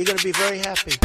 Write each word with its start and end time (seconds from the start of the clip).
You're 0.00 0.06
going 0.06 0.16
to 0.16 0.24
be 0.24 0.32
very 0.32 0.60
happy. 0.60 0.96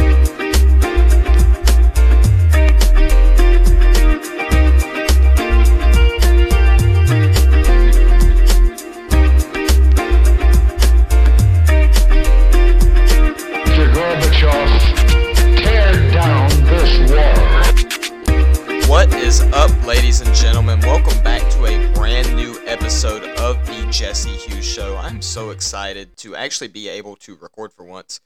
What 18.88 19.12
is 19.12 19.42
up, 19.52 19.84
ladies 19.84 20.22
and 20.22 20.34
gentlemen? 20.34 20.80
Welcome 20.80 21.22
back 21.22 21.42
to 21.50 21.66
a 21.66 21.92
brand 21.92 22.34
new 22.34 22.58
episode 22.64 23.24
of 23.38 23.58
the 23.66 23.86
Jesse 23.90 24.30
Hughes 24.30 24.64
Show. 24.64 24.96
I'm 24.96 25.20
so 25.20 25.50
excited 25.50 26.16
to 26.16 26.34
actually 26.34 26.68
be 26.68 26.88
able 26.88 27.16
to 27.16 27.36
record 27.36 27.74
for 27.74 27.84
once. 27.84 28.20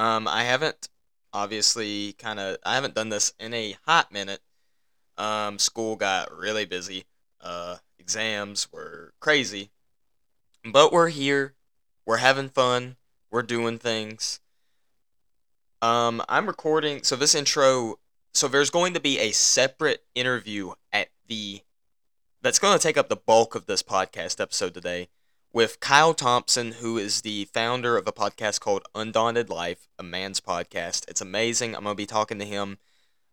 Um, 0.00 0.26
I 0.26 0.44
haven't, 0.44 0.88
obviously, 1.30 2.14
kind 2.14 2.40
of, 2.40 2.56
I 2.64 2.74
haven't 2.74 2.94
done 2.94 3.10
this 3.10 3.34
in 3.38 3.52
a 3.52 3.76
hot 3.84 4.10
minute. 4.10 4.40
Um, 5.18 5.58
school 5.58 5.94
got 5.94 6.34
really 6.34 6.64
busy. 6.64 7.04
Uh, 7.38 7.76
exams 7.98 8.72
were 8.72 9.12
crazy, 9.20 9.70
but 10.64 10.90
we're 10.90 11.10
here. 11.10 11.52
We're 12.06 12.16
having 12.16 12.48
fun. 12.48 12.96
We're 13.30 13.42
doing 13.42 13.78
things. 13.78 14.40
Um, 15.82 16.22
I'm 16.30 16.46
recording. 16.46 17.02
So 17.02 17.14
this 17.14 17.34
intro 17.34 17.98
so 18.32 18.48
there's 18.48 18.70
going 18.70 18.94
to 18.94 19.00
be 19.00 19.18
a 19.18 19.32
separate 19.32 20.04
interview 20.14 20.72
at 20.94 21.08
the 21.26 21.60
that's 22.40 22.58
going 22.58 22.78
to 22.78 22.82
take 22.82 22.96
up 22.96 23.10
the 23.10 23.16
bulk 23.16 23.54
of 23.54 23.66
this 23.66 23.82
podcast 23.82 24.40
episode 24.40 24.72
today 24.72 25.10
with 25.52 25.80
Kyle 25.80 26.14
Thompson, 26.14 26.72
who 26.72 26.96
is 26.96 27.22
the 27.22 27.46
founder 27.46 27.96
of 27.96 28.06
a 28.06 28.12
podcast 28.12 28.60
called 28.60 28.86
Undaunted 28.94 29.50
Life, 29.50 29.88
a 29.98 30.02
man's 30.02 30.40
podcast. 30.40 31.08
It's 31.08 31.20
amazing. 31.20 31.74
I'm 31.74 31.84
to 31.84 31.94
be 31.94 32.06
talking 32.06 32.38
to 32.38 32.44
him. 32.44 32.78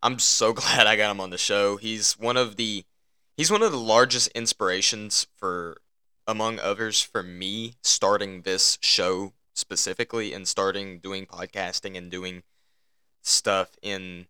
I'm 0.01 0.19
so 0.19 0.53
glad 0.53 0.87
I 0.87 0.95
got 0.95 1.11
him 1.11 1.21
on 1.21 1.29
the 1.29 1.37
show. 1.37 1.77
He's 1.77 2.13
one 2.13 2.37
of 2.37 2.55
the 2.55 2.85
he's 3.35 3.51
one 3.51 3.61
of 3.61 3.71
the 3.71 3.77
largest 3.77 4.29
inspirations 4.29 5.27
for 5.35 5.77
among 6.27 6.59
others 6.59 7.01
for 7.01 7.21
me 7.23 7.75
starting 7.83 8.41
this 8.41 8.77
show 8.81 9.33
specifically 9.53 10.33
and 10.33 10.47
starting 10.47 10.99
doing 10.99 11.25
podcasting 11.25 11.97
and 11.97 12.11
doing 12.11 12.43
stuff 13.21 13.77
in 13.81 14.27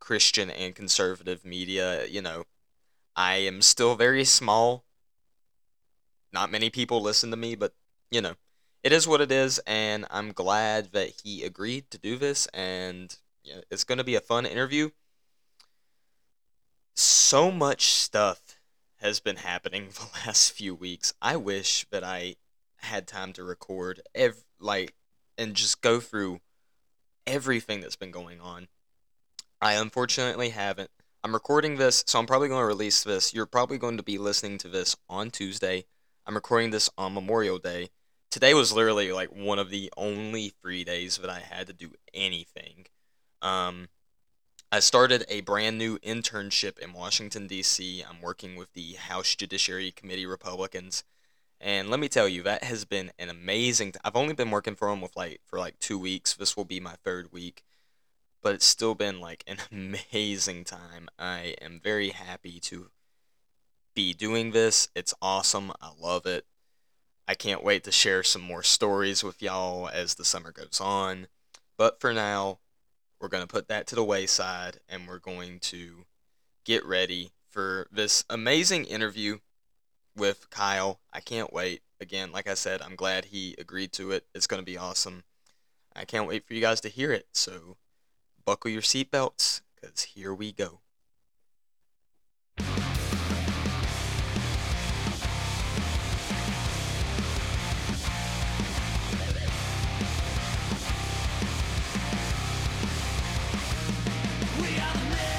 Christian 0.00 0.50
and 0.50 0.74
conservative 0.74 1.44
media, 1.44 2.06
you 2.06 2.22
know, 2.22 2.44
I 3.14 3.36
am 3.36 3.62
still 3.62 3.94
very 3.94 4.24
small. 4.24 4.85
Not 6.36 6.50
many 6.50 6.68
people 6.68 7.00
listen 7.00 7.30
to 7.30 7.36
me, 7.38 7.54
but 7.54 7.72
you 8.10 8.20
know, 8.20 8.34
it 8.82 8.92
is 8.92 9.08
what 9.08 9.22
it 9.22 9.32
is, 9.32 9.58
and 9.66 10.04
I'm 10.10 10.32
glad 10.32 10.92
that 10.92 11.22
he 11.24 11.42
agreed 11.42 11.90
to 11.90 11.98
do 11.98 12.18
this, 12.18 12.44
and 12.48 13.16
yeah, 13.42 13.62
it's 13.70 13.84
going 13.84 13.96
to 13.96 14.04
be 14.04 14.16
a 14.16 14.20
fun 14.20 14.44
interview. 14.44 14.90
So 16.94 17.50
much 17.50 17.86
stuff 17.86 18.58
has 18.96 19.18
been 19.18 19.36
happening 19.36 19.88
the 19.94 20.26
last 20.26 20.52
few 20.52 20.74
weeks. 20.74 21.14
I 21.22 21.36
wish 21.36 21.86
that 21.90 22.04
I 22.04 22.36
had 22.76 23.06
time 23.06 23.32
to 23.32 23.42
record 23.42 24.02
like 24.60 24.92
and 25.38 25.54
just 25.54 25.80
go 25.80 26.00
through 26.00 26.40
everything 27.26 27.80
that's 27.80 27.96
been 27.96 28.10
going 28.10 28.42
on. 28.42 28.68
I 29.62 29.72
unfortunately 29.72 30.50
haven't. 30.50 30.90
I'm 31.24 31.32
recording 31.32 31.76
this, 31.76 32.04
so 32.06 32.18
I'm 32.18 32.26
probably 32.26 32.48
going 32.48 32.60
to 32.60 32.66
release 32.66 33.02
this. 33.04 33.32
You're 33.32 33.46
probably 33.46 33.78
going 33.78 33.96
to 33.96 34.02
be 34.02 34.18
listening 34.18 34.58
to 34.58 34.68
this 34.68 34.98
on 35.08 35.30
Tuesday. 35.30 35.86
I'm 36.28 36.34
recording 36.34 36.70
this 36.70 36.90
on 36.98 37.14
Memorial 37.14 37.58
Day. 37.58 37.90
Today 38.32 38.52
was 38.52 38.72
literally 38.72 39.12
like 39.12 39.28
one 39.28 39.60
of 39.60 39.70
the 39.70 39.92
only 39.96 40.48
three 40.60 40.82
days 40.82 41.18
that 41.18 41.30
I 41.30 41.38
had 41.38 41.68
to 41.68 41.72
do 41.72 41.92
anything. 42.12 42.86
Um, 43.40 43.90
I 44.72 44.80
started 44.80 45.24
a 45.28 45.42
brand 45.42 45.78
new 45.78 46.00
internship 46.00 46.80
in 46.80 46.92
Washington, 46.92 47.46
D.C. 47.46 48.02
I'm 48.02 48.20
working 48.20 48.56
with 48.56 48.72
the 48.72 48.94
House 48.94 49.36
Judiciary 49.36 49.92
Committee 49.92 50.26
Republicans. 50.26 51.04
And 51.60 51.90
let 51.90 52.00
me 52.00 52.08
tell 52.08 52.26
you, 52.26 52.42
that 52.42 52.64
has 52.64 52.84
been 52.84 53.12
an 53.20 53.28
amazing. 53.28 53.94
I've 54.04 54.16
only 54.16 54.34
been 54.34 54.50
working 54.50 54.74
for 54.74 54.90
them 54.90 55.00
with 55.00 55.14
like 55.14 55.42
for 55.46 55.60
like 55.60 55.78
two 55.78 55.96
weeks. 55.98 56.34
This 56.34 56.56
will 56.56 56.64
be 56.64 56.80
my 56.80 56.96
third 57.04 57.30
week, 57.30 57.62
but 58.42 58.52
it's 58.52 58.66
still 58.66 58.96
been 58.96 59.20
like 59.20 59.44
an 59.46 59.58
amazing 59.70 60.64
time. 60.64 61.08
I 61.20 61.54
am 61.60 61.80
very 61.80 62.08
happy 62.08 62.58
to 62.62 62.90
be 63.96 64.12
doing 64.12 64.52
this. 64.52 64.88
It's 64.94 65.14
awesome. 65.20 65.72
I 65.80 65.90
love 65.98 66.26
it. 66.26 66.44
I 67.26 67.34
can't 67.34 67.64
wait 67.64 67.82
to 67.84 67.90
share 67.90 68.22
some 68.22 68.42
more 68.42 68.62
stories 68.62 69.24
with 69.24 69.42
y'all 69.42 69.88
as 69.88 70.14
the 70.14 70.24
summer 70.24 70.52
goes 70.52 70.80
on. 70.80 71.26
But 71.76 71.98
for 72.00 72.12
now, 72.12 72.58
we're 73.20 73.28
going 73.28 73.42
to 73.42 73.52
put 73.52 73.66
that 73.68 73.86
to 73.88 73.96
the 73.96 74.04
wayside 74.04 74.78
and 74.88 75.08
we're 75.08 75.18
going 75.18 75.58
to 75.60 76.04
get 76.64 76.84
ready 76.84 77.32
for 77.50 77.88
this 77.90 78.24
amazing 78.30 78.84
interview 78.84 79.38
with 80.14 80.50
Kyle. 80.50 81.00
I 81.12 81.20
can't 81.20 81.52
wait. 81.52 81.80
Again, 81.98 82.30
like 82.30 82.46
I 82.46 82.54
said, 82.54 82.82
I'm 82.82 82.94
glad 82.94 83.26
he 83.26 83.54
agreed 83.58 83.92
to 83.94 84.10
it. 84.12 84.26
It's 84.34 84.46
going 84.46 84.60
to 84.60 84.66
be 84.66 84.76
awesome. 84.76 85.24
I 85.96 86.04
can't 86.04 86.28
wait 86.28 86.46
for 86.46 86.52
you 86.52 86.60
guys 86.60 86.82
to 86.82 86.90
hear 86.90 87.12
it. 87.12 87.28
So 87.32 87.78
buckle 88.44 88.70
your 88.70 88.82
seatbelts 88.82 89.62
because 89.74 90.02
here 90.02 90.34
we 90.34 90.52
go. 90.52 90.80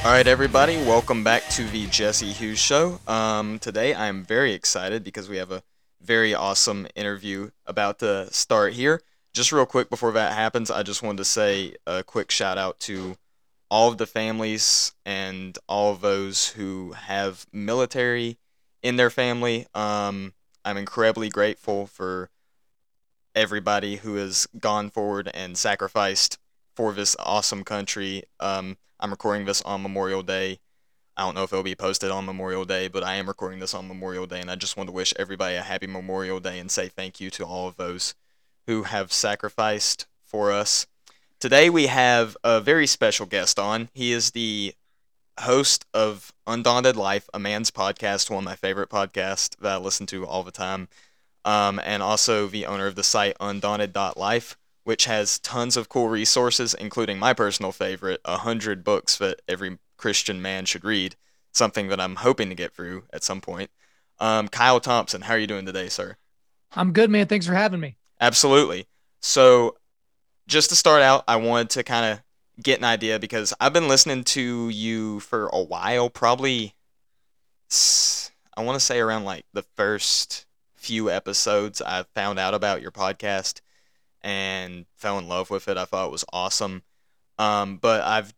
All 0.07 0.13
right, 0.13 0.25
everybody, 0.25 0.77
welcome 0.77 1.21
back 1.21 1.45
to 1.49 1.65
the 1.65 1.85
Jesse 1.87 2.31
Hughes 2.31 2.59
Show. 2.59 3.01
Um, 3.09 3.59
today 3.59 3.93
I 3.93 4.07
am 4.07 4.23
very 4.23 4.53
excited 4.53 5.03
because 5.03 5.27
we 5.27 5.35
have 5.35 5.51
a 5.51 5.63
very 6.01 6.33
awesome 6.33 6.87
interview 6.95 7.49
about 7.65 7.99
to 7.99 8.33
start 8.33 8.71
here. 8.71 9.01
Just 9.33 9.51
real 9.51 9.65
quick 9.65 9.89
before 9.89 10.13
that 10.13 10.31
happens, 10.31 10.71
I 10.71 10.81
just 10.81 11.03
wanted 11.03 11.17
to 11.17 11.25
say 11.25 11.75
a 11.85 12.05
quick 12.05 12.31
shout 12.31 12.57
out 12.57 12.79
to 12.79 13.17
all 13.69 13.89
of 13.89 13.97
the 13.97 14.05
families 14.05 14.93
and 15.05 15.59
all 15.67 15.91
of 15.91 15.99
those 15.99 16.51
who 16.51 16.93
have 16.93 17.45
military 17.51 18.37
in 18.81 18.95
their 18.95 19.09
family. 19.09 19.67
Um, 19.75 20.33
I'm 20.63 20.77
incredibly 20.77 21.27
grateful 21.27 21.85
for 21.85 22.29
everybody 23.35 23.97
who 23.97 24.15
has 24.15 24.47
gone 24.57 24.89
forward 24.89 25.29
and 25.33 25.57
sacrificed 25.57 26.39
for 26.77 26.93
this 26.93 27.15
awesome 27.17 27.63
country. 27.63 28.21
Um, 28.39 28.77
I'm 28.99 29.09
recording 29.09 29.47
this 29.47 29.63
on 29.63 29.81
Memorial 29.81 30.21
Day. 30.21 30.59
I 31.17 31.23
don't 31.23 31.33
know 31.33 31.41
if 31.41 31.51
it'll 31.51 31.63
be 31.63 31.73
posted 31.73 32.11
on 32.11 32.27
Memorial 32.27 32.65
Day, 32.65 32.87
but 32.87 33.03
I 33.03 33.15
am 33.15 33.27
recording 33.27 33.57
this 33.59 33.73
on 33.73 33.87
Memorial 33.87 34.27
Day, 34.27 34.39
and 34.39 34.51
I 34.51 34.55
just 34.55 34.77
want 34.77 34.87
to 34.87 34.93
wish 34.93 35.11
everybody 35.17 35.55
a 35.55 35.63
happy 35.63 35.87
Memorial 35.87 36.39
Day 36.39 36.59
and 36.59 36.69
say 36.69 36.87
thank 36.87 37.19
you 37.19 37.31
to 37.31 37.45
all 37.45 37.67
of 37.67 37.77
those 37.77 38.13
who 38.67 38.83
have 38.83 39.11
sacrificed 39.11 40.05
for 40.21 40.51
us. 40.51 40.85
Today 41.39 41.67
we 41.71 41.87
have 41.87 42.37
a 42.43 42.61
very 42.61 42.85
special 42.85 43.25
guest 43.25 43.57
on. 43.57 43.89
He 43.95 44.11
is 44.11 44.29
the 44.31 44.75
host 45.39 45.83
of 45.95 46.31
Undaunted 46.45 46.95
Life, 46.95 47.27
a 47.33 47.39
man's 47.39 47.71
podcast, 47.71 48.29
one 48.29 48.43
of 48.43 48.45
my 48.45 48.55
favorite 48.55 48.89
podcasts 48.89 49.57
that 49.61 49.71
I 49.71 49.77
listen 49.77 50.05
to 50.07 50.27
all 50.27 50.43
the 50.43 50.51
time, 50.51 50.89
um, 51.43 51.81
and 51.83 52.03
also 52.03 52.45
the 52.45 52.67
owner 52.67 52.85
of 52.85 52.93
the 52.93 53.03
site 53.03 53.35
Undaunted.life 53.39 54.57
which 54.87 55.03
has 55.03 55.37
tons 55.39 55.75
of 55.75 55.89
cool 55.89 56.07
resources, 56.07 56.73
including 56.73 57.19
my 57.19 57.33
personal 57.33 57.73
favorite, 57.73 58.21
a 58.23 58.37
hundred 58.37 58.85
books 58.85 59.17
that 59.17 59.41
every 59.45 59.79
Christian 59.97 60.41
man 60.41 60.63
should 60.63 60.85
read. 60.85 61.17
Something 61.51 61.89
that 61.89 61.99
I'm 61.99 62.15
hoping 62.15 62.47
to 62.47 62.55
get 62.55 62.73
through 62.73 63.03
at 63.11 63.21
some 63.21 63.41
point. 63.41 63.69
Um, 64.17 64.47
Kyle 64.47 64.79
Thompson, 64.79 65.23
how 65.23 65.33
are 65.33 65.39
you 65.39 65.45
doing 65.45 65.65
today, 65.65 65.89
sir? 65.89 66.15
I'm 66.73 66.93
good, 66.93 67.09
man. 67.09 67.27
Thanks 67.27 67.45
for 67.45 67.53
having 67.53 67.81
me. 67.81 67.97
Absolutely. 68.21 68.87
So, 69.19 69.75
just 70.47 70.69
to 70.69 70.75
start 70.77 71.01
out, 71.01 71.25
I 71.27 71.35
wanted 71.35 71.69
to 71.71 71.83
kind 71.83 72.13
of 72.13 72.63
get 72.63 72.79
an 72.79 72.85
idea 72.85 73.19
because 73.19 73.53
I've 73.59 73.73
been 73.73 73.89
listening 73.89 74.23
to 74.23 74.69
you 74.69 75.19
for 75.19 75.49
a 75.51 75.61
while, 75.61 76.09
probably, 76.09 76.75
I 78.55 78.61
want 78.61 78.79
to 78.79 78.85
say 78.85 79.01
around 79.01 79.25
like 79.25 79.43
the 79.51 79.63
first 79.75 80.45
few 80.75 81.11
episodes 81.11 81.81
I 81.81 82.03
found 82.15 82.39
out 82.39 82.53
about 82.53 82.81
your 82.81 82.91
podcast 82.91 83.59
and 84.23 84.85
fell 84.95 85.17
in 85.19 85.27
love 85.27 85.49
with 85.49 85.67
it. 85.67 85.77
I 85.77 85.85
thought 85.85 86.07
it 86.07 86.11
was 86.11 86.25
awesome. 86.33 86.83
Um, 87.37 87.77
but 87.77 88.01
I've 88.01 88.33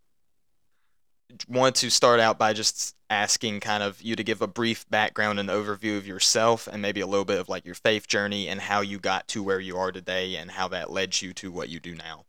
wanted 1.48 1.76
to 1.76 1.92
start 1.92 2.20
out 2.20 2.38
by 2.38 2.54
just 2.54 2.96
asking 3.10 3.60
kind 3.60 3.84
of 3.84 4.02
you 4.02 4.16
to 4.16 4.24
give 4.24 4.42
a 4.42 4.48
brief 4.48 4.88
background 4.90 5.40
and 5.40 5.50
overview 5.50 5.98
of 5.98 6.08
yourself 6.08 6.68
and 6.68 6.82
maybe 6.82 7.02
a 7.02 7.08
little 7.08 7.26
bit 7.26 7.40
of 7.40 7.50
like 7.50 7.66
your 7.66 7.76
faith 7.76 8.08
journey 8.08 8.48
and 8.48 8.62
how 8.62 8.82
you 8.82 9.00
got 9.00 9.28
to 9.28 9.44
where 9.44 9.60
you 9.60 9.78
are 9.78 9.92
today 9.92 10.36
and 10.36 10.52
how 10.52 10.68
that 10.68 10.92
led 10.92 11.22
you 11.22 11.34
to 11.34 11.52
what 11.52 11.70
you 11.70 11.80
do 11.80 11.96
now. 11.96 12.26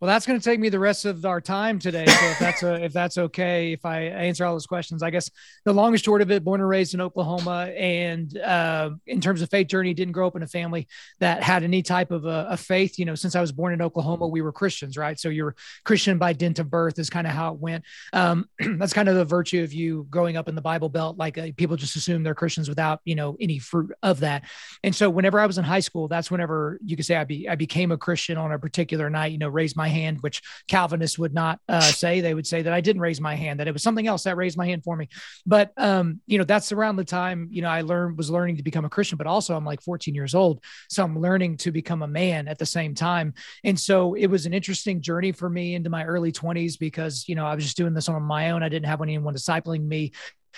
Well, 0.00 0.08
that's 0.08 0.26
going 0.26 0.38
to 0.38 0.44
take 0.44 0.60
me 0.60 0.68
the 0.68 0.78
rest 0.78 1.06
of 1.06 1.24
our 1.24 1.40
time 1.40 1.78
today. 1.78 2.04
So 2.04 2.26
if 2.26 2.38
that's 2.38 2.62
a, 2.62 2.84
if 2.84 2.92
that's 2.92 3.16
okay, 3.16 3.72
if 3.72 3.86
I 3.86 4.02
answer 4.02 4.44
all 4.44 4.52
those 4.52 4.66
questions, 4.66 5.02
I 5.02 5.08
guess 5.08 5.30
the 5.64 5.72
longest 5.72 6.04
short 6.04 6.20
of 6.20 6.30
it, 6.30 6.44
born 6.44 6.60
and 6.60 6.68
raised 6.68 6.92
in 6.92 7.00
Oklahoma, 7.00 7.72
and 7.74 8.36
uh, 8.38 8.90
in 9.06 9.22
terms 9.22 9.40
of 9.40 9.48
faith 9.48 9.68
journey, 9.68 9.94
didn't 9.94 10.12
grow 10.12 10.26
up 10.26 10.36
in 10.36 10.42
a 10.42 10.46
family 10.46 10.86
that 11.20 11.42
had 11.42 11.62
any 11.62 11.82
type 11.82 12.10
of 12.10 12.26
a, 12.26 12.48
a, 12.50 12.56
faith. 12.58 12.98
You 12.98 13.06
know, 13.06 13.14
since 13.14 13.34
I 13.34 13.40
was 13.40 13.52
born 13.52 13.72
in 13.72 13.80
Oklahoma, 13.80 14.26
we 14.26 14.42
were 14.42 14.52
Christians, 14.52 14.98
right? 14.98 15.18
So 15.18 15.30
you're 15.30 15.56
Christian 15.84 16.18
by 16.18 16.34
dint 16.34 16.58
of 16.58 16.68
birth 16.68 16.98
is 16.98 17.08
kind 17.08 17.26
of 17.26 17.32
how 17.32 17.54
it 17.54 17.58
went. 17.58 17.82
Um, 18.12 18.50
that's 18.78 18.92
kind 18.92 19.08
of 19.08 19.14
the 19.14 19.24
virtue 19.24 19.62
of 19.62 19.72
you 19.72 20.06
growing 20.10 20.36
up 20.36 20.46
in 20.46 20.54
the 20.54 20.60
Bible 20.60 20.90
Belt. 20.90 21.16
Like 21.16 21.38
uh, 21.38 21.48
people 21.56 21.76
just 21.76 21.96
assume 21.96 22.22
they're 22.22 22.34
Christians 22.34 22.68
without 22.68 23.00
you 23.04 23.14
know 23.14 23.36
any 23.40 23.58
fruit 23.58 23.92
of 24.02 24.20
that. 24.20 24.44
And 24.84 24.94
so 24.94 25.08
whenever 25.08 25.40
I 25.40 25.46
was 25.46 25.56
in 25.56 25.64
high 25.64 25.80
school, 25.80 26.06
that's 26.06 26.30
whenever 26.30 26.78
you 26.84 26.96
could 26.96 27.06
say 27.06 27.16
I 27.16 27.24
be 27.24 27.48
I 27.48 27.54
became 27.54 27.92
a 27.92 27.96
Christian 27.96 28.36
on 28.36 28.52
a 28.52 28.58
particular 28.58 29.08
night. 29.08 29.32
You 29.32 29.38
know, 29.38 29.48
raised 29.48 29.74
my 29.74 29.85
my 29.86 29.92
hand, 29.92 30.18
which 30.20 30.42
Calvinists 30.68 31.18
would 31.18 31.32
not 31.32 31.60
uh, 31.68 31.80
say. 31.80 32.20
They 32.20 32.34
would 32.34 32.46
say 32.46 32.62
that 32.62 32.72
I 32.72 32.80
didn't 32.80 33.02
raise 33.02 33.20
my 33.20 33.34
hand, 33.34 33.60
that 33.60 33.68
it 33.68 33.72
was 33.72 33.82
something 33.82 34.06
else 34.06 34.24
that 34.24 34.36
raised 34.36 34.56
my 34.56 34.66
hand 34.66 34.82
for 34.82 34.96
me. 34.96 35.08
But 35.46 35.72
um, 35.76 36.20
you 36.26 36.38
know, 36.38 36.44
that's 36.44 36.72
around 36.72 36.96
the 36.96 37.04
time 37.04 37.48
you 37.50 37.62
know 37.62 37.68
I 37.68 37.82
learned 37.82 38.18
was 38.18 38.30
learning 38.30 38.56
to 38.56 38.62
become 38.62 38.84
a 38.84 38.90
Christian, 38.90 39.18
but 39.18 39.26
also 39.26 39.56
I'm 39.56 39.64
like 39.64 39.82
14 39.82 40.14
years 40.14 40.34
old, 40.34 40.62
so 40.88 41.04
I'm 41.04 41.20
learning 41.20 41.58
to 41.58 41.70
become 41.70 42.02
a 42.02 42.08
man 42.08 42.48
at 42.48 42.58
the 42.58 42.66
same 42.66 42.94
time. 42.94 43.34
And 43.64 43.78
so 43.78 44.14
it 44.14 44.26
was 44.26 44.46
an 44.46 44.54
interesting 44.54 45.00
journey 45.00 45.32
for 45.32 45.48
me 45.48 45.74
into 45.74 45.90
my 45.90 46.04
early 46.04 46.32
20s 46.32 46.78
because 46.78 47.28
you 47.28 47.34
know 47.34 47.46
I 47.46 47.54
was 47.54 47.64
just 47.64 47.76
doing 47.76 47.94
this 47.94 48.08
on 48.08 48.22
my 48.22 48.50
own. 48.50 48.62
I 48.62 48.68
didn't 48.68 48.86
have 48.86 49.02
anyone 49.02 49.34
discipling 49.34 49.86
me. 49.86 50.12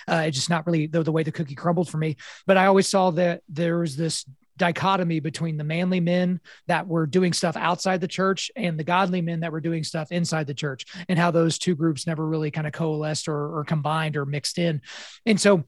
Uh, 0.06 0.24
it's 0.26 0.36
just 0.36 0.50
not 0.50 0.64
really 0.66 0.86
the, 0.86 1.02
the 1.02 1.12
way 1.12 1.24
the 1.24 1.32
cookie 1.32 1.56
crumbled 1.56 1.88
for 1.90 1.98
me. 1.98 2.16
But 2.46 2.56
I 2.56 2.66
always 2.66 2.88
saw 2.88 3.10
that 3.12 3.42
there 3.48 3.78
was 3.78 3.96
this 3.96 4.24
dichotomy 4.58 5.20
between 5.20 5.56
the 5.56 5.64
manly 5.64 6.00
men 6.00 6.40
that 6.66 6.86
were 6.86 7.06
doing 7.06 7.32
stuff 7.32 7.56
outside 7.56 8.00
the 8.00 8.08
church 8.08 8.50
and 8.56 8.78
the 8.78 8.84
godly 8.84 9.22
men 9.22 9.40
that 9.40 9.52
were 9.52 9.60
doing 9.60 9.82
stuff 9.84 10.12
inside 10.12 10.46
the 10.46 10.54
church 10.54 10.84
and 11.08 11.18
how 11.18 11.30
those 11.30 11.58
two 11.58 11.74
groups 11.74 12.06
never 12.06 12.26
really 12.26 12.50
kind 12.50 12.66
of 12.66 12.72
coalesced 12.72 13.28
or, 13.28 13.58
or 13.58 13.64
combined 13.64 14.16
or 14.16 14.26
mixed 14.26 14.58
in. 14.58 14.82
And 15.24 15.40
so 15.40 15.64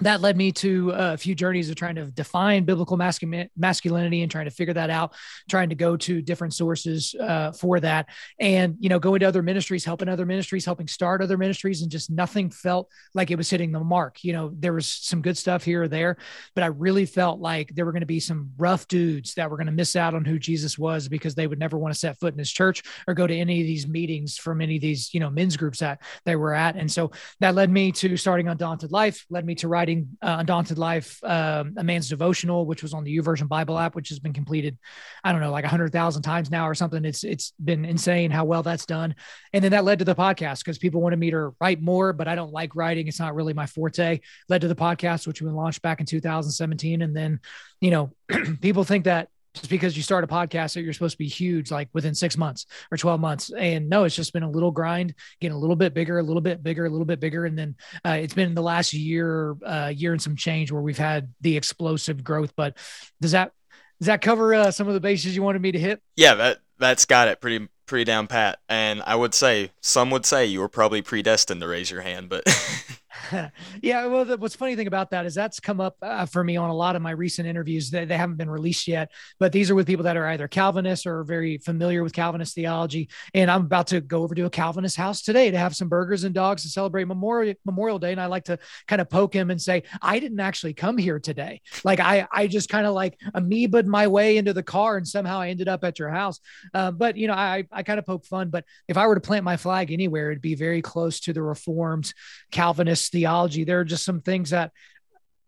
that 0.00 0.20
led 0.20 0.36
me 0.36 0.52
to 0.52 0.90
a 0.90 1.16
few 1.16 1.34
journeys 1.34 1.68
of 1.70 1.76
trying 1.76 1.94
to 1.96 2.06
define 2.06 2.64
biblical 2.64 2.96
masculinity 2.96 4.22
and 4.22 4.30
trying 4.30 4.46
to 4.46 4.50
figure 4.50 4.74
that 4.74 4.90
out, 4.90 5.14
trying 5.48 5.68
to 5.68 5.74
go 5.74 5.96
to 5.96 6.22
different 6.22 6.54
sources 6.54 7.14
uh, 7.20 7.52
for 7.52 7.80
that, 7.80 8.06
and 8.38 8.76
you 8.80 8.88
know, 8.88 8.98
going 8.98 9.20
to 9.20 9.26
other 9.26 9.42
ministries, 9.42 9.84
helping 9.84 10.08
other 10.08 10.26
ministries, 10.26 10.64
helping 10.64 10.88
start 10.88 11.22
other 11.22 11.36
ministries, 11.36 11.82
and 11.82 11.90
just 11.90 12.10
nothing 12.10 12.50
felt 12.50 12.88
like 13.14 13.30
it 13.30 13.36
was 13.36 13.50
hitting 13.50 13.72
the 13.72 13.80
mark. 13.80 14.24
You 14.24 14.32
know, 14.32 14.52
there 14.54 14.72
was 14.72 14.86
some 14.86 15.22
good 15.22 15.36
stuff 15.36 15.64
here 15.64 15.82
or 15.82 15.88
there, 15.88 16.16
but 16.54 16.64
I 16.64 16.68
really 16.68 17.06
felt 17.06 17.40
like 17.40 17.74
there 17.74 17.84
were 17.84 17.92
going 17.92 18.00
to 18.00 18.06
be 18.06 18.20
some 18.20 18.50
rough 18.56 18.88
dudes 18.88 19.34
that 19.34 19.50
were 19.50 19.56
going 19.56 19.66
to 19.66 19.72
miss 19.72 19.96
out 19.96 20.14
on 20.14 20.24
who 20.24 20.38
Jesus 20.38 20.78
was 20.78 21.08
because 21.08 21.34
they 21.34 21.46
would 21.46 21.58
never 21.58 21.78
want 21.78 21.92
to 21.92 21.98
set 21.98 22.18
foot 22.18 22.32
in 22.32 22.38
his 22.38 22.50
church 22.50 22.82
or 23.06 23.14
go 23.14 23.26
to 23.26 23.36
any 23.36 23.60
of 23.60 23.66
these 23.66 23.86
meetings 23.86 24.36
from 24.36 24.60
any 24.60 24.76
of 24.76 24.82
these 24.82 25.12
you 25.12 25.20
know 25.20 25.30
men's 25.30 25.56
groups 25.56 25.80
that 25.80 26.00
they 26.24 26.36
were 26.36 26.54
at, 26.54 26.76
and 26.76 26.90
so 26.90 27.10
that 27.40 27.54
led 27.54 27.70
me 27.70 27.92
to 27.92 28.16
starting 28.16 28.48
Undaunted 28.48 28.92
Life, 28.92 29.26
led 29.30 29.44
me 29.44 29.54
to 29.56 29.68
writing 29.68 29.89
writing 29.90 30.16
uh, 30.22 30.36
Undaunted 30.40 30.78
Life, 30.78 31.22
um, 31.24 31.74
a 31.76 31.84
man's 31.84 32.08
devotional, 32.08 32.66
which 32.66 32.82
was 32.82 32.94
on 32.94 33.04
the 33.04 33.18
YouVersion 33.18 33.48
Bible 33.48 33.78
app, 33.78 33.94
which 33.94 34.08
has 34.10 34.18
been 34.18 34.32
completed, 34.32 34.78
I 35.24 35.32
don't 35.32 35.40
know, 35.40 35.50
like 35.50 35.64
hundred 35.64 35.92
thousand 35.92 36.22
times 36.22 36.50
now 36.50 36.68
or 36.68 36.74
something. 36.74 37.04
It's 37.04 37.24
it's 37.24 37.52
been 37.62 37.84
insane 37.84 38.30
how 38.30 38.44
well 38.44 38.62
that's 38.62 38.86
done. 38.86 39.14
And 39.52 39.62
then 39.62 39.72
that 39.72 39.84
led 39.84 39.98
to 39.98 40.04
the 40.04 40.14
podcast 40.14 40.60
because 40.60 40.78
people 40.78 41.00
wanted 41.00 41.18
me 41.18 41.30
to 41.30 41.54
write 41.60 41.80
more, 41.80 42.12
but 42.12 42.28
I 42.28 42.34
don't 42.34 42.52
like 42.52 42.76
writing. 42.76 43.08
It's 43.08 43.20
not 43.20 43.34
really 43.34 43.54
my 43.54 43.66
forte. 43.66 44.20
Led 44.48 44.60
to 44.60 44.68
the 44.68 44.74
podcast, 44.76 45.26
which 45.26 45.42
we 45.42 45.50
launched 45.50 45.82
back 45.82 46.00
in 46.00 46.06
2017. 46.06 47.02
And 47.02 47.16
then, 47.16 47.40
you 47.80 47.90
know, 47.90 48.12
people 48.60 48.84
think 48.84 49.04
that 49.04 49.28
just 49.60 49.70
because 49.70 49.96
you 49.96 50.02
start 50.02 50.24
a 50.24 50.26
podcast 50.26 50.74
that 50.74 50.82
you're 50.82 50.92
supposed 50.92 51.12
to 51.12 51.18
be 51.18 51.28
huge 51.28 51.70
like 51.70 51.88
within 51.92 52.14
six 52.14 52.36
months 52.36 52.66
or 52.90 52.96
12 52.96 53.20
months. 53.20 53.50
And 53.50 53.88
no 53.88 54.04
it's 54.04 54.16
just 54.16 54.32
been 54.32 54.42
a 54.42 54.50
little 54.50 54.70
grind 54.70 55.14
getting 55.40 55.54
a 55.54 55.58
little 55.58 55.76
bit 55.76 55.92
bigger 55.92 56.18
a 56.18 56.22
little 56.22 56.40
bit 56.40 56.62
bigger 56.62 56.86
a 56.86 56.90
little 56.90 57.04
bit 57.04 57.20
bigger. 57.20 57.44
And 57.44 57.58
then 57.58 57.76
uh, 58.04 58.18
it's 58.20 58.34
been 58.34 58.54
the 58.54 58.62
last 58.62 58.92
year 58.92 59.56
uh, 59.64 59.92
year 59.94 60.12
and 60.12 60.22
some 60.22 60.34
change 60.36 60.72
where 60.72 60.82
we've 60.82 60.98
had 60.98 61.32
the 61.42 61.56
explosive 61.56 62.24
growth. 62.24 62.54
But 62.56 62.78
does 63.20 63.32
that 63.32 63.52
does 64.00 64.06
that 64.06 64.22
cover 64.22 64.54
uh, 64.54 64.70
some 64.70 64.88
of 64.88 64.94
the 64.94 65.00
bases 65.00 65.36
you 65.36 65.42
wanted 65.42 65.60
me 65.60 65.72
to 65.72 65.78
hit? 65.78 66.02
Yeah 66.16 66.34
that 66.34 66.58
that's 66.78 67.04
got 67.04 67.28
it 67.28 67.40
pretty 67.40 67.68
pretty 67.84 68.04
down 68.04 68.26
pat. 68.26 68.60
And 68.68 69.02
i 69.04 69.14
would 69.14 69.34
say 69.34 69.72
some 69.82 70.10
would 70.10 70.24
say 70.24 70.46
you 70.46 70.60
were 70.60 70.68
probably 70.68 71.02
predestined 71.02 71.60
to 71.60 71.68
raise 71.68 71.90
your 71.90 72.00
hand 72.00 72.28
but 72.30 72.44
yeah, 73.82 74.06
well, 74.06 74.24
the, 74.24 74.36
what's 74.36 74.56
funny 74.56 74.76
thing 74.76 74.86
about 74.86 75.10
that 75.10 75.26
is 75.26 75.34
that's 75.34 75.60
come 75.60 75.80
up 75.80 75.96
uh, 76.02 76.26
for 76.26 76.42
me 76.42 76.56
on 76.56 76.70
a 76.70 76.74
lot 76.74 76.96
of 76.96 77.02
my 77.02 77.10
recent 77.10 77.46
interviews 77.46 77.90
that 77.90 78.08
they 78.08 78.16
haven't 78.16 78.36
been 78.36 78.50
released 78.50 78.88
yet, 78.88 79.10
but 79.38 79.52
these 79.52 79.70
are 79.70 79.74
with 79.74 79.86
people 79.86 80.04
that 80.04 80.16
are 80.16 80.26
either 80.28 80.48
Calvinists 80.48 81.06
or 81.06 81.24
very 81.24 81.58
familiar 81.58 82.02
with 82.02 82.12
Calvinist 82.12 82.54
theology. 82.54 83.08
And 83.34 83.50
I'm 83.50 83.62
about 83.62 83.88
to 83.88 84.00
go 84.00 84.22
over 84.22 84.34
to 84.34 84.44
a 84.46 84.50
Calvinist 84.50 84.96
house 84.96 85.22
today 85.22 85.50
to 85.50 85.58
have 85.58 85.76
some 85.76 85.88
burgers 85.88 86.24
and 86.24 86.34
dogs 86.34 86.62
to 86.62 86.68
celebrate 86.68 87.04
Memorial 87.04 87.54
Memorial 87.64 87.98
Day, 87.98 88.12
and 88.12 88.20
I 88.20 88.26
like 88.26 88.44
to 88.44 88.58
kind 88.86 89.00
of 89.00 89.10
poke 89.10 89.34
him 89.34 89.50
and 89.50 89.60
say, 89.60 89.82
I 90.00 90.18
didn't 90.18 90.40
actually 90.40 90.74
come 90.74 90.98
here 90.98 91.18
today. 91.18 91.60
Like 91.84 92.00
I, 92.00 92.26
I 92.32 92.46
just 92.46 92.68
kind 92.68 92.86
of 92.86 92.94
like 92.94 93.18
amoebaed 93.34 93.86
my 93.86 94.06
way 94.06 94.36
into 94.36 94.52
the 94.52 94.62
car, 94.62 94.96
and 94.96 95.06
somehow 95.06 95.40
I 95.40 95.48
ended 95.48 95.68
up 95.68 95.84
at 95.84 95.98
your 95.98 96.10
house. 96.10 96.40
Uh, 96.72 96.90
but 96.90 97.16
you 97.16 97.26
know, 97.26 97.34
I, 97.34 97.64
I 97.72 97.82
kind 97.82 97.98
of 97.98 98.06
poke 98.06 98.24
fun. 98.24 98.50
But 98.50 98.64
if 98.88 98.96
I 98.96 99.06
were 99.06 99.14
to 99.14 99.20
plant 99.20 99.44
my 99.44 99.56
flag 99.56 99.92
anywhere, 99.92 100.30
it'd 100.30 100.42
be 100.42 100.54
very 100.54 100.82
close 100.82 101.20
to 101.20 101.32
the 101.32 101.42
Reformed 101.42 102.12
Calvinist 102.50 103.09
theology. 103.10 103.64
There 103.64 103.80
are 103.80 103.84
just 103.84 104.04
some 104.04 104.20
things 104.20 104.50
that 104.50 104.72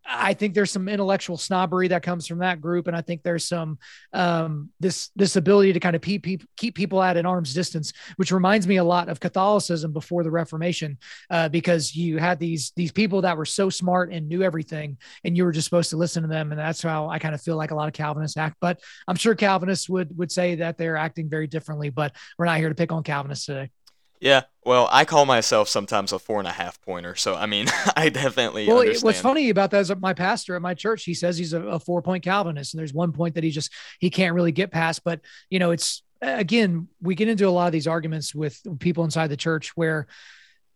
I 0.05 0.33
think 0.33 0.53
there's 0.53 0.71
some 0.71 0.89
intellectual 0.89 1.37
snobbery 1.37 1.87
that 1.89 2.03
comes 2.03 2.27
from 2.27 2.39
that 2.39 2.59
group, 2.59 2.87
and 2.87 2.95
I 2.95 3.01
think 3.01 3.23
there's 3.23 3.47
some 3.47 3.79
um, 4.11 4.69
this 4.79 5.09
this 5.15 5.35
ability 5.35 5.73
to 5.73 5.79
kind 5.79 5.95
of 5.95 6.01
keep 6.01 6.25
keep 6.57 6.75
people 6.75 7.01
at 7.01 7.15
an 7.15 7.25
arm's 7.25 7.53
distance, 7.53 7.93
which 8.17 8.31
reminds 8.31 8.67
me 8.67 8.77
a 8.77 8.83
lot 8.83 9.07
of 9.07 9.19
Catholicism 9.19 9.93
before 9.93 10.23
the 10.23 10.31
Reformation, 10.31 10.97
uh, 11.29 11.47
because 11.49 11.95
you 11.95 12.17
had 12.17 12.39
these 12.39 12.73
these 12.75 12.91
people 12.91 13.21
that 13.21 13.37
were 13.37 13.45
so 13.45 13.69
smart 13.69 14.11
and 14.11 14.27
knew 14.27 14.43
everything, 14.43 14.97
and 15.23 15.37
you 15.37 15.45
were 15.45 15.53
just 15.53 15.65
supposed 15.65 15.91
to 15.91 15.97
listen 15.97 16.23
to 16.23 16.29
them, 16.29 16.51
and 16.51 16.59
that's 16.59 16.81
how 16.81 17.07
I 17.07 17.19
kind 17.19 17.35
of 17.35 17.41
feel 17.41 17.55
like 17.55 17.71
a 17.71 17.75
lot 17.75 17.87
of 17.87 17.93
Calvinists 17.93 18.37
act. 18.37 18.57
But 18.59 18.81
I'm 19.07 19.15
sure 19.15 19.35
Calvinists 19.35 19.87
would 19.87 20.17
would 20.17 20.31
say 20.31 20.55
that 20.55 20.77
they're 20.77 20.97
acting 20.97 21.29
very 21.29 21.47
differently. 21.47 21.89
But 21.89 22.13
we're 22.37 22.45
not 22.45 22.57
here 22.57 22.69
to 22.69 22.75
pick 22.75 22.91
on 22.91 23.03
Calvinists 23.03 23.45
today. 23.45 23.69
Yeah, 24.23 24.43
well, 24.63 24.87
I 24.89 25.03
call 25.03 25.25
myself 25.25 25.67
sometimes 25.67 26.13
a 26.13 26.17
four 26.17 26.39
and 26.39 26.47
a 26.47 26.51
half 26.51 26.81
pointer, 26.81 27.13
so 27.13 27.35
I 27.35 27.45
mean, 27.45 27.67
I 27.97 28.07
definitely. 28.07 28.65
Well, 28.65 28.79
understand. 28.79 29.03
what's 29.03 29.19
funny 29.19 29.49
about 29.49 29.71
that 29.71 29.81
is 29.81 29.91
my 29.99 30.13
pastor 30.13 30.55
at 30.55 30.61
my 30.61 30.73
church. 30.73 31.03
He 31.03 31.13
says 31.13 31.37
he's 31.37 31.51
a, 31.51 31.61
a 31.61 31.77
four 31.77 32.01
point 32.01 32.23
Calvinist, 32.23 32.73
and 32.73 32.79
there's 32.79 32.93
one 32.93 33.11
point 33.11 33.35
that 33.35 33.43
he 33.43 33.51
just 33.51 33.69
he 33.99 34.09
can't 34.09 34.33
really 34.33 34.53
get 34.53 34.71
past. 34.71 35.03
But 35.03 35.19
you 35.49 35.59
know, 35.59 35.71
it's 35.71 36.03
again, 36.21 36.87
we 37.01 37.15
get 37.15 37.27
into 37.27 37.49
a 37.49 37.49
lot 37.49 37.65
of 37.65 37.73
these 37.73 37.85
arguments 37.85 38.33
with 38.33 38.61
people 38.79 39.03
inside 39.03 39.27
the 39.27 39.35
church 39.35 39.75
where 39.75 40.07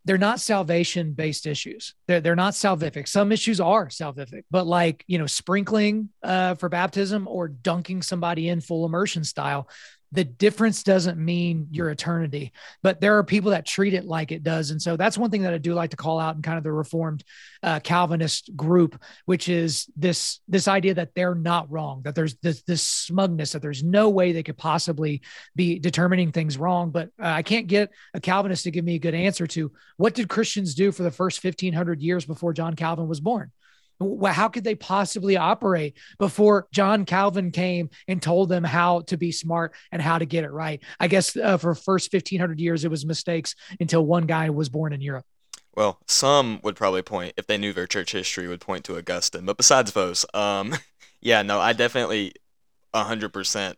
they're 0.04 0.18
not 0.18 0.40
salvation 0.40 1.14
based 1.14 1.46
issues. 1.46 1.94
They're, 2.08 2.22
they're 2.22 2.36
not 2.36 2.54
salvific. 2.54 3.08
Some 3.08 3.32
issues 3.34 3.60
are 3.60 3.88
salvific, 3.88 4.44
but 4.50 4.66
like, 4.66 5.04
you 5.08 5.20
know, 5.20 5.26
sprinkling 5.26 6.10
uh, 6.24 6.56
for 6.56 6.70
baptism 6.70 7.28
or 7.28 7.50
dunking 7.50 8.02
somebody 8.02 8.48
in 8.48 8.62
full 8.62 8.86
immersion 8.86 9.26
style, 9.26 9.68
the 10.12 10.24
difference 10.24 10.84
doesn't 10.84 11.18
mean 11.18 11.68
your 11.72 11.90
eternity, 11.90 12.54
but 12.82 13.02
there 13.02 13.18
are 13.18 13.24
people 13.24 13.52
that 13.52 13.66
treat 13.66 13.94
it 13.94 14.06
like 14.06 14.32
it 14.32 14.44
does. 14.44 14.72
And 14.72 14.82
so 14.82 14.96
that's 14.96 15.18
one 15.18 15.30
thing 15.30 15.42
that 15.44 15.54
I 15.54 15.58
do 15.58 15.74
like 15.74 15.90
to 15.92 15.98
call 15.98 16.20
out 16.20 16.36
in 16.36 16.42
kind 16.42 16.58
of 16.58 16.64
the 16.64 16.72
reformed 16.72 17.24
uh, 17.62 17.80
Calvinist 17.82 18.56
group, 18.56 19.02
which 19.26 19.50
is 19.50 19.88
this, 19.98 20.40
this 20.48 20.68
idea 20.68 20.94
that 20.94 21.14
they're 21.14 21.36
not 21.36 21.70
wrong, 21.70 22.02
that 22.04 22.16
there's 22.16 22.36
this, 22.36 22.62
this 22.64 22.82
smugness, 22.82 23.52
that 23.52 23.62
there's 23.62 23.84
no 23.84 24.10
way 24.10 24.32
they 24.32 24.44
could 24.44 24.58
possibly 24.58 25.22
be 25.56 25.80
determining 25.80 26.32
things 26.32 26.58
wrong. 26.58 26.92
But 26.92 27.10
uh, 27.22 27.28
I 27.28 27.42
can't 27.42 27.68
get 27.68 27.92
a 28.14 28.22
Calvinist 28.22 28.64
to 28.64 28.72
give 28.72 28.86
me 28.86 28.96
a 28.96 29.00
good 29.00 29.16
answer 29.16 29.46
to 29.48 29.72
what 29.98 30.14
did 30.14 30.30
Christians 30.30 30.74
do 30.74 30.92
for 30.92 31.04
the 31.04 31.12
first 31.12 31.44
1500 31.44 32.02
years 32.02 32.26
before 32.26 32.54
John 32.54 32.76
Calvin 32.76 33.08
was 33.08 33.20
born? 33.20 33.52
How 34.00 34.48
could 34.48 34.64
they 34.64 34.76
possibly 34.76 35.38
operate 35.38 35.98
before 36.20 36.68
John 36.72 37.06
Calvin 37.06 37.52
came 37.52 37.90
and 38.08 38.22
told 38.22 38.50
them 38.50 38.64
how 38.64 39.02
to 39.02 39.18
be 39.18 39.32
smart 39.32 39.74
and 39.92 40.02
how 40.02 40.18
to 40.18 40.26
get 40.26 40.44
it 40.44 40.52
right? 40.52 40.82
I 41.00 41.08
guess 41.08 41.36
uh, 41.36 41.58
for 41.58 41.74
first 41.74 42.14
1500 42.14 42.60
years, 42.60 42.86
it 42.86 42.92
was 42.92 43.06
mistakes 43.06 43.56
until 43.80 44.06
one 44.06 44.26
guy 44.26 44.50
was 44.50 44.70
born 44.70 44.94
in 44.94 45.02
Europe. 45.02 45.26
Well, 45.76 46.00
some 46.08 46.60
would 46.64 46.76
probably 46.76 47.04
point, 47.04 47.34
if 47.38 47.46
they 47.46 47.58
knew 47.58 47.72
their 47.72 47.86
church 47.86 48.12
history, 48.12 48.48
would 48.48 48.62
point 48.62 48.84
to 48.86 48.98
Augustine. 48.98 49.46
But 49.46 49.58
besides 49.58 49.92
those, 49.92 50.26
um, 50.34 50.76
yeah, 51.22 51.42
no, 51.44 51.60
I 51.60 51.74
definitely 51.74 52.34
100% 52.94 53.76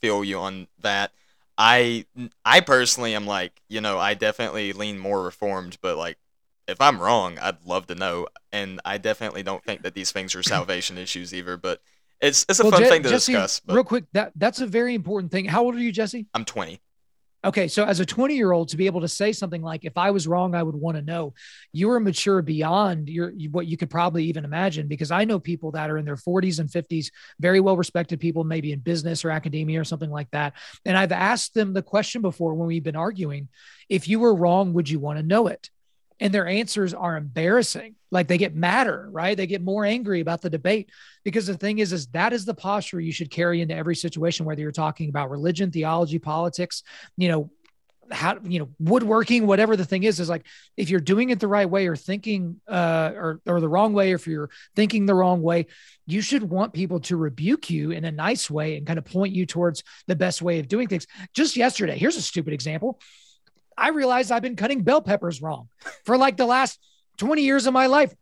feel 0.00 0.22
you 0.24 0.38
on 0.38 0.68
that. 0.80 1.12
I 1.58 2.04
I 2.44 2.60
personally 2.60 3.14
am 3.14 3.26
like, 3.26 3.62
you 3.68 3.80
know, 3.80 3.98
I 3.98 4.14
definitely 4.14 4.72
lean 4.74 4.98
more 4.98 5.22
reformed, 5.22 5.78
but 5.80 5.96
like 5.96 6.18
if 6.68 6.80
I'm 6.80 7.00
wrong, 7.00 7.38
I'd 7.40 7.64
love 7.64 7.86
to 7.88 7.94
know. 7.94 8.28
And 8.52 8.80
I 8.84 8.98
definitely 8.98 9.42
don't 9.42 9.64
think 9.64 9.82
that 9.82 9.94
these 9.94 10.12
things 10.12 10.34
are 10.34 10.42
salvation 10.42 10.98
issues 10.98 11.34
either. 11.34 11.56
But 11.56 11.80
it's 12.20 12.46
it's 12.48 12.60
a 12.60 12.64
well, 12.64 12.72
fun 12.72 12.82
Je- 12.82 12.88
thing 12.88 13.02
to 13.02 13.08
Jesse, 13.08 13.32
discuss. 13.32 13.60
But... 13.60 13.74
Real 13.74 13.84
quick, 13.84 14.04
that 14.12 14.32
that's 14.36 14.60
a 14.60 14.66
very 14.66 14.94
important 14.94 15.32
thing. 15.32 15.44
How 15.44 15.64
old 15.64 15.74
are 15.74 15.80
you, 15.80 15.92
Jesse? 15.92 16.26
I'm 16.34 16.44
20. 16.44 16.80
Okay, 17.44 17.68
so 17.68 17.84
as 17.84 18.00
a 18.00 18.06
20 18.06 18.34
year 18.34 18.50
old 18.50 18.70
to 18.70 18.76
be 18.76 18.86
able 18.86 19.02
to 19.02 19.08
say 19.08 19.30
something 19.30 19.62
like, 19.62 19.84
if 19.84 19.96
I 19.96 20.10
was 20.10 20.26
wrong, 20.26 20.56
I 20.56 20.64
would 20.64 20.74
want 20.74 20.96
to 20.96 21.02
know, 21.02 21.32
you 21.72 21.90
are 21.90 22.00
mature 22.00 22.42
beyond 22.42 23.08
your 23.08 23.30
what 23.52 23.68
you 23.68 23.76
could 23.76 23.90
probably 23.90 24.24
even 24.24 24.44
imagine. 24.44 24.88
Because 24.88 25.12
I 25.12 25.24
know 25.24 25.38
people 25.38 25.70
that 25.72 25.88
are 25.88 25.96
in 25.96 26.04
their 26.04 26.16
40s 26.16 26.58
and 26.58 26.68
50s, 26.68 27.12
very 27.38 27.60
well 27.60 27.76
respected 27.76 28.18
people, 28.18 28.42
maybe 28.42 28.72
in 28.72 28.80
business 28.80 29.24
or 29.24 29.30
academia 29.30 29.80
or 29.80 29.84
something 29.84 30.10
like 30.10 30.30
that. 30.32 30.54
And 30.84 30.98
I've 30.98 31.12
asked 31.12 31.54
them 31.54 31.72
the 31.72 31.82
question 31.82 32.20
before 32.20 32.54
when 32.54 32.66
we've 32.66 32.82
been 32.82 32.96
arguing 32.96 33.48
if 33.88 34.08
you 34.08 34.18
were 34.18 34.34
wrong, 34.34 34.72
would 34.72 34.90
you 34.90 34.98
want 34.98 35.18
to 35.20 35.22
know 35.22 35.46
it? 35.46 35.70
And 36.20 36.32
their 36.32 36.46
answers 36.46 36.94
are 36.94 37.16
embarrassing. 37.16 37.94
Like 38.10 38.28
they 38.28 38.38
get 38.38 38.54
madder 38.54 39.08
right? 39.10 39.36
They 39.36 39.46
get 39.46 39.62
more 39.62 39.84
angry 39.84 40.20
about 40.20 40.42
the 40.42 40.50
debate 40.50 40.90
because 41.24 41.46
the 41.46 41.56
thing 41.56 41.78
is 41.78 41.92
is 41.92 42.06
that 42.08 42.32
is 42.32 42.44
the 42.44 42.54
posture 42.54 43.00
you 43.00 43.12
should 43.12 43.30
carry 43.30 43.60
into 43.60 43.74
every 43.74 43.96
situation 43.96 44.46
whether 44.46 44.60
you're 44.60 44.72
talking 44.72 45.08
about 45.08 45.30
religion 45.30 45.70
theology 45.70 46.18
politics 46.18 46.82
you 47.16 47.28
know 47.28 47.50
how 48.10 48.38
you 48.44 48.58
know 48.58 48.68
woodworking 48.78 49.46
whatever 49.46 49.76
the 49.76 49.84
thing 49.84 50.04
is 50.04 50.20
is 50.20 50.28
like 50.28 50.46
if 50.76 50.90
you're 50.90 51.00
doing 51.00 51.30
it 51.30 51.40
the 51.40 51.48
right 51.48 51.68
way 51.68 51.86
or 51.86 51.96
thinking 51.96 52.60
uh 52.68 53.10
or 53.14 53.40
or 53.46 53.60
the 53.60 53.68
wrong 53.68 53.92
way 53.92 54.12
or 54.12 54.16
if 54.16 54.26
you're 54.26 54.50
thinking 54.74 55.06
the 55.06 55.14
wrong 55.14 55.42
way 55.42 55.66
you 56.06 56.20
should 56.20 56.42
want 56.42 56.72
people 56.72 57.00
to 57.00 57.16
rebuke 57.16 57.68
you 57.68 57.90
in 57.90 58.04
a 58.04 58.12
nice 58.12 58.50
way 58.50 58.76
and 58.76 58.86
kind 58.86 58.98
of 58.98 59.04
point 59.04 59.34
you 59.34 59.44
towards 59.44 59.82
the 60.06 60.14
best 60.16 60.40
way 60.40 60.60
of 60.60 60.68
doing 60.68 60.88
things. 60.88 61.06
Just 61.34 61.56
yesterday 61.56 61.98
here's 61.98 62.16
a 62.16 62.22
stupid 62.22 62.52
example 62.52 63.00
I 63.76 63.90
realized 63.90 64.32
I've 64.32 64.42
been 64.42 64.56
cutting 64.56 64.82
bell 64.82 65.02
peppers 65.02 65.42
wrong 65.42 65.68
for 66.04 66.16
like 66.16 66.36
the 66.36 66.46
last 66.46 66.78
20 67.18 67.42
years 67.42 67.66
of 67.66 67.72
my 67.72 67.86
life. 67.86 68.14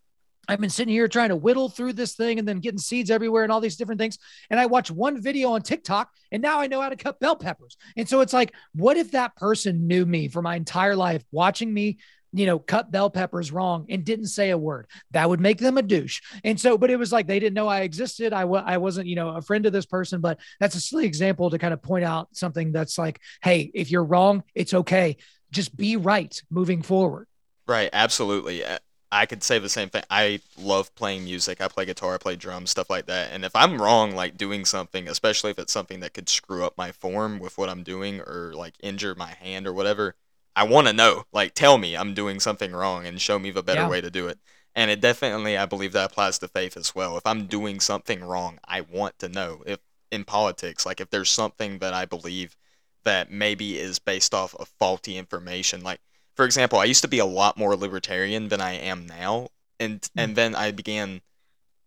I've 0.47 0.61
been 0.61 0.71
sitting 0.71 0.93
here 0.93 1.09
trying 1.09 1.31
to 1.31 1.37
whittle 1.37 1.69
through 1.69 1.95
this 1.95 2.15
thing 2.15 2.39
and 2.39 2.47
then 2.47 2.61
getting 2.61 2.79
seeds 2.79 3.11
everywhere 3.11 3.45
and 3.45 3.53
all 3.53 3.61
these 3.61 3.77
different 3.77 3.99
things. 3.99 4.19
And 4.51 4.61
I 4.61 4.67
watched 4.67 4.91
one 4.91 5.23
video 5.23 5.53
on 5.53 5.63
TikTok 5.63 6.11
and 6.33 6.43
now 6.43 6.61
I 6.61 6.67
know 6.67 6.83
how 6.83 6.91
to 6.91 6.97
cut 6.97 7.19
bell 7.19 7.37
peppers. 7.37 7.77
And 7.97 8.09
so 8.09 8.21
it's 8.21 8.33
like, 8.33 8.53
what 8.75 8.97
if 8.97 9.13
that 9.13 9.37
person 9.37 9.87
knew 9.87 10.05
me 10.05 10.29
for 10.29 10.43
my 10.43 10.57
entire 10.57 10.97
life, 10.97 11.25
watching 11.33 11.73
me, 11.73 11.99
you 12.35 12.47
know, 12.47 12.59
cut 12.59 12.91
bell 12.91 13.11
peppers 13.11 13.53
wrong 13.53 13.87
and 13.89 14.05
didn't 14.05 14.27
say 14.27 14.51
a 14.51 14.59
word? 14.59 14.87
That 15.13 15.29
would 15.29 15.41
make 15.41 15.59
them 15.59 15.79
a 15.79 15.83
douche. 15.83 16.21
And 16.43 16.61
so, 16.61 16.77
but 16.77 16.91
it 16.91 16.99
was 16.99 17.13
like 17.13 17.27
they 17.27 17.39
didn't 17.39 17.55
know 17.55 17.69
I 17.69 17.81
existed. 17.81 18.33
I 18.33 18.43
w- 18.43 18.63
I 18.65 18.77
wasn't, 18.77 19.09
you 19.09 19.17
know, 19.17 19.31
a 19.31 19.43
friend 19.43 19.67
of 19.67 19.73
this 19.73 19.87
person, 19.87 20.21
but 20.21 20.39
that's 20.61 20.75
a 20.75 20.81
silly 20.81 21.07
example 21.07 21.51
to 21.51 21.59
kind 21.59 21.73
of 21.73 21.83
point 21.83 22.05
out 22.05 22.29
something 22.33 22.73
that's 22.73 22.99
like, 22.99 23.21
hey, 23.43 23.71
if 23.75 23.91
you're 23.91 24.05
wrong, 24.05 24.43
it's 24.55 24.75
okay 24.75 25.17
just 25.55 25.75
be 25.77 25.97
right 25.97 26.43
moving 26.51 26.83
forward. 26.83 27.29
Right, 27.67 27.89
absolutely. 27.93 28.63
Uh, 28.63 28.79
I 29.11 29.27
could 29.27 29.43
say 29.43 29.59
the 29.59 29.69
same 29.69 29.89
thing. 29.89 30.03
I 30.11 30.41
love 30.59 30.95
playing 30.97 31.25
music. 31.25 31.61
I 31.61 31.69
play 31.69 31.87
guitar, 31.87 32.15
I 32.15 32.19
play 32.19 32.37
drums, 32.37 32.71
stuff 32.71 32.91
like 32.91 33.07
that. 33.07 33.31
And 33.33 33.45
if 33.45 33.55
I'm 33.55 33.81
wrong, 33.81 34.15
like 34.15 34.37
doing 34.37 34.65
something, 34.65 35.09
especially 35.09 35.53
if 35.53 35.59
it's 35.59 35.73
something 35.73 36.01
that 36.01 36.13
could 36.13 36.29
screw 36.29 36.65
up 36.65 36.77
my 36.77 36.91
form 36.93 37.39
with 37.39 37.57
what 37.57 37.69
I'm 37.69 37.85
doing 37.85 38.21
or 38.21 38.53
like 38.55 38.75
injure 38.81 39.15
my 39.15 39.31
hand 39.31 39.67
or 39.67 39.73
whatever, 39.73 40.17
I 40.57 40.65
want 40.65 40.87
to 40.87 40.93
know. 40.93 41.25
Like, 41.33 41.55
tell 41.55 41.79
me 41.79 41.97
I'm 41.97 42.15
doing 42.15 42.41
something 42.41 42.73
wrong 42.73 43.07
and 43.07 43.21
show 43.21 43.39
me 43.39 43.51
the 43.51 43.63
better 43.63 43.83
yeah. 43.83 43.89
way 43.89 44.01
to 44.01 44.11
do 44.11 44.29
it. 44.29 44.39
And 44.75 44.91
it 44.91 45.01
definitely, 45.01 45.57
I 45.57 45.67
believe 45.67 45.93
that 45.93 46.11
applies 46.11 46.39
to 46.41 46.49
faith 46.49 46.77
as 46.77 46.95
well. 46.95 47.17
If 47.17 47.27
I'm 47.27 47.47
doing 47.47 47.81
something 47.81 48.23
wrong, 48.23 48.59
I 48.67 48.81
want 48.81 49.19
to 49.21 49.29
know. 49.29 49.63
If 49.67 49.79
in 50.11 50.25
politics, 50.25 50.85
like 50.85 51.01
if 51.01 51.11
there's 51.11 51.31
something 51.31 51.79
that 51.79 51.95
I 51.95 52.05
believe 52.05 52.57
that 53.05 53.31
maybe 53.31 53.79
is 53.79 53.99
based 53.99 54.35
off 54.35 54.55
of 54.57 54.73
faulty 54.79 55.17
information. 55.17 55.83
Like, 55.83 56.01
for 56.35 56.45
example, 56.45 56.79
I 56.79 56.85
used 56.85 57.03
to 57.03 57.09
be 57.09 57.19
a 57.19 57.25
lot 57.25 57.57
more 57.57 57.77
libertarian 57.77 58.49
than 58.49 58.61
I 58.61 58.73
am 58.73 59.07
now, 59.07 59.49
and 59.79 60.01
mm-hmm. 60.01 60.19
and 60.19 60.37
then 60.37 60.55
I 60.55 60.73
began 60.73 61.21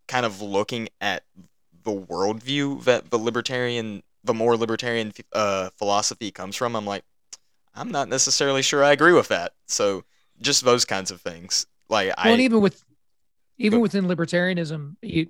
kind 0.07 0.25
of 0.25 0.41
looking 0.41 0.87
at 1.01 1.23
the 1.83 1.91
worldview 1.91 2.83
that 2.85 3.09
the 3.09 3.17
libertarian, 3.17 4.03
the 4.23 4.33
more 4.33 4.55
libertarian 4.55 5.11
uh, 5.33 5.69
philosophy 5.77 6.31
comes 6.31 6.55
from. 6.55 6.75
I'm 6.75 6.85
like, 6.85 7.03
I'm 7.77 7.89
not 7.89 8.09
necessarily 8.09 8.61
sure 8.61 8.83
I 8.83 8.91
agree 8.91 9.13
with 9.13 9.27
that. 9.29 9.53
So 9.67 10.03
just 10.41 10.65
those 10.65 10.85
kinds 10.85 11.11
of 11.11 11.21
things. 11.21 11.67
Like, 11.89 12.07
well, 12.07 12.15
I 12.17 12.29
and 12.31 12.41
even 12.41 12.61
with 12.61 12.83
even 13.57 13.79
within 13.79 14.05
libertarianism, 14.05 14.95
you 15.01 15.27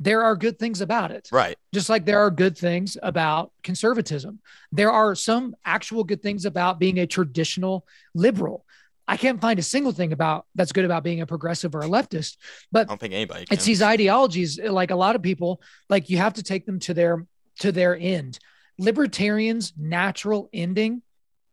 there 0.00 0.24
are 0.24 0.34
good 0.34 0.58
things 0.58 0.80
about 0.80 1.12
it. 1.12 1.28
Right. 1.30 1.56
Just 1.72 1.88
like 1.88 2.04
there 2.04 2.18
are 2.18 2.30
good 2.30 2.58
things 2.58 2.96
about 3.02 3.52
conservatism. 3.62 4.40
There 4.72 4.90
are 4.90 5.14
some 5.14 5.54
actual 5.64 6.02
good 6.02 6.22
things 6.22 6.44
about 6.44 6.80
being 6.80 6.98
a 6.98 7.06
traditional 7.06 7.86
liberal. 8.14 8.64
I 9.06 9.16
can't 9.16 9.40
find 9.40 9.58
a 9.58 9.62
single 9.62 9.92
thing 9.92 10.12
about 10.12 10.46
that's 10.54 10.72
good 10.72 10.84
about 10.84 11.04
being 11.04 11.20
a 11.20 11.26
progressive 11.26 11.74
or 11.74 11.80
a 11.80 11.88
leftist, 11.88 12.36
but 12.70 12.86
I 12.86 12.90
don't 12.90 13.00
think 13.00 13.14
anybody 13.14 13.46
can. 13.46 13.54
it's 13.54 13.64
these 13.64 13.82
ideologies. 13.82 14.58
Like 14.58 14.90
a 14.90 14.96
lot 14.96 15.16
of 15.16 15.22
people, 15.22 15.60
like 15.88 16.10
you 16.10 16.18
have 16.18 16.34
to 16.34 16.42
take 16.42 16.66
them 16.66 16.78
to 16.80 16.94
their 16.94 17.26
to 17.60 17.72
their 17.72 17.96
end. 17.96 18.38
Libertarians' 18.78 19.72
natural 19.76 20.48
ending 20.52 21.02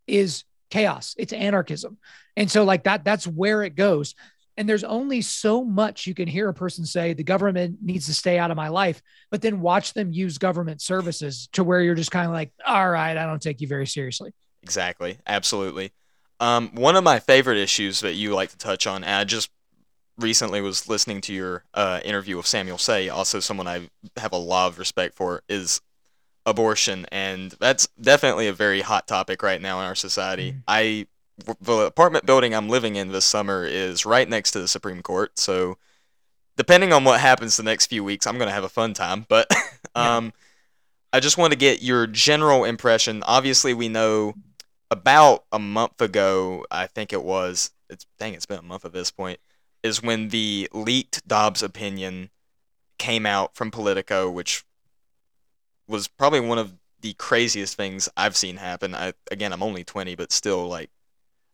is 0.10 0.44
chaos. 0.70 1.16
It's 1.18 1.34
anarchism. 1.34 1.98
And 2.36 2.50
so 2.50 2.64
like 2.64 2.84
that 2.84 3.04
that's 3.04 3.28
where 3.28 3.64
it 3.64 3.76
goes. 3.76 4.16
And 4.58 4.68
there's 4.68 4.84
only 4.84 5.22
so 5.22 5.64
much 5.64 6.06
you 6.06 6.14
can 6.14 6.28
hear 6.28 6.50
a 6.50 6.54
person 6.54 6.86
say 6.86 7.14
the 7.14 7.24
government 7.24 7.78
needs 7.82 8.08
to 8.08 8.14
stay 8.14 8.38
out 8.38 8.52
of 8.52 8.58
my 8.58 8.68
life, 8.68 9.02
but 9.32 9.42
then 9.42 9.62
watch 9.62 9.94
them 9.94 10.12
use 10.12 10.38
government 10.38 10.82
services 10.82 11.48
to 11.54 11.64
where 11.64 11.82
you're 11.82 11.96
just 11.96 12.12
kind 12.12 12.26
of 12.26 12.34
like, 12.34 12.52
all 12.66 12.90
right, 12.90 13.16
I 13.16 13.26
don't 13.26 13.42
take 13.42 13.62
you 13.62 13.68
very 13.68 13.88
seriously. 13.88 14.34
Exactly. 14.62 15.18
Absolutely. 15.26 15.94
Um, 16.42 16.72
one 16.76 16.98
of 16.98 17.06
my 17.06 17.20
favorite 17.20 17.58
issues 17.58 18.02
that 18.02 18.16
you 18.16 18.34
like 18.36 18.50
to 18.50 18.58
touch 18.58 18.86
on, 18.86 19.04
and 19.04 19.16
I 19.16 19.24
just 19.24 19.50
recently 20.18 20.60
was 20.60 20.90
listening 20.90 21.22
to 21.22 21.34
your 21.34 21.64
uh, 21.74 22.02
interview 22.04 22.36
with 22.36 22.46
Samuel 22.46 22.78
Sey, 22.78 23.08
also 23.08 23.40
someone 23.40 23.68
I 23.68 23.90
have 24.18 24.34
a 24.34 24.38
lot 24.38 24.68
of 24.68 24.80
respect 24.80 25.16
for, 25.16 25.42
is 25.48 25.80
abortion. 26.50 27.06
And 27.12 27.52
that's 27.60 27.88
definitely 28.02 28.48
a 28.48 28.54
very 28.54 28.82
hot 28.82 29.08
topic 29.08 29.44
right 29.44 29.62
now 29.62 29.80
in 29.80 29.86
our 29.86 29.96
society. 29.96 30.52
Mm-hmm. 30.52 30.60
I 30.68 31.08
the 31.62 31.78
apartment 31.82 32.26
building 32.26 32.54
I'm 32.54 32.68
living 32.68 32.96
in 32.96 33.14
this 33.14 33.26
summer 33.26 33.66
is 33.66 34.06
right 34.06 34.28
next 34.28 34.52
to 34.52 34.60
the 34.60 34.68
Supreme 34.68 35.02
Court. 35.02 35.40
So, 35.40 35.78
depending 36.58 36.92
on 36.92 37.06
what 37.06 37.22
happens 37.22 37.56
the 37.56 37.64
next 37.64 37.88
few 37.88 38.04
weeks, 38.04 38.28
I'm 38.28 38.38
going 38.38 38.50
to 38.50 38.54
have 38.54 38.66
a 38.66 38.70
fun 38.70 38.94
time. 38.94 39.26
But 39.30 39.48
um, 39.96 40.26
yeah. 40.26 40.32
I 41.14 41.20
just 41.20 41.38
want 41.38 41.54
to 41.54 41.58
get 41.58 41.82
your 41.82 42.08
general 42.08 42.66
impression. 42.66 43.24
Obviously, 43.26 43.74
we 43.74 43.88
know 43.88 44.36
about 44.92 45.46
a 45.52 45.60
month 45.60 46.02
ago, 46.02 46.66
I 46.72 46.88
think 46.88 47.14
it 47.14 47.24
was, 47.24 47.72
it's 47.90 48.06
dang, 48.18 48.34
it's 48.34 48.46
been 48.46 48.60
a 48.60 48.64
month 48.64 48.86
at 48.86 48.94
this 48.94 49.12
point, 49.12 49.40
is 49.84 50.04
when 50.04 50.30
the 50.30 50.68
leaked 50.74 51.28
Dobbs 51.28 51.64
opinion 51.64 52.30
came 52.98 53.26
out 53.26 53.56
from 53.56 53.72
Politico, 53.72 54.30
which 54.30 54.66
was 55.90 56.08
probably 56.08 56.40
one 56.40 56.58
of 56.58 56.74
the 57.02 57.14
craziest 57.14 57.76
things 57.76 58.08
I've 58.16 58.38
seen 58.38 58.58
happen. 58.58 58.96
I 58.96 59.14
again, 59.32 59.52
I'm 59.52 59.64
only 59.64 59.84
20, 59.84 60.16
but 60.16 60.32
still 60.32 60.68
like 60.68 60.90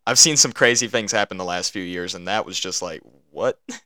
I've 0.06 0.18
seen 0.18 0.36
some 0.36 0.52
crazy 0.52 0.86
things 0.86 1.10
happen 1.10 1.36
the 1.36 1.44
last 1.44 1.72
few 1.72 1.82
years, 1.82 2.14
and 2.14 2.28
that 2.28 2.46
was 2.46 2.58
just 2.58 2.82
like, 2.82 3.02
what? 3.30 3.58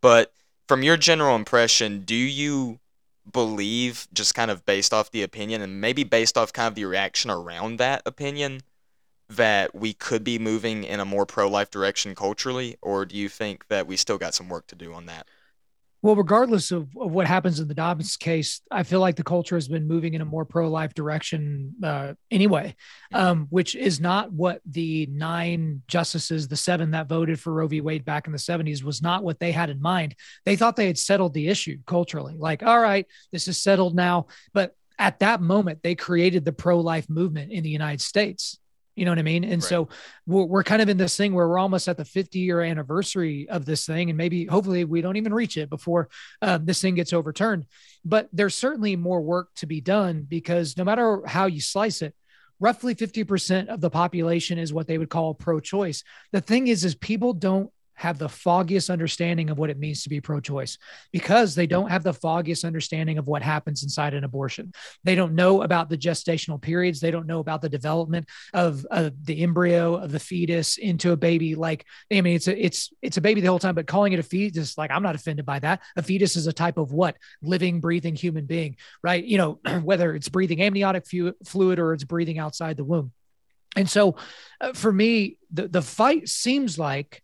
But 0.00 0.32
from 0.66 0.82
your 0.82 0.96
general 0.96 1.36
impression, 1.36 2.00
do 2.00 2.16
you 2.16 2.80
believe, 3.30 4.08
just 4.12 4.34
kind 4.34 4.50
of 4.50 4.66
based 4.66 4.92
off 4.92 5.12
the 5.12 5.22
opinion 5.22 5.62
and 5.62 5.80
maybe 5.80 6.02
based 6.02 6.36
off 6.36 6.52
kind 6.52 6.66
of 6.66 6.74
the 6.74 6.84
reaction 6.86 7.30
around 7.30 7.76
that 7.78 8.02
opinion, 8.04 8.62
that 9.28 9.74
we 9.74 9.92
could 9.92 10.24
be 10.24 10.40
moving 10.40 10.82
in 10.82 10.98
a 10.98 11.04
more 11.04 11.24
pro 11.24 11.48
life 11.48 11.70
direction 11.70 12.16
culturally? 12.16 12.76
Or 12.82 13.04
do 13.04 13.16
you 13.16 13.28
think 13.28 13.68
that 13.68 13.86
we 13.86 13.96
still 13.96 14.18
got 14.18 14.34
some 14.34 14.48
work 14.48 14.66
to 14.68 14.74
do 14.74 14.92
on 14.92 15.06
that? 15.06 15.28
Well, 16.02 16.16
regardless 16.16 16.72
of, 16.72 16.88
of 16.96 17.12
what 17.12 17.28
happens 17.28 17.60
in 17.60 17.68
the 17.68 17.74
Dobbs 17.74 18.16
case, 18.16 18.60
I 18.72 18.82
feel 18.82 18.98
like 18.98 19.14
the 19.14 19.22
culture 19.22 19.54
has 19.54 19.68
been 19.68 19.86
moving 19.86 20.14
in 20.14 20.20
a 20.20 20.24
more 20.24 20.44
pro 20.44 20.68
life 20.68 20.94
direction 20.94 21.74
uh, 21.80 22.14
anyway, 22.28 22.74
um, 23.14 23.46
which 23.50 23.76
is 23.76 24.00
not 24.00 24.32
what 24.32 24.60
the 24.66 25.06
nine 25.12 25.82
justices, 25.86 26.48
the 26.48 26.56
seven 26.56 26.90
that 26.90 27.08
voted 27.08 27.38
for 27.38 27.52
Roe 27.52 27.68
v. 27.68 27.80
Wade 27.80 28.04
back 28.04 28.26
in 28.26 28.32
the 28.32 28.38
70s, 28.38 28.82
was 28.82 29.00
not 29.00 29.22
what 29.22 29.38
they 29.38 29.52
had 29.52 29.70
in 29.70 29.80
mind. 29.80 30.16
They 30.44 30.56
thought 30.56 30.74
they 30.74 30.88
had 30.88 30.98
settled 30.98 31.34
the 31.34 31.46
issue 31.46 31.78
culturally, 31.86 32.34
like, 32.36 32.64
all 32.64 32.80
right, 32.80 33.06
this 33.30 33.46
is 33.46 33.62
settled 33.62 33.94
now. 33.94 34.26
But 34.52 34.74
at 34.98 35.20
that 35.20 35.40
moment, 35.40 35.84
they 35.84 35.94
created 35.94 36.44
the 36.44 36.52
pro 36.52 36.80
life 36.80 37.08
movement 37.08 37.52
in 37.52 37.62
the 37.62 37.70
United 37.70 38.00
States. 38.00 38.58
You 38.94 39.04
know 39.04 39.10
what 39.10 39.18
I 39.18 39.22
mean? 39.22 39.44
And 39.44 39.62
right. 39.62 39.68
so 39.68 39.88
we're, 40.26 40.44
we're 40.44 40.62
kind 40.64 40.82
of 40.82 40.88
in 40.88 40.98
this 40.98 41.16
thing 41.16 41.32
where 41.32 41.48
we're 41.48 41.58
almost 41.58 41.88
at 41.88 41.96
the 41.96 42.04
50 42.04 42.38
year 42.38 42.60
anniversary 42.60 43.48
of 43.48 43.64
this 43.64 43.86
thing. 43.86 44.10
And 44.10 44.16
maybe, 44.16 44.44
hopefully, 44.44 44.84
we 44.84 45.00
don't 45.00 45.16
even 45.16 45.32
reach 45.32 45.56
it 45.56 45.70
before 45.70 46.08
uh, 46.42 46.58
this 46.62 46.80
thing 46.80 46.94
gets 46.94 47.12
overturned. 47.12 47.66
But 48.04 48.28
there's 48.32 48.54
certainly 48.54 48.96
more 48.96 49.20
work 49.20 49.48
to 49.56 49.66
be 49.66 49.80
done 49.80 50.26
because 50.28 50.76
no 50.76 50.84
matter 50.84 51.22
how 51.26 51.46
you 51.46 51.60
slice 51.60 52.02
it, 52.02 52.14
roughly 52.60 52.94
50% 52.94 53.68
of 53.68 53.80
the 53.80 53.90
population 53.90 54.58
is 54.58 54.72
what 54.72 54.86
they 54.86 54.96
would 54.96 55.10
call 55.10 55.34
pro 55.34 55.58
choice. 55.58 56.04
The 56.30 56.40
thing 56.40 56.68
is, 56.68 56.84
is 56.84 56.94
people 56.94 57.32
don't 57.32 57.70
have 57.94 58.18
the 58.18 58.28
foggiest 58.28 58.90
understanding 58.90 59.50
of 59.50 59.58
what 59.58 59.70
it 59.70 59.78
means 59.78 60.02
to 60.02 60.08
be 60.08 60.20
pro 60.20 60.40
choice 60.40 60.78
because 61.12 61.54
they 61.54 61.66
don't 61.66 61.90
have 61.90 62.02
the 62.02 62.12
foggiest 62.12 62.64
understanding 62.64 63.18
of 63.18 63.26
what 63.26 63.42
happens 63.42 63.82
inside 63.82 64.14
an 64.14 64.24
abortion. 64.24 64.72
They 65.04 65.14
don't 65.14 65.34
know 65.34 65.62
about 65.62 65.88
the 65.88 65.98
gestational 65.98 66.60
periods. 66.60 67.00
They 67.00 67.10
don't 67.10 67.26
know 67.26 67.40
about 67.40 67.62
the 67.62 67.68
development 67.68 68.28
of, 68.54 68.84
of 68.90 69.24
the 69.24 69.42
embryo 69.42 69.96
of 69.96 70.12
the 70.12 70.18
fetus 70.18 70.78
into 70.78 71.12
a 71.12 71.16
baby. 71.16 71.54
Like, 71.54 71.84
I 72.12 72.20
mean, 72.20 72.36
it's 72.36 72.48
a, 72.48 72.64
it's, 72.64 72.92
it's 73.02 73.16
a 73.16 73.20
baby 73.22 73.40
the 73.40 73.48
whole 73.48 73.58
time, 73.58 73.74
but 73.74 73.86
calling 73.86 74.12
it 74.12 74.18
a 74.18 74.24
fetus, 74.24 74.76
like, 74.78 74.90
I'm 74.90 75.02
not 75.02 75.14
offended 75.14 75.46
by 75.46 75.58
that. 75.60 75.80
A 75.96 76.02
fetus 76.02 76.36
is 76.36 76.46
a 76.46 76.52
type 76.52 76.78
of 76.78 76.92
what? 76.92 77.16
Living, 77.42 77.80
breathing 77.80 78.14
human 78.14 78.46
being, 78.46 78.76
right? 79.02 79.22
You 79.22 79.38
know, 79.38 79.60
whether 79.82 80.14
it's 80.14 80.28
breathing 80.28 80.62
amniotic 80.62 81.06
fluid 81.44 81.78
or 81.78 81.92
it's 81.92 82.04
breathing 82.04 82.38
outside 82.38 82.76
the 82.76 82.84
womb. 82.84 83.12
And 83.76 83.88
so 83.88 84.16
uh, 84.60 84.72
for 84.72 84.92
me, 84.92 85.38
the, 85.52 85.68
the 85.68 85.82
fight 85.82 86.28
seems 86.28 86.78
like 86.78 87.21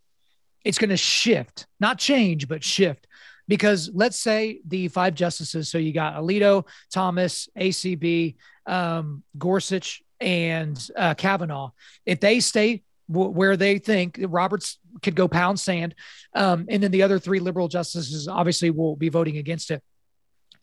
it's 0.69 0.77
going 0.77 0.91
to 0.91 0.99
shift, 0.99 1.67
not 1.81 1.99
change, 1.99 2.47
but 2.47 2.63
shift. 2.63 3.07
Because 3.49 3.91
let's 3.95 4.21
say 4.21 4.61
the 4.69 4.89
five 4.89 5.15
justices, 5.15 5.71
so 5.71 5.79
you 5.79 5.95
got 5.95 6.17
Alito, 6.17 6.67
Thomas, 6.93 7.49
ACB, 7.59 8.37
um, 8.67 9.23
Gorsuch, 9.39 10.03
and 10.21 10.79
uh, 10.95 11.15
Kavanaugh, 11.15 11.71
if 12.05 12.21
they 12.21 12.41
stay 12.41 12.83
w- 13.11 13.31
where 13.31 13.57
they 13.57 13.79
think 13.79 14.21
Roberts 14.23 14.79
could 15.01 15.15
go 15.15 15.27
pound 15.27 15.59
sand, 15.59 15.95
um, 16.35 16.67
and 16.69 16.83
then 16.83 16.91
the 16.91 17.03
other 17.03 17.19
three 17.19 17.41
liberal 17.41 17.69
justices 17.69 18.29
obviously 18.29 18.69
will 18.69 18.95
be 18.95 19.09
voting 19.09 19.39
against 19.39 19.71
it 19.71 19.83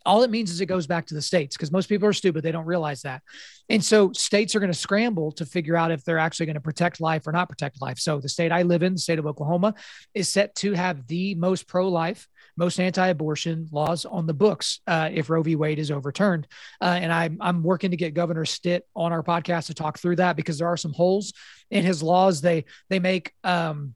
all 0.05 0.23
it 0.23 0.29
means 0.29 0.51
is 0.51 0.61
it 0.61 0.67
goes 0.67 0.87
back 0.87 1.05
to 1.07 1.13
the 1.13 1.21
states 1.21 1.55
because 1.55 1.71
most 1.71 1.87
people 1.87 2.07
are 2.07 2.13
stupid. 2.13 2.43
They 2.43 2.51
don't 2.51 2.65
realize 2.65 3.01
that. 3.01 3.23
And 3.69 3.83
so 3.83 4.11
states 4.13 4.55
are 4.55 4.59
going 4.59 4.71
to 4.71 4.77
scramble 4.77 5.31
to 5.33 5.45
figure 5.45 5.75
out 5.75 5.91
if 5.91 6.03
they're 6.03 6.19
actually 6.19 6.45
going 6.45 6.55
to 6.55 6.61
protect 6.61 7.01
life 7.01 7.25
or 7.25 7.31
not 7.31 7.49
protect 7.49 7.81
life. 7.81 7.97
So 7.97 8.19
the 8.19 8.29
state 8.29 8.51
I 8.51 8.61
live 8.61 8.83
in, 8.83 8.93
the 8.93 8.99
state 8.99 9.19
of 9.19 9.25
Oklahoma, 9.25 9.73
is 10.13 10.29
set 10.29 10.53
to 10.55 10.73
have 10.73 11.07
the 11.07 11.35
most 11.35 11.67
pro 11.67 11.89
life, 11.89 12.27
most 12.57 12.79
anti 12.79 13.07
abortion 13.07 13.67
laws 13.71 14.05
on 14.05 14.27
the 14.27 14.33
books 14.33 14.81
uh, 14.87 15.09
if 15.11 15.29
Roe 15.29 15.41
v. 15.41 15.55
Wade 15.55 15.79
is 15.79 15.91
overturned. 15.91 16.47
Uh, 16.79 16.97
and 17.01 17.11
I'm, 17.11 17.37
I'm 17.41 17.63
working 17.63 17.91
to 17.91 17.97
get 17.97 18.13
Governor 18.13 18.45
Stitt 18.45 18.87
on 18.95 19.11
our 19.11 19.23
podcast 19.23 19.67
to 19.67 19.73
talk 19.73 19.97
through 19.97 20.17
that 20.17 20.35
because 20.35 20.59
there 20.59 20.67
are 20.67 20.77
some 20.77 20.93
holes 20.93 21.33
in 21.71 21.83
his 21.83 22.03
laws. 22.03 22.41
They, 22.41 22.65
they 22.89 22.99
make, 22.99 23.33
um, 23.43 23.95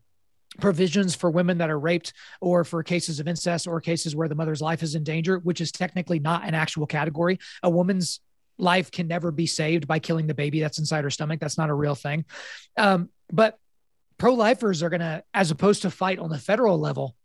provisions 0.59 1.15
for 1.15 1.29
women 1.29 1.59
that 1.59 1.69
are 1.69 1.79
raped 1.79 2.13
or 2.41 2.63
for 2.63 2.81
cases 2.83 3.19
of 3.19 3.27
incest 3.27 3.67
or 3.67 3.79
cases 3.79 4.15
where 4.15 4.27
the 4.27 4.35
mother's 4.35 4.61
life 4.61 4.83
is 4.83 4.95
in 4.95 5.03
danger, 5.03 5.39
which 5.39 5.61
is 5.61 5.71
technically 5.71 6.19
not 6.19 6.47
an 6.47 6.55
actual 6.55 6.85
category. 6.85 7.39
A 7.63 7.69
woman's 7.69 8.19
life 8.57 8.91
can 8.91 9.07
never 9.07 9.31
be 9.31 9.45
saved 9.45 9.87
by 9.87 9.99
killing 9.99 10.27
the 10.27 10.33
baby 10.33 10.59
that's 10.59 10.79
inside 10.79 11.03
her 11.03 11.09
stomach. 11.09 11.39
That's 11.39 11.57
not 11.57 11.69
a 11.69 11.73
real 11.73 11.95
thing. 11.95 12.25
Um, 12.77 13.09
but 13.31 13.57
pro 14.17 14.33
lifers 14.33 14.83
are 14.83 14.89
going 14.89 14.99
to, 15.01 15.23
as 15.33 15.51
opposed 15.51 15.83
to 15.83 15.91
fight 15.91 16.19
on 16.19 16.29
the 16.29 16.37
federal 16.37 16.79
level, 16.79 17.15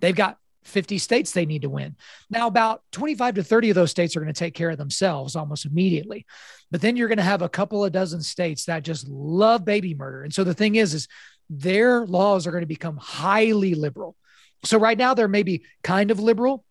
they've 0.00 0.14
got 0.14 0.38
50 0.64 0.98
states 0.98 1.32
they 1.32 1.46
need 1.46 1.62
to 1.62 1.70
win. 1.70 1.96
Now, 2.30 2.46
about 2.46 2.82
25 2.92 3.36
to 3.36 3.42
30 3.42 3.70
of 3.70 3.74
those 3.74 3.90
states 3.90 4.16
are 4.16 4.20
going 4.20 4.32
to 4.32 4.38
take 4.38 4.54
care 4.54 4.70
of 4.70 4.78
themselves 4.78 5.34
almost 5.34 5.64
immediately. 5.64 6.24
But 6.70 6.80
then 6.80 6.96
you're 6.96 7.08
going 7.08 7.18
to 7.18 7.24
have 7.24 7.42
a 7.42 7.48
couple 7.48 7.84
of 7.84 7.92
dozen 7.92 8.22
states 8.22 8.66
that 8.66 8.84
just 8.84 9.08
love 9.08 9.64
baby 9.64 9.94
murder. 9.94 10.22
And 10.22 10.32
so 10.32 10.44
the 10.44 10.54
thing 10.54 10.76
is, 10.76 10.94
is 10.94 11.08
their 11.50 12.06
laws 12.06 12.46
are 12.46 12.50
going 12.50 12.62
to 12.62 12.66
become 12.66 12.96
highly 12.96 13.74
liberal. 13.74 14.16
So 14.64 14.78
right 14.78 14.98
now 14.98 15.14
they're 15.14 15.28
maybe 15.28 15.64
kind 15.82 16.10
of 16.10 16.20
liberal, 16.20 16.64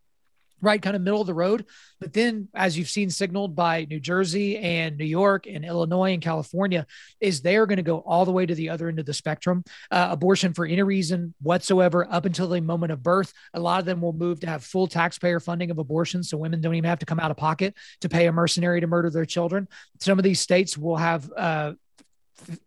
right, 0.62 0.82
kind 0.82 0.96
of 0.96 1.02
middle 1.02 1.22
of 1.22 1.28
the 1.28 1.34
road. 1.34 1.66
But 2.00 2.14
then, 2.14 2.48
as 2.56 2.78
you've 2.78 2.90
seen 2.90 3.10
signaled 3.10 3.56
by 3.56 3.86
New 3.86 4.00
Jersey 4.00 4.58
and 4.58 4.98
New 4.98 5.06
York 5.06 5.46
and 5.46 5.66
Illinois 5.66 6.14
and 6.14 6.22
California, 6.22 6.86
is 7.20 7.42
they're 7.42 7.66
going 7.66 7.78
to 7.78 7.84
go 7.84 7.98
all 8.00 8.26
the 8.26 8.32
way 8.32 8.46
to 8.46 8.56
the 8.56 8.70
other 8.70 8.88
end 8.88 9.00
of 9.00 9.06
the 9.06 9.14
spectrum. 9.14 9.64
Uh, 9.90 10.08
abortion 10.12 10.54
for 10.54 10.66
any 10.66 10.82
reason 10.84 11.34
whatsoever 11.42 12.08
up 12.10 12.26
until 12.26 12.48
the 12.48 12.62
moment 12.62 12.92
of 12.92 13.04
birth. 13.04 13.34
A 13.54 13.60
lot 13.60 13.80
of 13.80 13.86
them 13.86 14.02
will 14.02 14.14
move 14.14 14.40
to 14.40 14.48
have 14.48 14.64
full 14.64 14.88
taxpayer 14.88 15.40
funding 15.40 15.70
of 15.70 15.78
abortion, 15.78 16.24
so 16.24 16.38
women 16.38 16.62
don't 16.62 16.76
even 16.76 16.90
have 16.90 17.00
to 17.00 17.06
come 17.06 17.20
out 17.20 17.32
of 17.32 17.38
pocket 17.38 17.76
to 18.02 18.10
pay 18.10 18.28
a 18.28 18.32
mercenary 18.32 18.82
to 18.82 18.88
murder 18.88 19.10
their 19.10 19.26
children. 19.26 19.68
Some 20.00 20.18
of 20.18 20.24
these 20.24 20.40
states 20.40 20.78
will 20.78 20.98
have 20.98 21.30
uh, 21.36 21.74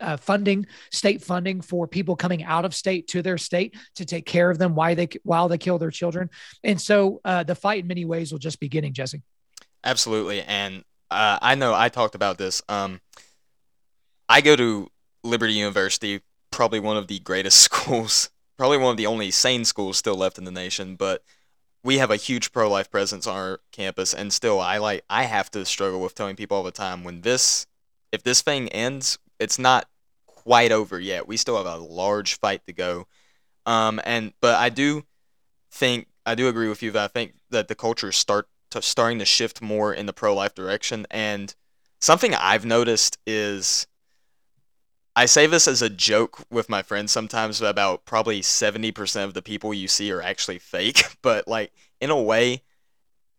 uh, 0.00 0.16
funding, 0.16 0.66
state 0.90 1.23
funding 1.23 1.61
for 1.61 1.87
people 1.87 2.16
coming 2.16 2.45
out 2.45 2.64
of 2.64 2.75
state 2.75 3.09
to 3.09 3.23
their 3.23 3.38
state 3.38 3.75
to 3.97 4.04
take 4.04 4.26
care 4.26 4.50
of 4.50 4.59
them 4.59 4.75
while 4.75 4.95
they 4.95 5.09
while 5.23 5.49
they 5.49 5.59
kill 5.59 5.78
their 5.78 5.90
children. 5.90 6.31
And 6.62 6.81
so 6.81 7.21
uh, 7.25 7.43
the 7.43 7.54
fight 7.54 7.81
in 7.81 7.87
many 7.87 8.04
ways 8.04 8.33
will 8.33 8.38
just 8.38 8.61
be 8.61 8.69
getting 8.69 8.93
Jesse. 8.93 9.23
Absolutely, 9.83 10.43
and 10.43 10.85
uh, 11.11 11.38
I 11.40 11.54
know 11.54 11.75
I 11.75 11.88
talked 11.88 12.14
about 12.14 12.38
this. 12.38 12.62
Um, 12.69 13.00
I 14.28 14.40
go 14.40 14.57
to 14.57 14.88
Liberty 15.23 15.54
University, 15.54 16.21
probably 16.50 16.81
one 16.81 16.97
of 16.97 17.09
the 17.09 17.19
greatest 17.19 17.61
schools, 17.61 18.31
probably 18.57 18.78
one 18.78 18.90
of 18.90 18.97
the 18.97 19.07
only 19.07 19.31
sane 19.31 19.64
schools 19.64 19.99
still 19.99 20.16
left 20.16 20.38
in 20.38 20.45
the 20.45 20.50
nation, 20.50 20.97
but 20.97 21.23
we 21.85 21.99
have 21.99 22.11
a 22.11 22.16
huge 22.16 22.50
pro-life 22.50 22.90
presence 22.90 23.26
on 23.26 23.37
our 23.37 23.61
campus 23.71 24.14
and 24.14 24.33
still 24.33 24.59
I 24.59 24.78
like 24.78 25.04
I 25.09 25.25
have 25.25 25.50
to 25.52 25.64
struggle 25.64 26.00
with 26.00 26.14
telling 26.14 26.35
people 26.35 26.57
all 26.57 26.62
the 26.62 26.73
time 26.73 27.04
when 27.04 27.21
this 27.21 27.66
if 28.11 28.23
this 28.23 28.40
thing 28.40 28.69
ends 28.71 29.19
it's 29.45 29.59
not 29.59 29.89
quite 30.27 30.73
over 30.73 30.99
yet. 30.99 31.29
We 31.29 31.37
still 31.37 31.57
have 31.57 31.67
a 31.67 31.77
large 31.77 32.39
fight 32.39 32.67
to 32.67 32.73
go. 32.73 33.07
Um, 33.67 34.01
and 34.05 34.33
but 34.41 34.57
I 34.57 34.69
do 34.69 35.05
think 35.71 36.09
I 36.27 36.35
do 36.35 36.49
agree 36.49 36.69
with 36.69 36.83
you 36.83 36.91
that 36.93 37.05
I 37.05 37.09
think 37.09 37.35
that 37.51 37.69
the 37.69 37.75
culture 37.75 38.09
is 38.09 38.17
start 38.17 38.49
to, 38.71 38.83
starting 38.83 39.19
to 39.21 39.25
shift 39.25 39.63
more 39.63 39.93
in 39.93 40.07
the 40.07 40.13
pro 40.13 40.35
life 40.35 40.55
direction. 40.55 41.07
And 41.11 41.55
something 42.01 42.35
I've 42.35 42.64
noticed 42.64 43.18
is 43.27 43.87
I 45.16 45.27
say 45.27 45.47
this 45.47 45.68
as 45.68 45.81
a 45.81 45.88
joke 45.88 46.40
with 46.51 46.68
my 46.68 46.83
friends 46.83 47.12
sometimes 47.12 47.61
about 47.61 48.05
probably 48.05 48.40
70% 48.40 49.25
of 49.25 49.35
the 49.35 49.42
people 49.42 49.73
you 49.73 49.87
see 49.87 50.11
are 50.11 50.23
actually 50.23 50.59
fake. 50.59 51.05
But 51.23 51.49
like 51.49 51.73
in 52.01 52.11
a 52.11 52.21
way, 52.21 52.62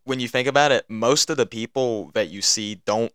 when 0.06 0.19
you 0.19 0.27
think 0.27 0.47
about 0.47 0.71
it, 0.71 0.86
most 0.89 1.29
of 1.29 1.38
the 1.38 1.45
people 1.45 2.10
that 2.13 2.29
you 2.29 2.41
see 2.41 2.82
don't 2.86 3.13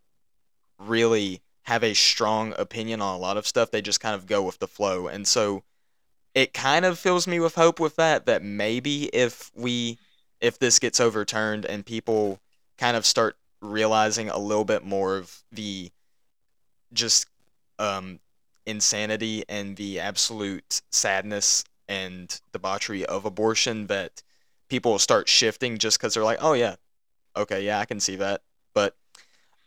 really 0.78 1.42
have 1.70 1.84
a 1.84 1.94
strong 1.94 2.52
opinion 2.58 3.00
on 3.00 3.14
a 3.14 3.18
lot 3.18 3.36
of 3.36 3.46
stuff. 3.46 3.70
They 3.70 3.80
just 3.80 4.00
kind 4.00 4.16
of 4.16 4.26
go 4.26 4.42
with 4.42 4.58
the 4.58 4.66
flow. 4.66 5.06
And 5.06 5.24
so 5.24 5.62
it 6.34 6.52
kind 6.52 6.84
of 6.84 6.98
fills 6.98 7.28
me 7.28 7.38
with 7.38 7.54
hope 7.54 7.78
with 7.78 7.94
that 7.94 8.26
that 8.26 8.42
maybe 8.42 9.04
if 9.14 9.52
we 9.54 9.96
if 10.40 10.58
this 10.58 10.80
gets 10.80 10.98
overturned 10.98 11.64
and 11.64 11.86
people 11.86 12.40
kind 12.76 12.96
of 12.96 13.06
start 13.06 13.36
realizing 13.62 14.28
a 14.28 14.36
little 14.36 14.64
bit 14.64 14.84
more 14.84 15.16
of 15.16 15.44
the 15.52 15.92
just 16.92 17.28
um, 17.78 18.18
insanity 18.66 19.44
and 19.48 19.76
the 19.76 20.00
absolute 20.00 20.82
sadness 20.90 21.62
and 21.88 22.40
debauchery 22.52 23.06
of 23.06 23.24
abortion 23.24 23.86
that 23.86 24.24
people 24.68 24.90
will 24.90 24.98
start 24.98 25.28
shifting 25.28 25.78
just 25.78 26.00
because 26.00 26.14
they're 26.14 26.24
like 26.24 26.38
oh 26.40 26.54
yeah 26.54 26.74
okay 27.36 27.64
yeah 27.64 27.78
i 27.78 27.84
can 27.84 28.00
see 28.00 28.16
that 28.16 28.42
but 28.74 28.96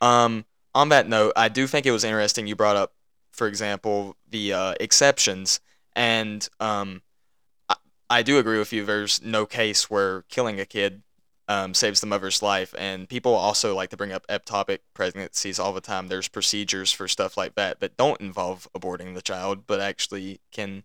um 0.02 0.44
on 0.76 0.90
that 0.90 1.08
note, 1.08 1.34
I 1.36 1.50
do 1.50 1.68
think 1.68 1.86
it 1.86 1.92
was 1.92 2.04
interesting 2.04 2.48
you 2.48 2.56
brought 2.56 2.76
up, 2.76 2.94
for 3.32 3.48
example, 3.48 4.16
the 4.30 4.54
uh, 4.54 4.74
exceptions, 4.80 5.60
and 5.96 6.48
um, 6.60 7.02
I, 7.70 7.76
I, 8.10 8.24
do 8.24 8.40
agree 8.40 8.58
with 8.58 8.74
you. 8.74 8.86
There's 8.86 9.22
no 9.22 9.46
case 9.46 9.90
where 9.90 10.24
killing 10.24 10.60
a 10.60 10.66
kid 10.66 11.04
um, 11.48 11.74
saves 11.74 12.00
the 12.00 12.08
mother's 12.08 12.42
life, 12.42 12.74
and 12.78 13.08
people 13.08 13.34
also 13.34 13.76
like 13.76 13.90
to 13.90 13.98
bring 13.98 14.12
up 14.12 14.26
ectopic 14.28 14.80
pregnancies 14.94 15.60
all 15.60 15.74
the 15.74 15.82
time. 15.82 16.08
There's 16.08 16.28
procedures 16.28 16.92
for 16.92 17.08
stuff 17.08 17.38
like 17.38 17.56
that 17.56 17.80
that 17.80 17.98
don't 17.98 18.22
involve 18.22 18.68
aborting 18.76 19.14
the 19.14 19.22
child, 19.22 19.68
but 19.68 19.80
actually 19.80 20.40
can 20.52 20.84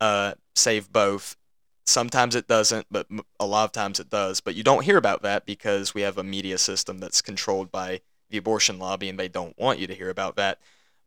uh, 0.00 0.34
save 0.54 0.92
both. 0.92 1.36
Sometimes 1.84 2.34
it 2.34 2.46
doesn't, 2.46 2.86
but 2.90 3.08
a 3.40 3.46
lot 3.46 3.64
of 3.64 3.72
times 3.72 3.98
it 3.98 4.08
does. 4.08 4.40
But 4.40 4.54
you 4.54 4.62
don't 4.62 4.84
hear 4.84 4.96
about 4.96 5.22
that 5.22 5.44
because 5.44 5.94
we 5.94 6.02
have 6.02 6.16
a 6.16 6.22
media 6.22 6.56
system 6.56 6.98
that's 6.98 7.20
controlled 7.20 7.72
by 7.72 8.00
the 8.32 8.38
abortion 8.38 8.78
lobby 8.78 9.08
and 9.08 9.18
they 9.18 9.28
don't 9.28 9.56
want 9.58 9.78
you 9.78 9.86
to 9.86 9.94
hear 9.94 10.10
about 10.10 10.36
that. 10.36 10.58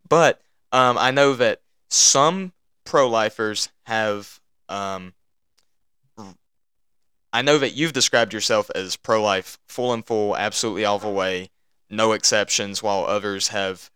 But 0.08 0.42
um, 0.72 0.98
I 0.98 1.12
know 1.12 1.34
that 1.34 1.62
some 1.90 2.54
pro 2.86 3.10
lifers 3.10 3.70
have. 3.84 4.40
Um, 4.70 5.14
I 7.34 7.42
know 7.42 7.58
that 7.58 7.74
you've 7.74 7.92
described 7.92 8.34
yourself 8.34 8.72
as 8.74 8.96
pro 8.96 9.22
life, 9.22 9.60
full 9.68 9.92
and 9.92 10.06
full, 10.06 10.38
absolutely 10.38 10.86
all 10.86 11.00
the 11.00 11.10
way, 11.10 11.50
no 11.90 12.14
exceptions, 12.14 12.82
while 12.82 13.04
others 13.04 13.50
have 13.50 13.92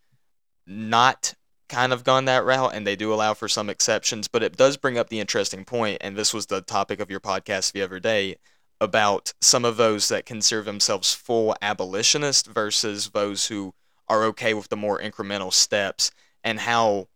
not 0.68 1.36
kind 1.70 1.94
of 1.94 2.04
gone 2.04 2.26
that 2.26 2.44
route 2.44 2.74
and 2.74 2.86
they 2.86 2.98
do 2.98 3.14
allow 3.14 3.34
for 3.34 3.48
some 3.48 3.70
exceptions. 3.70 4.28
But 4.28 4.44
it 4.44 4.58
does 4.58 4.76
bring 4.76 4.98
up 4.98 5.08
the 5.08 5.22
interesting 5.22 5.64
point, 5.64 6.00
and 6.02 6.18
this 6.18 6.34
was 6.34 6.48
the 6.48 6.60
topic 6.60 7.00
of 7.00 7.10
your 7.10 7.22
podcast 7.22 7.72
the 7.72 7.82
other 7.82 8.00
day 8.00 8.36
about 8.82 9.34
some 9.42 9.66
of 9.66 9.78
those 9.78 10.08
that 10.08 10.26
consider 10.26 10.62
themselves 10.62 11.14
full 11.14 11.56
abolitionists 11.62 12.48
versus 12.48 13.10
those 13.10 13.48
who 13.48 13.74
are 14.08 14.24
okay 14.26 14.54
with 14.54 14.70
the 14.70 14.78
more 14.78 15.00
incremental 15.00 15.54
steps 15.54 16.12
and 16.44 16.62
how 16.62 17.08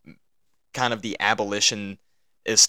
kind 0.74 0.94
of 0.94 1.02
the 1.02 1.16
abolitionist 1.20 1.98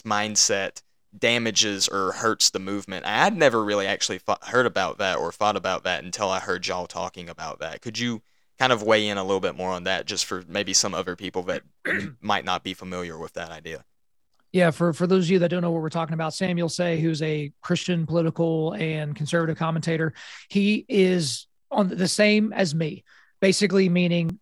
mindset 0.05 0.83
damages 1.17 1.89
or 1.89 2.13
hurts 2.13 2.51
the 2.51 2.59
movement. 2.59 3.07
I'd 3.07 3.37
never 3.37 3.63
really 3.65 3.87
actually 3.87 4.21
heard 4.43 4.67
about 4.67 4.99
that 4.99 5.19
or 5.19 5.33
thought 5.33 5.57
about 5.57 5.85
that 5.85 6.05
until 6.05 6.29
I 6.29 6.41
heard 6.41 6.67
y'all 6.67 6.87
talking 6.87 7.29
about 7.29 7.61
that. 7.61 7.83
Could 7.83 7.99
you 7.99 8.23
kind 8.59 8.73
of 8.73 8.83
weigh 8.83 9.09
in 9.09 9.19
a 9.19 9.25
little 9.25 9.41
bit 9.41 9.57
more 9.57 9.71
on 9.71 9.85
that 9.85 10.07
just 10.07 10.25
for 10.25 10.45
maybe 10.49 10.73
some 10.73 10.95
other 10.95 11.17
people 11.17 11.43
that 11.45 11.63
might 12.21 12.45
not 12.45 12.63
be 12.63 12.75
familiar 12.75 13.19
with 13.19 13.33
that 13.35 13.51
idea? 13.51 13.85
Yeah, 14.55 14.71
for 14.71 14.93
for 14.93 15.09
those 15.09 15.25
of 15.25 15.31
you 15.33 15.41
that 15.41 15.49
don't 15.49 15.63
know 15.63 15.73
what 15.73 15.83
we're 15.83 15.89
talking 15.89 16.15
about, 16.15 16.33
Samuel 16.33 16.69
Sey, 16.69 17.01
who's 17.01 17.21
a 17.23 17.51
Christian 17.61 18.07
political 18.07 18.73
and 18.75 19.17
conservative 19.17 19.59
commentator, 19.59 20.15
he 20.49 20.87
is 20.89 21.49
on 21.73 21.89
the 21.89 22.07
same 22.07 22.53
as 22.53 22.73
me, 22.73 23.03
basically 23.41 23.89
meaning 23.89 24.39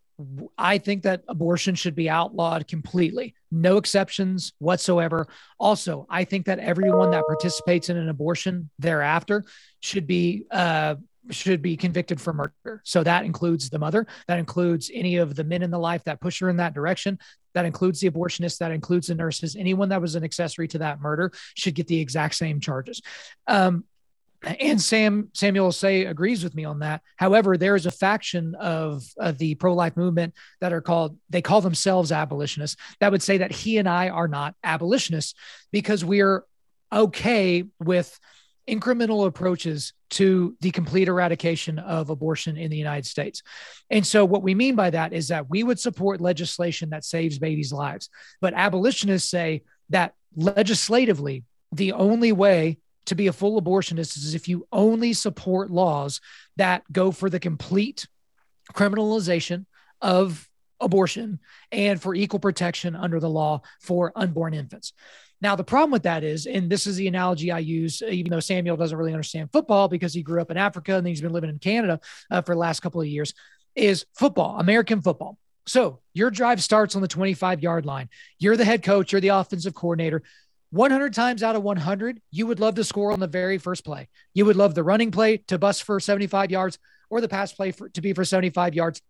I 0.59 0.77
think 0.77 1.05
that 1.05 1.23
abortion 1.29 1.75
should 1.75 1.95
be 1.95 2.11
outlawed 2.11 2.69
completely, 2.69 3.35
no 3.51 3.79
exceptions 3.79 4.53
whatsoever. 4.59 5.29
Also, 5.59 6.07
I 6.11 6.25
think 6.25 6.45
that 6.45 6.59
everyone 6.59 7.11
that 7.13 7.25
participates 7.27 7.89
in 7.89 7.97
an 7.97 8.11
abortion 8.11 8.69
thereafter 8.79 9.47
should 9.81 10.07
be 10.07 10.45
uh, 10.51 10.97
should 11.31 11.63
be 11.63 11.77
convicted 11.77 12.21
for 12.21 12.33
murder. 12.33 12.83
So 12.85 13.03
that 13.05 13.25
includes 13.25 13.71
the 13.71 13.79
mother, 13.79 14.07
that 14.29 14.39
includes 14.39 14.91
any 14.93 15.17
of 15.17 15.35
the 15.35 15.45
men 15.45 15.63
in 15.63 15.71
the 15.71 15.79
life 15.79 16.05
that 16.05 16.21
push 16.21 16.41
her 16.41 16.49
in 16.49 16.57
that 16.57 16.75
direction, 16.75 17.19
that 17.55 17.65
includes 17.65 18.01
the 18.01 18.11
abortionist, 18.11 18.59
that 18.59 18.73
includes 18.73 19.07
the 19.07 19.15
nurses. 19.15 19.57
Anyone 19.57 19.91
that 19.91 20.01
was 20.01 20.15
an 20.15 20.25
accessory 20.25 20.69
to 20.69 20.79
that 20.79 21.01
murder 21.01 21.33
should 21.55 21.75
get 21.75 21.87
the 21.87 22.01
exact 22.01 22.35
same 22.35 22.61
charges. 22.61 23.01
Um, 23.47 23.85
and 24.45 24.81
Sam 24.81 25.29
Samuel 25.35 25.71
Sey 25.71 26.07
agrees 26.07 26.43
with 26.43 26.55
me 26.55 26.65
on 26.65 26.81
that. 26.81 27.03
However, 27.17 27.57
there 27.57 27.77
is 27.77 27.87
a 27.87 27.93
faction 27.93 28.57
of, 28.57 29.05
of 29.17 29.39
the 29.39 29.55
pro-life 29.55 29.97
movement 29.97 30.35
that 30.61 30.73
are 30.73 30.81
called 30.81 31.17
they 31.31 31.43
call 31.43 31.61
themselves 31.61 32.11
abolitionists 32.11 32.77
that 32.99 33.13
would 33.13 33.23
say 33.23 33.39
that 33.39 33.53
he 33.53 33.79
and 33.79 33.89
I 33.89 34.09
are 34.09 34.27
not 34.27 34.57
abolitionists 34.65 35.35
because 35.71 36.05
we're 36.05 36.45
okay 36.93 37.65
with 37.79 38.19
incremental 38.69 39.27
approaches 39.27 39.93
to 40.11 40.57
the 40.61 40.71
complete 40.71 41.09
eradication 41.09 41.79
of 41.79 42.11
abortion 42.11 42.57
in 42.57 42.71
the 42.71 42.77
United 42.77 43.07
States. 43.07 43.43
And 43.91 44.07
so, 44.07 44.25
what 44.25 44.43
we 44.43 44.55
mean 44.55 44.77
by 44.77 44.91
that 44.91 45.13
is 45.13 45.29
that 45.29 45.51
we 45.51 45.63
would 45.63 45.81
support 45.81 46.21
legislation 46.21 46.91
that 46.91 47.05
saves 47.05 47.39
babies' 47.39 47.73
lives. 47.73 48.09
But 48.41 48.55
abolitionists 48.55 49.31
say 49.31 49.63
that 49.91 50.15
legislatively, 50.37 51.45
the 51.73 51.93
only 51.93 52.33
way 52.33 52.79
to 53.07 53.15
be 53.15 53.27
a 53.27 53.33
full 53.33 53.61
abortionist 53.61 54.17
is 54.17 54.35
if 54.35 54.49
you 54.49 54.67
only 54.71 55.13
support 55.13 55.71
laws 55.71 56.21
that 56.57 56.85
go 56.93 57.11
for 57.11 57.29
the 57.29 57.41
complete 57.41 58.07
criminalization 58.73 59.67
of 60.01 60.49
abortion 60.81 61.39
and 61.71 62.01
for 62.01 62.15
equal 62.15 62.41
protection 62.41 62.95
under 62.95 63.21
the 63.21 63.31
law 63.31 63.63
for 63.81 64.13
unborn 64.15 64.55
infants. 64.55 64.93
Now, 65.43 65.57
the 65.57 65.65
problem 65.65 65.91
with 65.91 66.05
that 66.05 66.23
is, 66.23 66.47
and 66.47 66.71
this 66.71 66.87
is 66.87 66.95
the 66.95 67.09
analogy 67.09 67.51
I 67.51 67.59
use, 67.59 68.01
even 68.01 68.31
though 68.31 68.39
Samuel 68.39 68.77
doesn't 68.77 68.97
really 68.97 69.13
understand 69.13 69.51
football 69.53 69.89
because 69.89 70.15
he 70.15 70.23
grew 70.23 70.41
up 70.41 70.53
in 70.53 70.57
Africa 70.57 70.95
and 70.95 71.07
he's 71.07 71.21
been 71.21 71.33
living 71.33 71.51
in 71.51 71.59
Canada 71.59 71.99
uh, 72.31 72.43
for 72.43 72.55
the 72.55 72.61
last 72.61 72.79
couple 72.79 73.01
of 73.01 73.09
years, 73.09 73.35
is 73.75 74.07
football, 74.15 74.61
American 74.61 75.03
football. 75.03 75.37
So 75.67 75.99
your 76.15 76.31
drive 76.31 76.63
starts 76.63 76.95
on 76.95 77.03
the 77.03 77.09
25 77.09 77.61
yard 77.61 77.85
line. 77.85 78.09
You're 78.39 78.57
the 78.57 78.65
head 78.65 78.85
coach, 78.85 79.11
you're 79.11 79.21
the 79.21 79.29
offensive 79.29 79.75
coordinator. 79.75 80.23
100 80.71 81.13
times 81.13 81.43
out 81.43 81.57
of 81.57 81.65
100, 81.65 82.23
you 82.31 82.47
would 82.47 82.61
love 82.61 82.77
to 82.77 82.85
score 82.85 83.11
on 83.11 83.21
the 83.21 83.27
very 83.27 83.59
first 83.59 83.85
play. 83.85 84.09
You 84.35 84.47
would 84.47 84.57
love 84.57 84.77
the 84.77 84.85
running 84.85 85.11
play 85.11 85.39
to 85.49 85.59
bust 85.59 85.83
for 85.83 85.99
75 85.99 86.53
yards 86.53 86.79
or 87.11 87.21
the 87.21 87.29
pass 87.29 87.53
play 87.53 87.73
for, 87.73 87.89
to 87.91 88.01
be 88.01 88.13
for 88.13 88.25
75 88.25 88.75
yards 88.75 89.03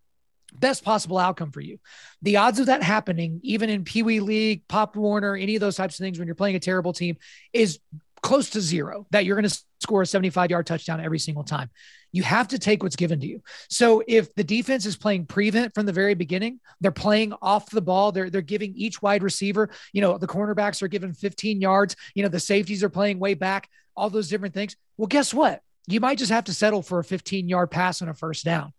best 0.53 0.85
possible 0.85 1.19
outcome 1.19 1.51
for 1.51 1.61
you. 1.61 1.79
The 2.23 2.37
odds 2.37 2.59
of 2.59 2.67
that 2.67 2.83
happening, 2.83 3.41
even 3.43 3.71
in 3.71 3.85
Pee 3.85 4.03
Wee 4.03 4.21
League, 4.21 4.67
Pop 4.69 4.97
Warner, 4.97 5.37
any 5.37 5.57
of 5.57 5.61
those 5.61 5.77
types 5.77 5.99
of 5.99 6.05
things 6.05 6.19
when 6.19 6.27
you're 6.27 6.35
playing 6.35 6.57
a 6.57 6.61
terrible 6.61 6.93
team, 6.93 7.17
is 7.53 7.81
close 8.23 8.51
to 8.51 8.61
zero 8.61 9.07
that 9.11 9.25
you're 9.25 9.37
going 9.37 9.49
to 9.49 9.63
score 9.81 10.03
a 10.03 10.07
75 10.07 10.51
yard 10.51 10.67
touchdown 10.67 11.01
every 11.01 11.19
single 11.19 11.43
time. 11.43 11.71
You 12.13 12.23
have 12.23 12.49
to 12.49 12.59
take 12.59 12.83
what's 12.83 12.97
given 12.97 13.21
to 13.21 13.27
you. 13.27 13.43
So 13.69 14.03
if 14.07 14.33
the 14.35 14.45
defense 14.45 14.87
is 14.87 14.97
playing 14.97 15.27
prevent 15.27 15.75
from 15.75 15.87
the 15.87 15.93
very 15.93 16.15
beginning, 16.15 16.61
they're 16.81 16.93
playing 16.93 17.33
off 17.43 17.71
the 17.71 17.81
ball. 17.81 18.13
They're 18.13 18.31
they're 18.31 18.43
giving 18.43 18.75
each 18.77 19.03
wide 19.03 19.23
receiver, 19.23 19.71
you 19.93 20.03
know, 20.03 20.19
the 20.19 20.27
cornerbacks 20.27 20.83
are 20.83 20.89
given 20.89 21.15
15 21.15 21.61
yards. 21.61 21.97
You 22.15 22.23
know, 22.23 22.29
the 22.29 22.41
safeties 22.41 22.85
are 22.85 22.91
playing 22.91 23.19
way 23.19 23.35
back. 23.35 23.69
All 23.97 24.11
those 24.11 24.29
different 24.29 24.55
things. 24.55 24.77
Well, 24.97 25.09
guess 25.09 25.35
what? 25.35 25.63
You 25.87 26.01
might 26.01 26.19
just 26.19 26.31
have 26.31 26.45
to 26.45 26.55
settle 26.55 26.83
for 26.83 27.01
a 27.01 27.05
15 27.05 27.49
yard 27.49 27.71
pass 27.71 28.03
on 28.03 28.09
a 28.09 28.15
first 28.15 28.45
down 28.45 28.73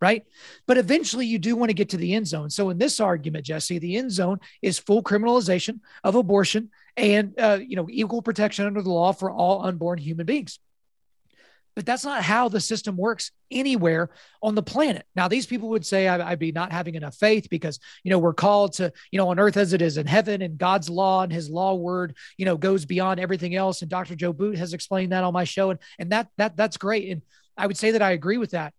right? 0.00 0.24
But 0.66 0.78
eventually 0.78 1.26
you 1.26 1.38
do 1.38 1.56
want 1.56 1.70
to 1.70 1.74
get 1.74 1.90
to 1.90 1.96
the 1.96 2.14
end 2.14 2.26
zone. 2.26 2.50
So 2.50 2.70
in 2.70 2.78
this 2.78 3.00
argument, 3.00 3.44
Jesse, 3.44 3.78
the 3.78 3.96
end 3.96 4.10
zone 4.10 4.40
is 4.62 4.78
full 4.78 5.02
criminalization 5.02 5.80
of 6.02 6.14
abortion 6.14 6.70
and 6.96 7.38
uh, 7.38 7.58
you 7.60 7.76
know 7.76 7.86
equal 7.90 8.22
protection 8.22 8.66
under 8.66 8.82
the 8.82 8.90
law 8.90 9.12
for 9.12 9.30
all 9.30 9.64
unborn 9.64 9.98
human 9.98 10.26
beings. 10.26 10.58
But 11.76 11.86
that's 11.86 12.04
not 12.04 12.22
how 12.22 12.48
the 12.48 12.60
system 12.60 12.96
works 12.96 13.30
anywhere 13.50 14.10
on 14.42 14.54
the 14.54 14.62
planet. 14.62 15.06
Now, 15.14 15.28
these 15.28 15.46
people 15.46 15.68
would 15.70 15.86
say 15.86 16.08
I, 16.08 16.30
would 16.30 16.38
be 16.38 16.50
not 16.52 16.72
having 16.72 16.96
enough 16.96 17.14
faith 17.14 17.48
because, 17.48 17.78
you 18.02 18.10
know, 18.10 18.18
we're 18.18 18.34
called 18.34 18.74
to, 18.74 18.92
you 19.12 19.18
know, 19.18 19.28
on 19.28 19.38
earth 19.38 19.56
as 19.56 19.72
it 19.72 19.80
is 19.80 19.96
in 19.96 20.06
heaven 20.06 20.42
and 20.42 20.58
God's 20.58 20.90
law 20.90 21.22
and 21.22 21.32
his 21.32 21.48
law 21.48 21.74
word, 21.74 22.16
you 22.36 22.44
know, 22.44 22.56
goes 22.56 22.84
beyond 22.84 23.20
everything 23.20 23.54
else. 23.54 23.82
And 23.82 23.90
Dr. 23.90 24.16
Joe 24.16 24.32
Boot 24.32 24.58
has 24.58 24.74
explained 24.74 25.12
that 25.12 25.22
on 25.22 25.32
my 25.32 25.44
show. 25.44 25.70
And, 25.70 25.78
and 25.98 26.10
that, 26.10 26.28
that, 26.38 26.56
that's 26.56 26.76
great. 26.76 27.08
And 27.08 27.22
I 27.56 27.66
would 27.68 27.78
say 27.78 27.92
that 27.92 28.02
I 28.02 28.10
agree 28.10 28.38
with 28.38 28.50
that. 28.50 28.74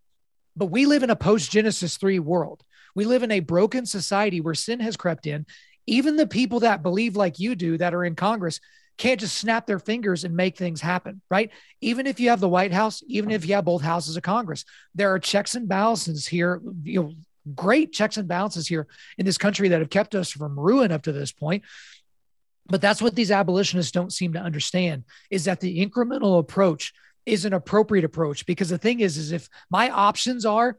But 0.55 0.67
we 0.67 0.85
live 0.85 1.03
in 1.03 1.09
a 1.09 1.15
post 1.15 1.51
Genesis 1.51 1.97
3 1.97 2.19
world. 2.19 2.63
We 2.95 3.05
live 3.05 3.23
in 3.23 3.31
a 3.31 3.39
broken 3.39 3.85
society 3.85 4.41
where 4.41 4.53
sin 4.53 4.79
has 4.81 4.97
crept 4.97 5.27
in. 5.27 5.45
Even 5.87 6.15
the 6.15 6.27
people 6.27 6.61
that 6.61 6.83
believe 6.83 7.15
like 7.15 7.39
you 7.39 7.55
do 7.55 7.77
that 7.77 7.93
are 7.93 8.03
in 8.03 8.15
Congress 8.15 8.59
can't 8.97 9.19
just 9.19 9.37
snap 9.37 9.65
their 9.65 9.79
fingers 9.79 10.23
and 10.23 10.35
make 10.35 10.57
things 10.57 10.81
happen, 10.81 11.21
right? 11.29 11.49
Even 11.79 12.05
if 12.05 12.19
you 12.19 12.29
have 12.29 12.39
the 12.39 12.49
White 12.49 12.73
House, 12.73 13.01
even 13.07 13.31
if 13.31 13.47
you 13.47 13.55
have 13.55 13.65
both 13.65 13.81
houses 13.81 14.15
of 14.15 14.23
Congress, 14.23 14.63
there 14.93 15.11
are 15.13 15.19
checks 15.19 15.55
and 15.55 15.67
balances 15.67 16.27
here, 16.27 16.61
you 16.83 17.01
know, 17.01 17.13
great 17.55 17.91
checks 17.91 18.17
and 18.17 18.27
balances 18.27 18.67
here 18.67 18.87
in 19.17 19.25
this 19.25 19.37
country 19.37 19.69
that 19.69 19.79
have 19.79 19.89
kept 19.89 20.13
us 20.13 20.29
from 20.29 20.59
ruin 20.59 20.91
up 20.91 21.03
to 21.03 21.11
this 21.11 21.31
point. 21.31 21.63
But 22.67 22.81
that's 22.81 23.01
what 23.01 23.15
these 23.15 23.31
abolitionists 23.31 23.91
don't 23.91 24.13
seem 24.13 24.33
to 24.33 24.39
understand 24.39 25.05
is 25.31 25.45
that 25.45 25.59
the 25.59 25.83
incremental 25.83 26.39
approach 26.39 26.93
is 27.25 27.45
an 27.45 27.53
appropriate 27.53 28.05
approach 28.05 28.45
because 28.45 28.69
the 28.69 28.77
thing 28.77 28.99
is 28.99 29.17
is 29.17 29.31
if 29.31 29.49
my 29.69 29.89
options 29.89 30.45
are 30.45 30.77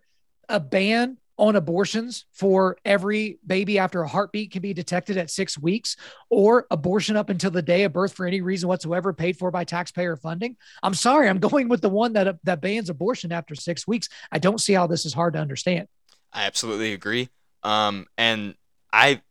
a 0.48 0.60
ban 0.60 1.18
on 1.38 1.56
abortions 1.56 2.26
for 2.32 2.76
every 2.84 3.38
baby 3.46 3.78
after 3.78 4.02
a 4.02 4.08
heartbeat 4.08 4.50
can 4.50 4.60
be 4.60 4.74
detected 4.74 5.16
at 5.16 5.30
six 5.30 5.58
weeks 5.58 5.96
or 6.28 6.66
abortion 6.70 7.16
up 7.16 7.30
until 7.30 7.50
the 7.50 7.62
day 7.62 7.84
of 7.84 7.92
birth 7.92 8.12
for 8.12 8.26
any 8.26 8.40
reason 8.40 8.68
whatsoever 8.68 9.12
paid 9.12 9.36
for 9.36 9.50
by 9.50 9.64
taxpayer 9.64 10.14
funding 10.16 10.56
i'm 10.82 10.94
sorry 10.94 11.28
i'm 11.28 11.38
going 11.38 11.68
with 11.68 11.80
the 11.80 11.88
one 11.88 12.12
that 12.12 12.36
that 12.44 12.60
bans 12.60 12.90
abortion 12.90 13.32
after 13.32 13.54
six 13.54 13.86
weeks. 13.86 14.08
I 14.30 14.38
don't 14.38 14.60
see 14.60 14.72
how 14.72 14.86
this 14.86 15.06
is 15.06 15.14
hard 15.14 15.34
to 15.34 15.40
understand. 15.40 15.88
I 16.32 16.44
absolutely 16.44 16.92
agree. 16.92 17.28
Um 17.62 18.06
and 18.16 18.54
i 18.92 19.22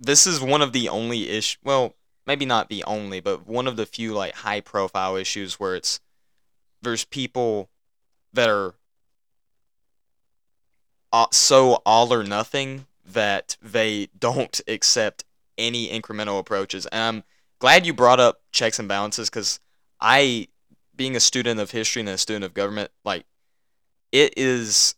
this 0.00 0.26
is 0.26 0.40
one 0.40 0.62
of 0.62 0.72
the 0.72 0.88
only 0.88 1.28
ish 1.28 1.58
well 1.64 1.94
maybe 2.26 2.44
not 2.44 2.68
the 2.68 2.84
only 2.84 3.20
but 3.20 3.46
one 3.46 3.66
of 3.66 3.76
the 3.76 3.86
few 3.86 4.12
like 4.12 4.34
high 4.34 4.60
profile 4.60 5.16
issues 5.16 5.54
where 5.54 5.74
it's 5.74 6.00
there's 6.82 7.04
people 7.04 7.68
that 8.32 8.48
are 8.48 8.74
uh, 11.12 11.26
so 11.32 11.82
all 11.86 12.12
or 12.12 12.22
nothing 12.22 12.86
that 13.04 13.56
they 13.62 14.08
don't 14.18 14.60
accept 14.68 15.24
any 15.56 15.88
incremental 15.88 16.38
approaches. 16.38 16.86
And 16.86 17.00
I'm 17.00 17.24
glad 17.58 17.86
you 17.86 17.92
brought 17.92 18.20
up 18.20 18.40
checks 18.52 18.78
and 18.78 18.88
balances 18.88 19.28
because 19.28 19.60
I, 20.00 20.48
being 20.94 21.16
a 21.16 21.20
student 21.20 21.60
of 21.60 21.70
history 21.70 22.00
and 22.00 22.08
a 22.08 22.18
student 22.18 22.44
of 22.44 22.54
government, 22.54 22.90
like 23.04 23.24
it 24.12 24.34
is 24.36 24.94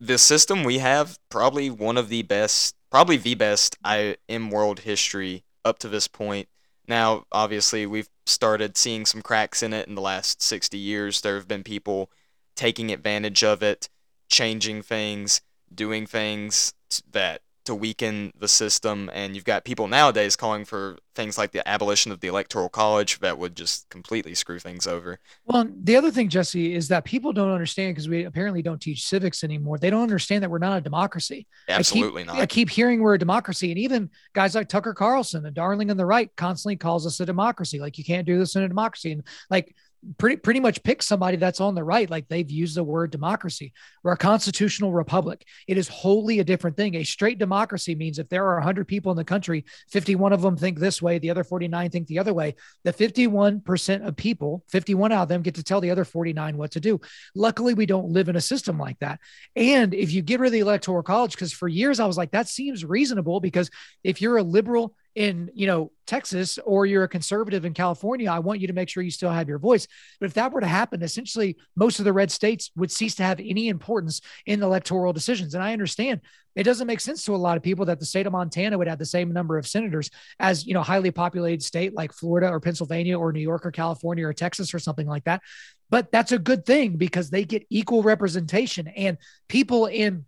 the 0.00 0.18
system 0.18 0.64
we 0.64 0.78
have 0.78 1.18
probably 1.28 1.70
one 1.70 1.96
of 1.96 2.08
the 2.08 2.22
best, 2.22 2.76
probably 2.90 3.16
the 3.16 3.34
best 3.34 3.76
I 3.84 4.16
in 4.28 4.50
world 4.50 4.80
history 4.80 5.44
up 5.64 5.78
to 5.80 5.88
this 5.88 6.08
point. 6.08 6.48
Now, 6.88 7.26
obviously, 7.30 7.84
we've 7.86 8.08
started 8.24 8.76
seeing 8.78 9.04
some 9.04 9.22
cracks 9.22 9.62
in 9.62 9.74
it 9.74 9.86
in 9.86 9.94
the 9.94 10.00
last 10.00 10.42
60 10.42 10.78
years. 10.78 11.20
There 11.20 11.36
have 11.36 11.46
been 11.46 11.62
people 11.62 12.10
taking 12.56 12.90
advantage 12.90 13.44
of 13.44 13.62
it, 13.62 13.88
changing 14.28 14.82
things, 14.82 15.42
doing 15.72 16.06
things 16.06 16.72
that 17.12 17.42
to 17.68 17.74
weaken 17.74 18.32
the 18.38 18.48
system 18.48 19.10
and 19.12 19.34
you've 19.34 19.44
got 19.44 19.62
people 19.62 19.86
nowadays 19.88 20.36
calling 20.36 20.64
for 20.64 20.96
things 21.14 21.36
like 21.36 21.52
the 21.52 21.68
abolition 21.68 22.10
of 22.10 22.20
the 22.20 22.28
electoral 22.28 22.70
college 22.70 23.18
that 23.18 23.36
would 23.36 23.54
just 23.54 23.86
completely 23.90 24.34
screw 24.34 24.58
things 24.58 24.86
over. 24.86 25.18
Well 25.44 25.68
the 25.82 25.94
other 25.96 26.10
thing 26.10 26.30
jesse 26.30 26.74
is 26.74 26.88
that 26.88 27.04
people 27.04 27.34
don't 27.34 27.50
understand 27.50 27.94
because 27.94 28.08
we 28.08 28.24
apparently 28.24 28.62
don't 28.62 28.80
teach 28.80 29.06
civics 29.06 29.44
anymore. 29.44 29.76
They 29.76 29.90
don't 29.90 30.02
understand 30.02 30.42
that 30.42 30.50
we're 30.50 30.58
not 30.58 30.78
a 30.78 30.80
democracy. 30.80 31.46
Absolutely 31.68 32.22
I 32.22 32.24
keep, 32.24 32.34
not. 32.34 32.42
I 32.42 32.46
keep 32.46 32.70
hearing 32.70 33.02
we're 33.02 33.14
a 33.14 33.18
democracy 33.18 33.70
and 33.70 33.78
even 33.78 34.08
guys 34.32 34.54
like 34.54 34.70
tucker 34.70 34.94
carlson 34.94 35.42
the 35.42 35.50
darling 35.50 35.90
on 35.90 35.98
the 35.98 36.06
right 36.06 36.34
constantly 36.36 36.76
calls 36.76 37.06
us 37.06 37.20
a 37.20 37.26
democracy. 37.26 37.80
Like 37.80 37.98
you 37.98 38.04
can't 38.04 38.26
do 38.26 38.38
this 38.38 38.56
in 38.56 38.62
a 38.62 38.68
democracy. 38.68 39.12
And 39.12 39.24
like 39.50 39.76
pretty 40.16 40.36
pretty 40.36 40.60
much 40.60 40.82
pick 40.82 41.02
somebody 41.02 41.36
that's 41.36 41.60
on 41.60 41.74
the 41.74 41.82
right 41.82 42.08
like 42.08 42.28
they've 42.28 42.50
used 42.50 42.76
the 42.76 42.84
word 42.84 43.10
democracy 43.10 43.72
we're 44.02 44.12
a 44.12 44.16
constitutional 44.16 44.92
republic. 44.92 45.44
It 45.66 45.76
is 45.76 45.88
wholly 45.88 46.38
a 46.38 46.44
different 46.44 46.76
thing. 46.76 46.94
A 46.94 47.04
straight 47.04 47.38
democracy 47.38 47.94
means 47.94 48.18
if 48.18 48.28
there 48.28 48.46
are 48.46 48.54
100 48.54 48.86
people 48.86 49.10
in 49.12 49.16
the 49.16 49.24
country 49.24 49.64
51 49.90 50.32
of 50.32 50.40
them 50.40 50.56
think 50.56 50.78
this 50.78 51.02
way 51.02 51.18
the 51.18 51.30
other 51.30 51.44
49 51.44 51.90
think 51.90 52.06
the 52.06 52.18
other 52.18 52.32
way 52.32 52.54
the 52.84 52.92
51% 52.92 54.06
of 54.06 54.16
people 54.16 54.64
51 54.70 55.12
out 55.12 55.24
of 55.24 55.28
them 55.28 55.42
get 55.42 55.56
to 55.56 55.62
tell 55.62 55.80
the 55.80 55.90
other 55.90 56.04
49 56.04 56.56
what 56.56 56.70
to 56.72 56.80
do. 56.80 57.00
Luckily 57.34 57.74
we 57.74 57.86
don't 57.86 58.10
live 58.10 58.28
in 58.28 58.36
a 58.36 58.40
system 58.40 58.78
like 58.78 58.98
that. 59.00 59.20
And 59.56 59.94
if 59.94 60.12
you 60.12 60.22
get 60.22 60.40
rid 60.40 60.48
of 60.48 60.52
the 60.52 60.60
electoral 60.60 61.02
college 61.02 61.32
because 61.32 61.52
for 61.52 61.68
years 61.68 62.00
i 62.00 62.06
was 62.06 62.16
like 62.16 62.30
that 62.30 62.48
seems 62.48 62.84
reasonable 62.84 63.40
because 63.40 63.70
if 64.04 64.22
you're 64.22 64.38
a 64.38 64.42
liberal 64.42 64.94
in 65.14 65.50
you 65.54 65.66
know 65.66 65.90
Texas 66.06 66.58
or 66.64 66.86
you're 66.86 67.04
a 67.04 67.08
conservative 67.08 67.64
in 67.64 67.74
California, 67.74 68.30
I 68.30 68.38
want 68.38 68.60
you 68.60 68.66
to 68.68 68.72
make 68.72 68.88
sure 68.88 69.02
you 69.02 69.10
still 69.10 69.30
have 69.30 69.48
your 69.48 69.58
voice. 69.58 69.86
But 70.20 70.26
if 70.26 70.34
that 70.34 70.52
were 70.52 70.60
to 70.60 70.66
happen, 70.66 71.02
essentially 71.02 71.56
most 71.76 71.98
of 71.98 72.04
the 72.04 72.12
red 72.12 72.30
states 72.30 72.70
would 72.76 72.90
cease 72.90 73.14
to 73.16 73.24
have 73.24 73.40
any 73.40 73.68
importance 73.68 74.20
in 74.46 74.62
electoral 74.62 75.12
decisions. 75.12 75.54
And 75.54 75.62
I 75.62 75.72
understand 75.72 76.20
it 76.54 76.64
doesn't 76.64 76.86
make 76.86 77.00
sense 77.00 77.24
to 77.24 77.34
a 77.34 77.36
lot 77.36 77.56
of 77.56 77.62
people 77.62 77.84
that 77.84 78.00
the 78.00 78.06
state 78.06 78.26
of 78.26 78.32
Montana 78.32 78.78
would 78.78 78.88
have 78.88 78.98
the 78.98 79.06
same 79.06 79.32
number 79.32 79.58
of 79.58 79.66
senators 79.66 80.10
as 80.40 80.66
you 80.66 80.74
know 80.74 80.82
highly 80.82 81.10
populated 81.10 81.62
state 81.62 81.94
like 81.94 82.12
Florida 82.12 82.48
or 82.48 82.60
Pennsylvania 82.60 83.18
or 83.18 83.32
New 83.32 83.40
York 83.40 83.64
or 83.64 83.70
California 83.70 84.26
or 84.26 84.32
Texas 84.32 84.74
or 84.74 84.78
something 84.78 85.06
like 85.06 85.24
that. 85.24 85.42
but 85.90 86.10
that's 86.12 86.32
a 86.32 86.38
good 86.38 86.66
thing 86.66 86.96
because 86.96 87.30
they 87.30 87.44
get 87.44 87.66
equal 87.70 88.02
representation 88.02 88.88
and 88.88 89.18
people 89.48 89.86
in 89.86 90.24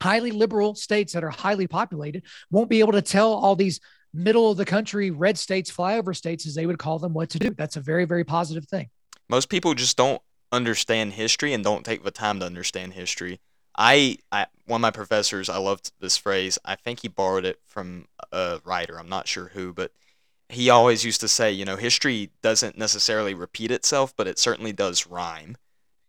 highly 0.00 0.30
liberal 0.30 0.74
states 0.74 1.12
that 1.12 1.24
are 1.24 1.30
highly 1.30 1.66
populated 1.66 2.22
won't 2.50 2.70
be 2.70 2.80
able 2.80 2.92
to 2.92 3.02
tell 3.02 3.32
all 3.32 3.56
these 3.56 3.80
middle 4.14 4.50
of 4.50 4.56
the 4.56 4.64
country 4.64 5.10
red 5.10 5.38
states 5.38 5.70
flyover 5.70 6.16
states 6.16 6.46
as 6.46 6.54
they 6.54 6.66
would 6.66 6.78
call 6.78 6.98
them 6.98 7.12
what 7.12 7.30
to 7.30 7.38
do. 7.38 7.50
That's 7.50 7.76
a 7.76 7.80
very 7.80 8.04
very 8.04 8.24
positive 8.24 8.66
thing. 8.66 8.88
Most 9.28 9.48
people 9.48 9.74
just 9.74 9.96
don't 9.96 10.22
understand 10.50 11.12
history 11.12 11.52
and 11.52 11.62
don't 11.62 11.84
take 11.84 12.02
the 12.04 12.10
time 12.10 12.40
to 12.40 12.46
understand 12.46 12.94
history. 12.94 13.40
I, 13.76 14.18
I 14.32 14.46
one 14.66 14.80
of 14.80 14.82
my 14.82 14.90
professors 14.90 15.48
i 15.48 15.58
loved 15.58 15.92
this 16.00 16.16
phrase. 16.16 16.58
I 16.64 16.74
think 16.74 17.00
he 17.02 17.08
borrowed 17.08 17.44
it 17.44 17.60
from 17.66 18.06
a 18.32 18.60
writer. 18.64 18.98
I'm 18.98 19.08
not 19.08 19.28
sure 19.28 19.48
who 19.54 19.72
but 19.72 19.92
he 20.48 20.70
always 20.70 21.04
used 21.04 21.20
to 21.20 21.28
say 21.28 21.52
you 21.52 21.64
know 21.64 21.76
history 21.76 22.30
doesn't 22.42 22.78
necessarily 22.78 23.34
repeat 23.34 23.70
itself 23.70 24.14
but 24.16 24.26
it 24.26 24.38
certainly 24.38 24.72
does 24.72 25.06
rhyme. 25.06 25.56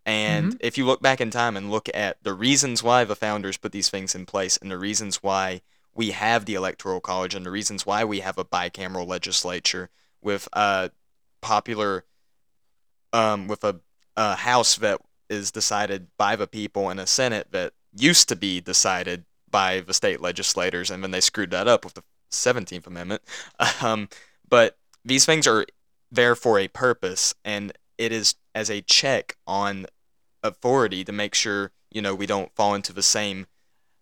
And 0.05 0.53
Mhm. 0.53 0.57
if 0.61 0.77
you 0.77 0.85
look 0.85 1.01
back 1.01 1.21
in 1.21 1.29
time 1.29 1.55
and 1.57 1.69
look 1.69 1.89
at 1.93 2.23
the 2.23 2.33
reasons 2.33 2.81
why 2.81 3.03
the 3.03 3.15
founders 3.15 3.57
put 3.57 3.71
these 3.73 3.89
things 3.89 4.15
in 4.15 4.25
place 4.25 4.57
and 4.57 4.71
the 4.71 4.77
reasons 4.77 5.17
why 5.21 5.61
we 5.93 6.11
have 6.11 6.45
the 6.45 6.55
electoral 6.55 7.01
college 7.01 7.35
and 7.35 7.45
the 7.45 7.51
reasons 7.51 7.85
why 7.85 8.03
we 8.03 8.19
have 8.21 8.37
a 8.37 8.45
bicameral 8.45 9.07
legislature 9.07 9.89
with 10.21 10.47
a 10.53 10.91
popular 11.41 12.05
um, 13.11 13.47
with 13.47 13.63
a, 13.63 13.79
a 14.15 14.35
house 14.35 14.75
that 14.77 15.01
is 15.29 15.51
decided 15.51 16.07
by 16.17 16.35
the 16.35 16.47
people 16.47 16.89
and 16.89 16.99
a 16.99 17.07
senate 17.07 17.47
that 17.51 17.73
used 17.93 18.29
to 18.29 18.35
be 18.35 18.61
decided 18.61 19.25
by 19.49 19.79
the 19.79 19.93
state 19.93 20.21
legislators 20.21 20.91
and 20.91 21.03
then 21.03 21.11
they 21.11 21.21
screwed 21.21 21.51
that 21.51 21.67
up 21.67 21.83
with 21.83 21.95
the 21.95 22.03
17th 22.31 22.87
amendment. 22.87 23.21
Um, 23.81 24.09
but 24.47 24.77
these 25.05 25.25
things 25.25 25.47
are 25.47 25.65
there 26.11 26.35
for 26.35 26.59
a 26.59 26.67
purpose 26.67 27.33
and 27.45 27.71
it 27.97 28.11
is 28.11 28.35
as 28.55 28.69
a 28.69 28.81
check 28.81 29.35
on 29.45 29.85
authority 30.43 31.03
to 31.03 31.11
make 31.11 31.35
sure 31.35 31.71
you 31.91 32.01
know 32.01 32.15
we 32.15 32.25
don't 32.25 32.55
fall 32.55 32.73
into 32.73 32.93
the 32.93 33.03
same 33.03 33.47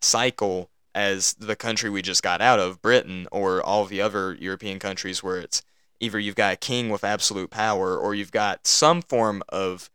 cycle 0.01 0.69
as 0.97 1.33
the 1.35 1.55
country 1.55 1.89
we 1.89 2.01
just 2.01 2.23
got 2.23 2.41
out 2.41 2.59
of 2.59 2.81
britain 2.81 3.27
or 3.31 3.61
all 3.61 3.85
the 3.85 4.01
other 4.01 4.33
european 4.33 4.79
countries 4.79 5.21
where 5.21 5.37
it's 5.37 5.61
either 5.99 6.19
you've 6.19 6.35
got 6.35 6.53
a 6.53 6.57
king 6.57 6.89
with 6.89 7.03
absolute 7.03 7.49
power 7.49 7.97
or 7.97 8.15
you've 8.15 8.31
got 8.31 8.65
some 8.65 9.01
form 9.01 9.43
of 9.49 9.89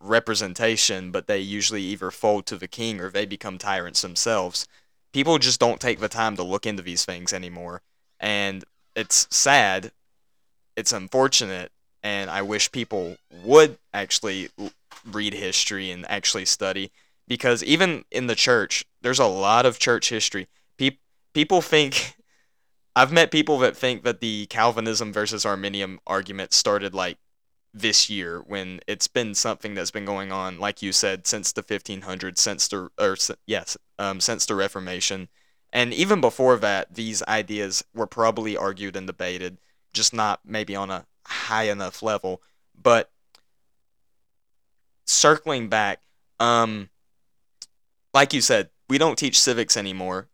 representation 0.00 1.10
but 1.10 1.26
they 1.26 1.38
usually 1.38 1.82
either 1.82 2.10
fold 2.10 2.46
to 2.46 2.56
the 2.56 2.68
king 2.68 3.00
or 3.00 3.10
they 3.10 3.26
become 3.26 3.58
tyrants 3.58 4.02
themselves. 4.02 4.66
People 5.12 5.38
just 5.38 5.60
don't 5.60 5.80
take 5.80 6.00
the 6.00 6.08
time 6.08 6.36
to 6.36 6.42
look 6.42 6.66
into 6.66 6.82
these 6.82 7.04
things 7.04 7.32
anymore. 7.32 7.82
And 8.20 8.64
it's 8.94 9.26
sad. 9.30 9.92
It's 10.76 10.92
unfortunate. 10.92 11.72
And 12.02 12.30
i 12.30 12.42
wish 12.42 12.70
people 12.70 13.16
would 13.42 13.78
actually 13.92 14.48
read 15.04 15.34
history 15.34 15.90
and 15.90 16.08
actually 16.08 16.44
study 16.44 16.92
because 17.26 17.62
even 17.64 18.04
in 18.10 18.26
the 18.26 18.34
church 18.34 18.84
there's 19.02 19.18
a 19.18 19.26
lot 19.26 19.66
of 19.66 19.78
church 19.78 20.08
history. 20.08 20.48
Pe- 20.78 20.98
people 21.32 21.62
think 21.62 22.16
i've 22.96 23.12
met 23.12 23.30
people 23.30 23.58
that 23.58 23.76
think 23.76 24.04
that 24.04 24.20
the 24.20 24.46
calvinism 24.46 25.12
versus 25.12 25.44
arminian 25.44 25.98
argument 26.06 26.52
started 26.52 26.94
like 26.94 27.18
this 27.74 28.08
year 28.08 28.42
when 28.46 28.80
it's 28.86 29.06
been 29.06 29.34
something 29.34 29.74
that's 29.74 29.90
been 29.90 30.06
going 30.06 30.32
on 30.32 30.58
like 30.58 30.80
you 30.80 30.92
said 30.92 31.26
since 31.26 31.52
the 31.52 31.62
1500s 31.62 32.38
since 32.38 32.68
the 32.68 32.88
or 32.98 33.16
yes 33.46 33.76
um, 33.98 34.20
since 34.20 34.46
the 34.46 34.54
reformation. 34.54 35.28
And 35.72 35.92
even 35.92 36.20
before 36.20 36.56
that 36.58 36.94
these 36.94 37.22
ideas 37.24 37.84
were 37.94 38.06
probably 38.06 38.56
argued 38.56 38.96
and 38.96 39.06
debated 39.06 39.58
just 39.92 40.14
not 40.14 40.40
maybe 40.44 40.76
on 40.76 40.90
a 40.90 41.06
high 41.24 41.64
enough 41.64 42.02
level. 42.02 42.42
But 42.80 43.10
circling 45.04 45.68
back 45.68 46.02
um 46.40 46.90
like 48.16 48.32
you 48.32 48.40
said 48.40 48.70
we 48.88 48.96
don't 48.96 49.18
teach 49.18 49.38
civics 49.38 49.76
anymore. 49.76 50.28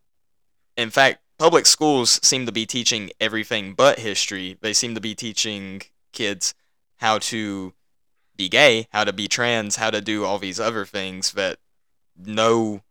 In 0.76 0.88
fact 0.88 1.18
public 1.36 1.66
schools 1.66 2.20
seem 2.22 2.46
to 2.46 2.52
be 2.52 2.64
teaching 2.64 3.10
everything 3.20 3.74
but 3.74 3.98
history. 3.98 4.56
They 4.60 4.72
seem 4.72 4.94
to 4.94 5.00
be 5.00 5.16
teaching 5.16 5.82
kids 6.12 6.54
how 6.98 7.18
to 7.18 7.74
be 8.36 8.48
gay 8.48 8.86
how 8.92 9.02
to 9.04 9.12
be 9.12 9.26
trans 9.26 9.76
how 9.76 9.90
to 9.90 10.00
do 10.00 10.24
all 10.24 10.38
these 10.38 10.60
other 10.60 10.86
things 10.86 11.32
that 11.32 11.58
no 12.16 12.82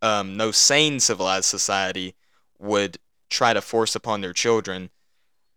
um, 0.00 0.36
no 0.36 0.50
sane 0.50 0.98
civilized 0.98 1.44
society 1.44 2.14
would 2.58 2.96
try 3.28 3.52
to 3.52 3.60
force 3.60 3.94
upon 3.94 4.20
their 4.20 4.32
children. 4.32 4.88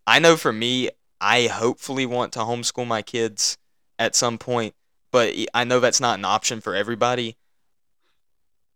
I 0.05 0.19
know 0.19 0.36
for 0.36 0.51
me 0.51 0.89
i 1.21 1.47
hopefully 1.47 2.05
want 2.05 2.34
to 2.34 2.39
homeschool 2.39 2.88
my 2.88 3.01
kids 3.01 3.58
at 3.97 4.15
some 4.15 4.38
point 4.38 4.73
but 5.12 5.34
i 5.53 5.63
know 5.63 5.79
that's 5.79 6.01
not 6.01 6.17
an 6.19 6.25
option 6.25 6.60
for 6.60 6.75
everybody 6.75 7.38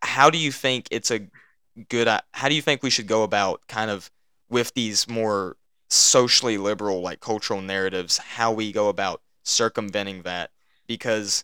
how 0.03 0.29
do 0.29 0.37
you 0.37 0.51
think 0.51 0.87
it's 0.91 1.11
a 1.11 1.27
good 1.89 2.07
uh, 2.07 2.21
how 2.33 2.49
do 2.49 2.55
you 2.55 2.61
think 2.61 2.83
we 2.83 2.89
should 2.89 3.07
go 3.07 3.23
about 3.23 3.61
kind 3.67 3.89
of 3.89 4.11
with 4.49 4.73
these 4.73 5.07
more 5.07 5.57
socially 5.89 6.57
liberal 6.57 7.01
like 7.01 7.19
cultural 7.19 7.61
narratives 7.61 8.17
how 8.17 8.51
we 8.51 8.71
go 8.71 8.89
about 8.89 9.21
circumventing 9.43 10.23
that? 10.23 10.51
Because 10.87 11.43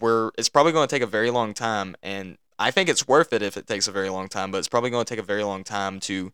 we're 0.00 0.30
it's 0.38 0.48
probably 0.48 0.72
going 0.72 0.86
to 0.86 0.94
take 0.94 1.02
a 1.02 1.06
very 1.06 1.30
long 1.30 1.52
time 1.52 1.96
and 2.00 2.38
i 2.60 2.70
think 2.70 2.88
it's 2.88 3.08
worth 3.08 3.32
it 3.32 3.42
if 3.42 3.56
it 3.56 3.66
takes 3.66 3.88
a 3.88 3.92
very 3.92 4.08
long 4.08 4.28
time 4.28 4.52
but 4.52 4.58
it's 4.58 4.68
probably 4.68 4.88
going 4.88 5.04
to 5.04 5.08
take 5.08 5.18
a 5.18 5.26
very 5.26 5.42
long 5.42 5.64
time 5.64 5.98
to 5.98 6.32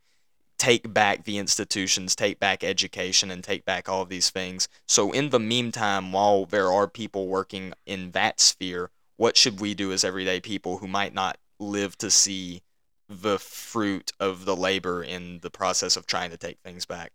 take 0.58 0.92
back 0.92 1.24
the 1.24 1.38
institutions 1.38 2.14
take 2.14 2.38
back 2.38 2.62
education 2.62 3.30
and 3.30 3.42
take 3.42 3.64
back 3.64 3.88
all 3.88 4.02
of 4.02 4.08
these 4.08 4.30
things. 4.30 4.68
So 4.86 5.12
in 5.12 5.30
the 5.30 5.38
meantime 5.38 6.12
while 6.12 6.44
there 6.44 6.70
are 6.70 6.86
people 6.86 7.28
working 7.28 7.72
in 7.86 8.10
that 8.12 8.40
sphere 8.40 8.90
what 9.16 9.36
should 9.36 9.60
we 9.60 9.74
do 9.74 9.92
as 9.92 10.04
everyday 10.04 10.40
people 10.40 10.78
who 10.78 10.86
might 10.86 11.14
not 11.14 11.38
live 11.58 11.96
to 11.98 12.10
see 12.10 12.62
the 13.08 13.38
fruit 13.38 14.12
of 14.18 14.44
the 14.44 14.56
labor 14.56 15.02
in 15.02 15.38
the 15.42 15.50
process 15.50 15.96
of 15.96 16.06
trying 16.06 16.30
to 16.30 16.36
take 16.36 16.58
things 16.64 16.86
back 16.86 17.12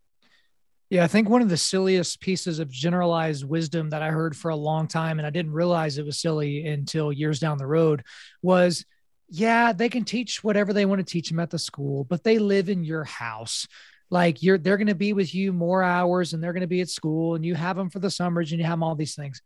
Yeah, 0.89 1.03
I 1.03 1.07
think 1.07 1.29
one 1.29 1.41
of 1.41 1.49
the 1.49 1.57
silliest 1.57 2.21
pieces 2.21 2.59
of 2.59 2.69
generalized 2.69 3.43
wisdom 3.45 3.89
that 3.89 4.01
I 4.01 4.09
heard 4.09 4.35
for 4.35 4.49
a 4.51 4.55
long 4.55 4.87
time, 4.87 5.19
and 5.19 5.27
I 5.27 5.31
didn't 5.31 5.53
realize 5.53 5.97
it 5.97 6.05
was 6.05 6.19
silly 6.19 6.65
until 6.67 7.11
years 7.11 7.39
down 7.39 7.57
the 7.57 7.67
road, 7.67 8.03
was 8.41 8.85
yeah, 9.29 9.71
they 9.71 9.87
can 9.87 10.03
teach 10.03 10.43
whatever 10.43 10.73
they 10.73 10.85
want 10.85 10.99
to 10.99 11.09
teach 11.09 11.29
them 11.29 11.39
at 11.39 11.49
the 11.49 11.57
school, 11.57 12.03
but 12.03 12.23
they 12.23 12.37
live 12.37 12.67
in 12.67 12.83
your 12.83 13.05
house. 13.05 13.65
Like 14.09 14.43
you're, 14.43 14.57
they're 14.57 14.77
going 14.77 14.87
to 14.87 14.95
be 14.95 15.13
with 15.13 15.33
you 15.33 15.53
more 15.53 15.81
hours 15.81 16.33
and 16.33 16.43
they're 16.43 16.51
going 16.51 16.61
to 16.61 16.67
be 16.67 16.81
at 16.81 16.89
school 16.89 17.35
and 17.35 17.45
you 17.45 17.55
have 17.55 17.77
them 17.77 17.89
for 17.89 17.99
the 17.99 18.11
summers 18.11 18.51
and 18.51 18.59
you 18.59 18.67
have 18.67 18.83
all 18.83 18.95
these 18.95 19.15
things. 19.15 19.41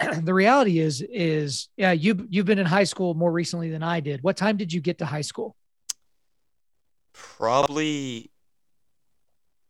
the 0.22 0.34
reality 0.34 0.78
is, 0.78 1.02
is 1.02 1.68
yeah, 1.76 1.92
you, 1.92 2.26
you've 2.30 2.46
been 2.46 2.58
in 2.58 2.66
high 2.66 2.84
school 2.84 3.14
more 3.14 3.32
recently 3.32 3.70
than 3.70 3.82
I 3.82 4.00
did. 4.00 4.22
What 4.22 4.36
time 4.36 4.56
did 4.56 4.72
you 4.72 4.80
get 4.80 4.98
to 4.98 5.06
high 5.06 5.20
school? 5.22 5.56
probably 7.18 8.30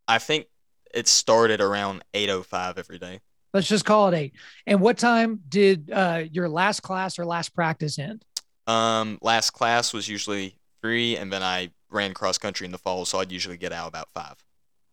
i 0.09 0.19
think 0.19 0.47
it 0.93 1.07
started 1.07 1.61
around 1.61 2.03
805 2.13 2.79
every 2.79 2.99
day 2.99 3.21
Let's 3.55 3.69
just 3.69 3.87
call 3.87 4.09
it 4.09 4.15
eight. 4.15 4.33
And 4.67 4.81
what 4.83 4.99
time 4.99 5.41
did 5.49 5.91
uh, 5.91 6.25
your 6.31 6.47
last 6.47 6.81
class 6.83 7.19
or 7.19 7.25
last 7.25 7.55
practice 7.55 7.99
end? 7.99 8.25
um 8.67 9.19
last 9.23 9.51
class 9.51 9.93
was 9.93 10.09
usually 10.09 10.59
three 10.83 11.17
and 11.17 11.33
then 11.33 11.43
i 11.43 11.71
ran 11.89 12.13
cross 12.15 12.37
country 12.37 12.65
in 12.65 12.73
the 12.73 12.79
fall 12.79 13.05
so 13.05 13.21
i'd 13.21 13.31
usually 13.31 13.57
get 13.57 13.73
out 13.73 13.87
about 13.89 14.09
five 14.13 14.35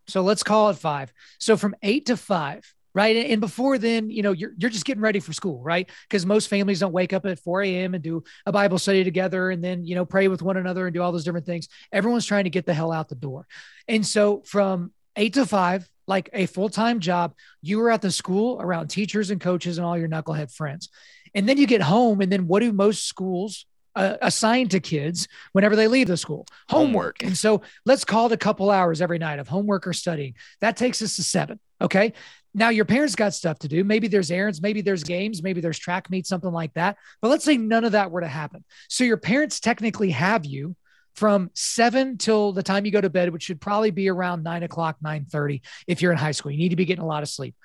So 0.07 0.21
let's 0.21 0.43
call 0.43 0.69
it 0.69 0.77
five. 0.77 1.11
So 1.39 1.57
from 1.57 1.73
eight 1.81 2.05
to 2.05 2.15
five, 2.17 2.71
right? 2.93 3.15
And 3.29 3.41
before 3.41 3.77
then, 3.77 4.09
you 4.09 4.21
know, 4.21 4.31
you're 4.31 4.53
you're 4.57 4.69
just 4.69 4.85
getting 4.85 5.01
ready 5.01 5.19
for 5.19 5.33
school, 5.33 5.61
right? 5.61 5.89
Because 6.07 6.25
most 6.25 6.47
families 6.47 6.79
don't 6.79 6.93
wake 6.93 7.13
up 7.13 7.25
at 7.25 7.39
4 7.39 7.63
a.m. 7.63 7.93
and 7.93 8.03
do 8.03 8.23
a 8.45 8.51
Bible 8.51 8.77
study 8.77 9.03
together 9.03 9.49
and 9.49 9.63
then, 9.63 9.85
you 9.85 9.95
know, 9.95 10.05
pray 10.05 10.27
with 10.27 10.41
one 10.41 10.57
another 10.57 10.85
and 10.87 10.93
do 10.93 11.01
all 11.01 11.11
those 11.11 11.23
different 11.23 11.45
things. 11.45 11.67
Everyone's 11.91 12.25
trying 12.25 12.43
to 12.43 12.49
get 12.49 12.65
the 12.65 12.73
hell 12.73 12.91
out 12.91 13.09
the 13.09 13.15
door. 13.15 13.47
And 13.87 14.05
so 14.05 14.41
from 14.45 14.91
eight 15.15 15.33
to 15.33 15.45
five, 15.45 15.89
like 16.07 16.29
a 16.33 16.45
full-time 16.47 16.99
job, 16.99 17.33
you 17.61 17.79
were 17.79 17.89
at 17.89 18.01
the 18.01 18.11
school 18.11 18.59
around 18.61 18.87
teachers 18.87 19.31
and 19.31 19.39
coaches 19.39 19.77
and 19.77 19.85
all 19.85 19.97
your 19.97 20.09
knucklehead 20.09 20.53
friends. 20.53 20.89
And 21.33 21.47
then 21.47 21.57
you 21.57 21.65
get 21.65 21.81
home, 21.81 22.21
and 22.21 22.31
then 22.31 22.47
what 22.47 22.59
do 22.59 22.71
most 22.71 23.07
schools 23.07 23.65
uh, 23.95 24.17
assign 24.21 24.69
to 24.69 24.79
kids 24.79 25.27
whenever 25.51 25.75
they 25.75 25.87
leave 25.87 26.07
the 26.07 26.17
school? 26.17 26.45
Homework. 26.69 27.23
And 27.23 27.37
so 27.37 27.61
let's 27.85 28.05
call 28.05 28.27
it 28.27 28.31
a 28.31 28.37
couple 28.37 28.69
hours 28.69 29.01
every 29.01 29.17
night 29.17 29.39
of 29.39 29.47
homework 29.47 29.87
or 29.87 29.93
studying. 29.93 30.35
That 30.61 30.77
takes 30.77 31.01
us 31.01 31.15
to 31.15 31.23
seven. 31.23 31.59
Okay. 31.81 32.13
Now 32.53 32.69
your 32.69 32.85
parents 32.85 33.15
got 33.15 33.33
stuff 33.33 33.59
to 33.59 33.67
do. 33.67 33.83
Maybe 33.83 34.07
there's 34.07 34.29
errands, 34.29 34.61
maybe 34.61 34.81
there's 34.81 35.03
games, 35.03 35.41
maybe 35.41 35.61
there's 35.61 35.79
track 35.79 36.09
meet, 36.09 36.27
something 36.27 36.51
like 36.51 36.73
that. 36.73 36.97
But 37.21 37.29
let's 37.29 37.43
say 37.43 37.57
none 37.57 37.83
of 37.83 37.93
that 37.93 38.11
were 38.11 38.21
to 38.21 38.27
happen. 38.27 38.63
So 38.89 39.03
your 39.03 39.17
parents 39.17 39.59
technically 39.59 40.11
have 40.11 40.45
you 40.45 40.75
from 41.15 41.49
seven 41.53 42.17
till 42.17 42.53
the 42.53 42.63
time 42.63 42.85
you 42.85 42.91
go 42.91 43.01
to 43.01 43.09
bed, 43.09 43.31
which 43.31 43.43
should 43.43 43.61
probably 43.61 43.91
be 43.91 44.09
around 44.09 44.43
nine 44.43 44.63
o'clock, 44.63 44.97
nine 45.01 45.25
thirty. 45.25 45.61
If 45.87 46.01
you're 46.01 46.11
in 46.11 46.17
high 46.17 46.31
school, 46.31 46.51
you 46.51 46.57
need 46.57 46.69
to 46.69 46.75
be 46.75 46.85
getting 46.85 47.03
a 47.03 47.07
lot 47.07 47.23
of 47.23 47.29
sleep. 47.29 47.55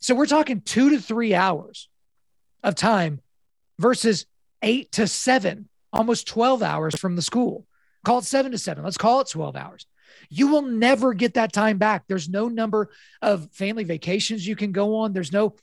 So 0.00 0.14
we're 0.14 0.26
talking 0.26 0.60
two 0.60 0.90
to 0.90 1.00
three 1.00 1.34
hours 1.34 1.88
of 2.62 2.74
time 2.74 3.20
versus 3.78 4.26
eight 4.62 4.92
to 4.92 5.06
seven, 5.06 5.68
almost 5.92 6.26
12 6.26 6.62
hours 6.62 6.96
from 6.96 7.16
the 7.16 7.22
school. 7.22 7.66
Call 8.04 8.18
it 8.18 8.24
seven 8.24 8.52
to 8.52 8.58
seven. 8.58 8.82
Let's 8.82 8.98
call 8.98 9.20
it 9.20 9.28
12 9.28 9.56
hours. 9.56 9.86
You 10.28 10.48
will 10.48 10.62
never 10.62 11.14
get 11.14 11.34
that 11.34 11.52
time 11.52 11.78
back. 11.78 12.04
There's 12.08 12.28
no 12.28 12.48
number 12.48 12.90
of 13.20 13.50
family 13.52 13.84
vacations 13.84 14.46
you 14.46 14.56
can 14.56 14.72
go 14.72 14.96
on. 14.96 15.12
There's 15.12 15.32
no 15.32 15.54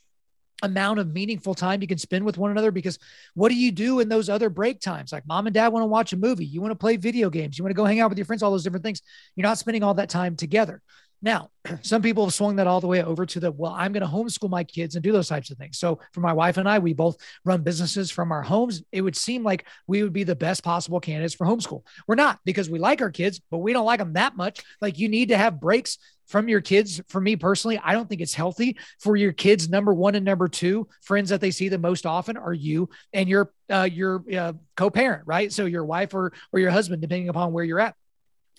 amount 0.62 0.98
of 0.98 1.12
meaningful 1.12 1.54
time 1.54 1.80
you 1.80 1.88
can 1.88 1.98
spend 1.98 2.24
with 2.24 2.38
one 2.38 2.50
another 2.50 2.70
because 2.70 2.98
what 3.34 3.48
do 3.48 3.54
you 3.54 3.72
do 3.72 4.00
in 4.00 4.08
those 4.08 4.28
other 4.28 4.50
break 4.50 4.80
times? 4.80 5.12
Like 5.12 5.26
mom 5.26 5.46
and 5.46 5.54
dad 5.54 5.68
want 5.68 5.82
to 5.82 5.88
watch 5.88 6.12
a 6.12 6.16
movie. 6.16 6.44
You 6.44 6.60
want 6.60 6.72
to 6.72 6.76
play 6.76 6.96
video 6.96 7.30
games. 7.30 7.58
You 7.58 7.64
want 7.64 7.70
to 7.70 7.76
go 7.76 7.84
hang 7.84 8.00
out 8.00 8.10
with 8.10 8.18
your 8.18 8.26
friends 8.26 8.42
all 8.42 8.50
those 8.50 8.64
different 8.64 8.84
things. 8.84 9.02
You're 9.36 9.46
not 9.46 9.58
spending 9.58 9.82
all 9.82 9.94
that 9.94 10.10
time 10.10 10.36
together 10.36 10.82
now 11.22 11.50
some 11.82 12.02
people 12.02 12.24
have 12.24 12.34
swung 12.34 12.56
that 12.56 12.66
all 12.66 12.80
the 12.80 12.86
way 12.86 13.02
over 13.02 13.26
to 13.26 13.40
the 13.40 13.50
well 13.52 13.74
i'm 13.76 13.92
going 13.92 14.02
to 14.02 14.08
homeschool 14.08 14.50
my 14.50 14.64
kids 14.64 14.94
and 14.94 15.02
do 15.02 15.12
those 15.12 15.28
types 15.28 15.50
of 15.50 15.58
things 15.58 15.78
so 15.78 15.98
for 16.12 16.20
my 16.20 16.32
wife 16.32 16.56
and 16.56 16.68
i 16.68 16.78
we 16.78 16.92
both 16.92 17.16
run 17.44 17.62
businesses 17.62 18.10
from 18.10 18.32
our 18.32 18.42
homes 18.42 18.82
it 18.92 19.02
would 19.02 19.16
seem 19.16 19.42
like 19.42 19.66
we 19.86 20.02
would 20.02 20.12
be 20.12 20.24
the 20.24 20.36
best 20.36 20.62
possible 20.62 21.00
candidates 21.00 21.34
for 21.34 21.46
homeschool 21.46 21.82
we're 22.06 22.14
not 22.14 22.38
because 22.44 22.70
we 22.70 22.78
like 22.78 23.00
our 23.00 23.10
kids 23.10 23.40
but 23.50 23.58
we 23.58 23.72
don't 23.72 23.86
like 23.86 23.98
them 23.98 24.14
that 24.14 24.36
much 24.36 24.60
like 24.80 24.98
you 24.98 25.08
need 25.08 25.28
to 25.28 25.36
have 25.36 25.60
breaks 25.60 25.98
from 26.30 26.48
your 26.48 26.60
kids. 26.60 27.00
For 27.08 27.20
me 27.20 27.34
personally, 27.34 27.78
I 27.82 27.92
don't 27.92 28.08
think 28.08 28.20
it's 28.20 28.34
healthy 28.34 28.78
for 29.00 29.16
your 29.16 29.32
kids. 29.32 29.68
Number 29.68 29.92
one 29.92 30.14
and 30.14 30.24
number 30.24 30.46
two 30.46 30.86
friends 31.02 31.30
that 31.30 31.40
they 31.40 31.50
see 31.50 31.68
the 31.68 31.78
most 31.78 32.06
often 32.06 32.36
are 32.36 32.52
you 32.52 32.88
and 33.12 33.28
your 33.28 33.52
uh, 33.68 33.88
your 33.90 34.22
uh, 34.32 34.52
co-parent, 34.76 35.24
right? 35.26 35.52
So 35.52 35.66
your 35.66 35.84
wife 35.84 36.14
or 36.14 36.32
or 36.52 36.60
your 36.60 36.70
husband, 36.70 37.02
depending 37.02 37.28
upon 37.28 37.52
where 37.52 37.64
you're 37.64 37.80
at. 37.80 37.96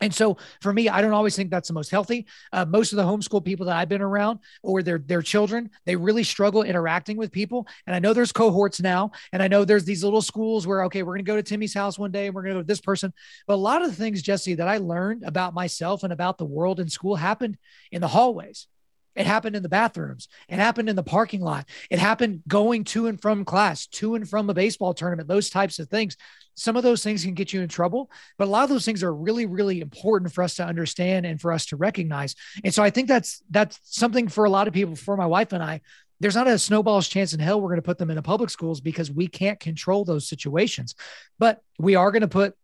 And 0.02 0.14
so 0.14 0.38
for 0.62 0.74
me, 0.74 0.90
I 0.90 1.02
don't 1.02 1.14
always 1.14 1.36
think 1.36 1.52
that's 1.52 1.68
the 1.68 1.74
most 1.74 1.92
healthy. 1.92 2.26
Uh, 2.52 2.66
most 2.66 2.92
of 2.92 2.98
the 2.98 3.04
homeschool 3.04 3.46
people 3.46 3.68
that 3.68 3.78
I've 3.78 3.90
been 3.90 4.02
around 4.02 4.40
or 4.64 4.82
their, 4.84 4.98
their 4.98 5.22
children, 5.22 5.70
they 5.86 5.96
really 5.96 6.24
struggle 6.24 6.64
interacting 6.64 7.18
with 7.18 7.32
people. 7.32 7.68
And 7.86 7.96
I 7.96 8.00
know 8.00 8.14
there's 8.14 8.32
cohorts 8.32 8.82
now, 8.82 9.12
and 9.32 9.42
I 9.42 9.48
know 9.48 9.64
there's 9.64 9.86
these 9.86 10.04
little 10.04 10.22
schools 10.22 10.66
where, 10.66 10.84
okay, 10.86 11.04
we're 11.04 11.14
going 11.14 11.26
to 11.26 11.32
go 11.32 11.36
to 11.36 11.44
Timmy's 11.44 11.74
house 11.74 12.00
one 12.00 12.12
day 12.12 12.26
and 12.26 12.36
we're 12.36 12.42
going 12.42 12.56
to 12.56 12.60
go 12.60 12.64
to 12.64 12.68
this 12.68 12.82
person. 12.82 13.14
But 13.48 13.54
a 13.54 13.56
lot 13.56 13.84
of 13.84 13.90
the 13.90 13.96
things, 13.96 14.22
Jesse, 14.22 14.56
that 14.56 14.68
I 14.68 14.78
learned 14.78 15.24
about 15.24 15.54
myself 15.54 16.04
and 16.04 16.12
about 16.12 16.38
the 16.38 16.46
world 16.46 16.80
in 16.80 16.90
school 16.90 17.16
happened 17.16 17.58
in 17.92 18.02
the 18.02 18.08
hallways. 18.08 18.68
It 19.16 19.26
happened 19.26 19.56
in 19.56 19.64
the 19.64 19.70
bathrooms. 19.70 20.28
It 20.48 20.56
happened 20.56 20.90
in 20.90 20.96
the 20.96 21.04
parking 21.04 21.42
lot. 21.42 21.68
It 21.90 22.00
happened 22.00 22.44
going 22.48 22.86
to 22.86 23.08
and 23.08 23.22
from 23.22 23.46
class, 23.46 23.88
to 23.88 24.16
and 24.16 24.28
from 24.28 24.50
a 24.50 24.54
baseball 24.54 24.94
tournament, 24.94 25.28
those 25.28 25.50
types 25.50 25.80
of 25.80 25.90
things. 25.90 26.16
Some 26.56 26.78
of 26.78 26.84
those 26.84 27.04
things 27.04 27.24
can 27.24 27.34
get 27.34 27.54
you 27.54 27.62
in 27.62 27.70
trouble, 27.70 28.12
but 28.38 28.48
a 28.48 28.52
lot 28.52 28.64
of 28.64 28.70
those 28.70 28.86
things 28.86 29.04
are 29.04 29.14
really, 29.14 29.46
really 29.46 29.82
important 29.82 30.34
for 30.34 30.44
us 30.44 30.56
to 30.56 30.66
understand 30.66 31.26
and 31.26 31.40
for 31.40 31.52
us 31.52 31.66
to 31.68 31.76
recognize. 31.76 32.36
And 32.64 32.74
so 32.74 32.84
I 32.84 32.90
think 32.90 33.08
that's 33.08 33.42
that's 33.50 33.80
something 33.84 34.28
for 34.28 34.46
a 34.46 34.50
lot 34.50 34.68
of 34.68 34.74
people, 34.74 34.96
for 34.96 35.18
my 35.18 35.26
wife 35.26 35.54
and 35.54 35.64
I. 35.64 35.82
There's 36.20 36.36
not 36.36 36.48
a 36.48 36.60
snowball's 36.60 37.08
chance 37.08 37.34
in 37.34 37.40
hell 37.40 37.60
we're 37.60 37.70
going 37.70 37.78
to 37.78 37.82
put 37.82 37.98
them 37.98 38.12
in 38.12 38.18
into 38.18 38.22
public 38.22 38.52
schools 38.52 38.80
because 38.80 39.10
we 39.10 39.28
can't 39.28 39.60
control 39.60 40.06
those 40.06 40.30
situations. 40.30 40.94
But 41.40 41.62
we 41.80 41.96
are 41.96 42.12
going 42.12 42.22
to 42.22 42.28
put 42.28 42.56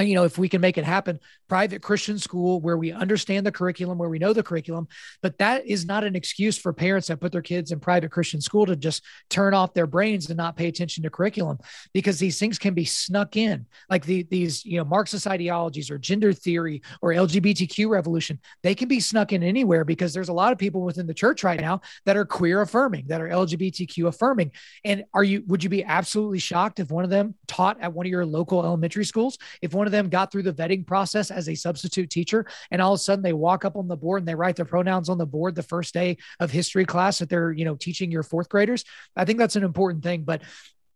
you 0.00 0.14
know, 0.14 0.24
if 0.24 0.36
we 0.36 0.48
can 0.48 0.60
make 0.60 0.76
it 0.76 0.84
happen, 0.84 1.18
private 1.48 1.82
Christian 1.82 2.18
school 2.18 2.60
where 2.60 2.76
we 2.76 2.92
understand 2.92 3.46
the 3.46 3.52
curriculum, 3.52 3.98
where 3.98 4.08
we 4.08 4.18
know 4.18 4.32
the 4.32 4.42
curriculum, 4.42 4.88
but 5.22 5.38
that 5.38 5.66
is 5.66 5.86
not 5.86 6.04
an 6.04 6.14
excuse 6.16 6.58
for 6.58 6.72
parents 6.72 7.08
that 7.08 7.20
put 7.20 7.32
their 7.32 7.42
kids 7.42 7.72
in 7.72 7.80
private 7.80 8.10
Christian 8.10 8.40
school 8.40 8.66
to 8.66 8.76
just 8.76 9.02
turn 9.30 9.54
off 9.54 9.72
their 9.72 9.86
brains 9.86 10.28
and 10.28 10.36
not 10.36 10.56
pay 10.56 10.68
attention 10.68 11.02
to 11.02 11.10
curriculum 11.10 11.58
because 11.94 12.18
these 12.18 12.38
things 12.38 12.58
can 12.58 12.74
be 12.74 12.84
snuck 12.84 13.36
in, 13.36 13.66
like 13.88 14.04
the, 14.04 14.24
these, 14.24 14.64
you 14.64 14.78
know, 14.78 14.84
Marxist 14.84 15.26
ideologies 15.26 15.90
or 15.90 15.98
gender 15.98 16.32
theory 16.32 16.82
or 17.00 17.10
LGBTQ 17.10 17.88
revolution. 17.88 18.38
They 18.62 18.74
can 18.74 18.88
be 18.88 19.00
snuck 19.00 19.32
in 19.32 19.42
anywhere 19.42 19.84
because 19.84 20.12
there's 20.12 20.28
a 20.28 20.34
lot 20.34 20.52
of 20.52 20.58
people 20.58 20.82
within 20.82 21.06
the 21.06 21.14
church 21.14 21.42
right 21.42 21.60
now 21.60 21.80
that 22.04 22.16
are 22.16 22.26
queer 22.26 22.60
affirming, 22.60 23.06
that 23.08 23.20
are 23.20 23.28
LGBTQ 23.28 24.08
affirming. 24.08 24.50
And 24.84 25.04
are 25.14 25.24
you, 25.24 25.42
would 25.46 25.64
you 25.64 25.70
be 25.70 25.84
absolutely 25.84 26.38
shocked 26.38 26.80
if 26.80 26.90
one 26.90 27.04
of 27.04 27.10
them 27.10 27.34
taught 27.46 27.80
at 27.80 27.92
one 27.92 28.06
of 28.06 28.10
your 28.10 28.26
local 28.26 28.64
elementary 28.64 29.04
schools? 29.04 29.38
If 29.62 29.72
one 29.72 29.85
one 29.86 29.94
of 29.94 30.04
them 30.04 30.08
got 30.08 30.32
through 30.32 30.42
the 30.42 30.52
vetting 30.52 30.84
process 30.84 31.30
as 31.30 31.48
a 31.48 31.54
substitute 31.54 32.10
teacher, 32.10 32.44
and 32.72 32.82
all 32.82 32.94
of 32.94 32.96
a 32.96 33.02
sudden 33.02 33.22
they 33.22 33.32
walk 33.32 33.64
up 33.64 33.76
on 33.76 33.86
the 33.86 33.96
board 33.96 34.20
and 34.20 34.26
they 34.26 34.34
write 34.34 34.56
their 34.56 34.64
pronouns 34.64 35.08
on 35.08 35.16
the 35.16 35.26
board 35.26 35.54
the 35.54 35.62
first 35.62 35.94
day 35.94 36.16
of 36.40 36.50
history 36.50 36.84
class 36.84 37.20
that 37.20 37.28
they're, 37.28 37.52
you 37.52 37.64
know, 37.64 37.76
teaching 37.76 38.10
your 38.10 38.24
fourth 38.24 38.48
graders. 38.48 38.84
I 39.14 39.24
think 39.24 39.38
that's 39.38 39.54
an 39.54 39.62
important 39.62 40.02
thing. 40.02 40.24
But 40.24 40.42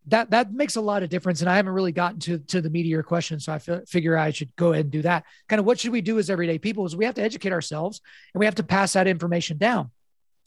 that 0.07 0.31
that 0.31 0.53
makes 0.53 0.75
a 0.75 0.81
lot 0.81 1.05
of 1.05 1.09
difference. 1.09 1.41
And 1.41 1.49
I 1.49 1.55
haven't 1.55 1.73
really 1.73 1.93
gotten 1.93 2.19
to 2.21 2.39
to 2.39 2.61
the 2.61 2.81
your 2.81 3.05
question, 3.05 3.39
so 3.39 3.53
I 3.53 3.57
f- 3.57 3.89
figure 3.89 4.19
I 4.19 4.33
should 4.33 4.57
go 4.57 4.73
ahead 4.73 4.87
and 4.87 4.93
do 4.93 5.03
that. 5.03 5.25
Kind 5.49 5.61
of 5.61 5.67
what 5.67 5.79
should 5.79 5.93
we 5.93 6.01
do 6.01 6.19
as 6.19 6.29
everyday 6.29 6.59
people? 6.59 6.85
Is 6.85 6.97
we 6.97 7.05
have 7.05 7.15
to 7.15 7.23
educate 7.23 7.53
ourselves 7.53 8.01
and 8.35 8.41
we 8.41 8.47
have 8.47 8.57
to 8.57 8.65
pass 8.65 8.95
that 8.95 9.07
information 9.07 9.57
down. 9.57 9.93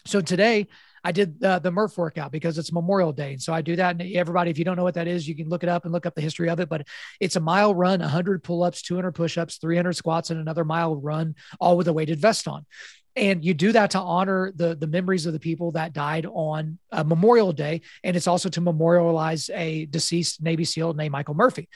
So 0.06 0.20
today 0.20 0.68
I 1.04 1.12
did 1.12 1.44
uh, 1.44 1.60
the 1.60 1.72
Murph 1.72 1.98
workout 1.98 2.32
because 2.32 2.58
it's 2.58 2.72
Memorial 2.72 3.12
Day. 3.12 3.34
And 3.34 3.42
so 3.42 3.54
I 3.54 3.62
do 3.62 3.76
that. 3.76 4.00
And 4.00 4.16
everybody, 4.16 4.52
if 4.52 4.58
you 4.58 4.66
don't 4.66 4.78
know 4.78 4.84
what 4.84 4.94
that 4.94 5.08
is, 5.08 5.28
you 5.28 5.36
can 5.36 5.50
look 5.50 5.64
it 5.64 5.70
up 5.70 5.84
and 5.84 5.92
look 5.92 6.06
up 6.06 6.16
the 6.16 6.22
history 6.22 6.50
of 6.50 6.60
it. 6.60 6.70
But 6.70 6.88
it's 7.20 7.36
a 7.36 7.42
mile 7.42 7.76
run, 7.76 8.00
100 8.00 8.44
pull 8.44 8.64
ups, 8.64 8.82
200 8.82 9.12
push 9.12 9.38
ups, 9.38 9.58
300 9.58 9.94
squats, 9.94 10.30
and 10.30 10.40
another 10.40 10.64
mile 10.64 10.96
run, 10.96 11.36
all 11.60 11.76
with 11.76 11.88
a 11.88 11.94
weighted 11.94 12.20
vest 12.20 12.48
on. 12.48 12.66
And 13.16 13.46
you 13.46 13.54
do 13.54 13.72
that 13.74 13.92
to 13.92 14.00
honor 14.00 14.52
the, 14.56 14.76
the 14.76 14.88
memories 14.88 15.26
of 15.26 15.34
the 15.34 15.40
people 15.40 15.74
that 15.74 15.94
died 15.94 16.26
on 16.26 16.80
uh, 16.92 17.04
Memorial 17.04 17.52
Day. 17.52 17.82
And 18.04 18.16
it's 18.16 18.28
also 18.28 18.50
to 18.50 18.62
memorialize 18.62 19.50
a 19.54 19.86
deceased 19.86 20.42
Navy 20.42 20.66
SEAL 20.66 20.94
named 20.96 21.12
Michael 21.12 21.36
Murphy. 21.36 21.70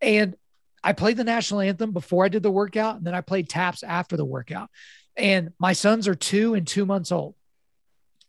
And 0.00 0.34
I 0.82 0.94
played 0.94 1.16
the 1.16 1.24
national 1.24 1.60
anthem 1.60 1.92
before 1.92 2.24
I 2.24 2.28
did 2.28 2.42
the 2.42 2.50
workout, 2.50 2.96
and 2.96 3.06
then 3.06 3.14
I 3.14 3.20
played 3.20 3.48
taps 3.48 3.82
after 3.82 4.16
the 4.16 4.24
workout. 4.24 4.70
And 5.16 5.52
my 5.58 5.74
sons 5.74 6.08
are 6.08 6.14
two 6.14 6.54
and 6.54 6.66
two 6.66 6.86
months 6.86 7.12
old. 7.12 7.34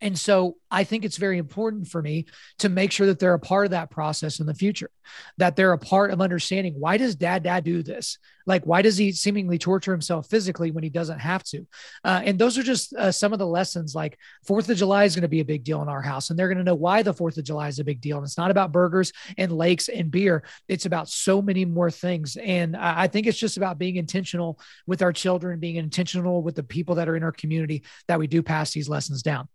And 0.01 0.17
so 0.17 0.57
I 0.71 0.83
think 0.83 1.05
it's 1.05 1.17
very 1.17 1.37
important 1.37 1.87
for 1.87 2.01
me 2.01 2.25
to 2.59 2.69
make 2.69 2.91
sure 2.91 3.05
that 3.07 3.19
they're 3.19 3.35
a 3.35 3.39
part 3.39 3.65
of 3.65 3.71
that 3.71 3.91
process 3.91 4.39
in 4.39 4.47
the 4.47 4.53
future, 4.53 4.89
that 5.37 5.55
they're 5.55 5.73
a 5.73 5.77
part 5.77 6.11
of 6.11 6.21
understanding 6.21 6.73
why 6.77 6.97
does 6.97 7.15
dad 7.15 7.43
dad 7.43 7.63
do 7.63 7.83
this? 7.83 8.17
Like, 8.47 8.65
why 8.65 8.81
does 8.81 8.97
he 8.97 9.11
seemingly 9.11 9.59
torture 9.59 9.91
himself 9.91 10.27
physically 10.27 10.71
when 10.71 10.83
he 10.83 10.89
doesn't 10.89 11.19
have 11.19 11.43
to? 11.45 11.67
Uh, 12.03 12.21
and 12.25 12.39
those 12.39 12.57
are 12.57 12.63
just 12.63 12.93
uh, 12.95 13.11
some 13.11 13.33
of 13.33 13.39
the 13.39 13.45
lessons. 13.45 13.93
Like, 13.93 14.17
Fourth 14.47 14.67
of 14.69 14.77
July 14.77 15.03
is 15.03 15.15
going 15.15 15.21
to 15.21 15.27
be 15.27 15.41
a 15.41 15.45
big 15.45 15.63
deal 15.63 15.81
in 15.83 15.87
our 15.87 16.01
house, 16.01 16.29
and 16.29 16.39
they're 16.39 16.47
going 16.47 16.57
to 16.57 16.63
know 16.63 16.75
why 16.75 17.03
the 17.03 17.13
Fourth 17.13 17.37
of 17.37 17.43
July 17.43 17.67
is 17.67 17.77
a 17.77 17.83
big 17.83 18.01
deal. 18.01 18.17
And 18.17 18.25
it's 18.25 18.39
not 18.39 18.49
about 18.49 18.71
burgers 18.71 19.13
and 19.37 19.51
lakes 19.51 19.89
and 19.89 20.09
beer, 20.09 20.43
it's 20.67 20.87
about 20.87 21.07
so 21.09 21.41
many 21.41 21.65
more 21.65 21.91
things. 21.91 22.35
And 22.35 22.75
I 22.75 23.07
think 23.07 23.27
it's 23.27 23.37
just 23.37 23.57
about 23.57 23.77
being 23.77 23.97
intentional 23.97 24.59
with 24.87 25.01
our 25.01 25.13
children, 25.13 25.59
being 25.59 25.75
intentional 25.75 26.41
with 26.41 26.55
the 26.55 26.63
people 26.63 26.95
that 26.95 27.07
are 27.07 27.15
in 27.15 27.23
our 27.23 27.31
community 27.31 27.83
that 28.07 28.19
we 28.19 28.27
do 28.27 28.41
pass 28.41 28.71
these 28.71 28.89
lessons 28.89 29.21
down. 29.21 29.47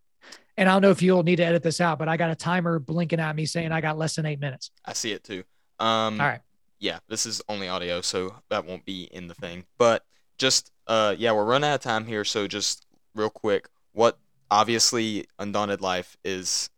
And 0.57 0.69
I 0.69 0.73
don't 0.73 0.83
know 0.83 0.91
if 0.91 1.03
you'll 1.03 1.23
need 1.23 1.37
to 1.37 1.45
edit 1.45 1.63
this 1.63 1.81
out, 1.81 1.99
but 1.99 2.09
I 2.09 2.17
got 2.17 2.31
a 2.31 2.35
timer 2.35 2.79
blinking 2.79 3.21
at 3.21 3.37
me 3.37 3.45
saying 3.45 3.73
I 3.73 3.81
got 3.81 3.99
less 3.99 4.17
than 4.17 4.27
eight 4.27 4.41
minutes. 4.41 4.71
I 4.85 4.95
see 4.95 5.13
it 5.13 5.23
too. 5.23 5.45
Um, 5.79 6.21
All 6.21 6.27
right. 6.27 6.41
Yeah, 6.79 6.99
this 7.09 7.27
is 7.27 7.43
only 7.49 7.69
audio, 7.69 8.01
so 8.01 8.35
that 8.51 8.65
won't 8.65 8.85
be 8.85 9.05
in 9.05 9.29
the 9.29 9.35
thing. 9.35 9.65
But 9.79 10.05
just, 10.39 10.71
uh, 10.87 11.15
yeah, 11.19 11.33
we're 11.33 11.45
running 11.45 11.69
out 11.69 11.77
of 11.77 11.81
time 11.81 12.07
here. 12.07 12.25
So 12.25 12.47
just 12.47 12.87
real 13.15 13.31
quick, 13.31 13.69
what 13.93 14.19
obviously 14.51 15.27
Undaunted 15.39 15.81
Life 15.81 16.17
is, 16.25 16.71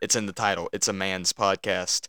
it's 0.00 0.16
in 0.16 0.26
the 0.26 0.32
title. 0.32 0.68
It's 0.72 0.88
a 0.88 0.92
man's 0.92 1.32
podcast. 1.32 2.08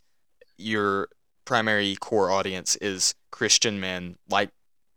Your 0.56 1.08
primary 1.44 1.96
core 1.96 2.30
audience 2.30 2.76
is 2.76 3.14
Christian 3.30 3.80
men 3.80 4.16
like 4.28 4.50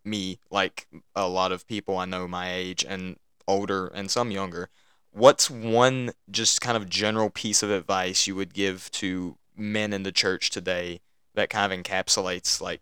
me, 0.04 0.38
like 0.50 0.86
a 1.14 1.28
lot 1.28 1.52
of 1.52 1.66
people 1.66 1.96
I 1.96 2.04
know 2.04 2.28
my 2.28 2.52
age 2.52 2.84
and 2.86 3.16
older 3.48 3.86
and 3.88 4.10
some 4.10 4.30
younger 4.30 4.68
what's 5.12 5.50
one 5.50 6.12
just 6.30 6.60
kind 6.60 6.76
of 6.76 6.88
general 6.88 7.30
piece 7.30 7.62
of 7.62 7.70
advice 7.70 8.26
you 8.26 8.34
would 8.34 8.54
give 8.54 8.90
to 8.92 9.36
men 9.56 9.92
in 9.92 10.02
the 10.02 10.12
church 10.12 10.50
today 10.50 11.00
that 11.34 11.50
kind 11.50 11.72
of 11.72 11.78
encapsulates 11.78 12.60
like 12.60 12.80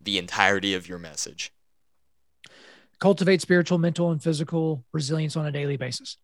the 0.00 0.18
entirety 0.18 0.74
of 0.74 0.88
your 0.88 0.98
message? 0.98 1.52
Cultivate 2.98 3.40
spiritual, 3.40 3.78
mental, 3.78 4.10
and 4.10 4.22
physical 4.22 4.84
resilience 4.92 5.36
on 5.36 5.46
a 5.46 5.52
daily 5.52 5.76
basis. 5.76 6.16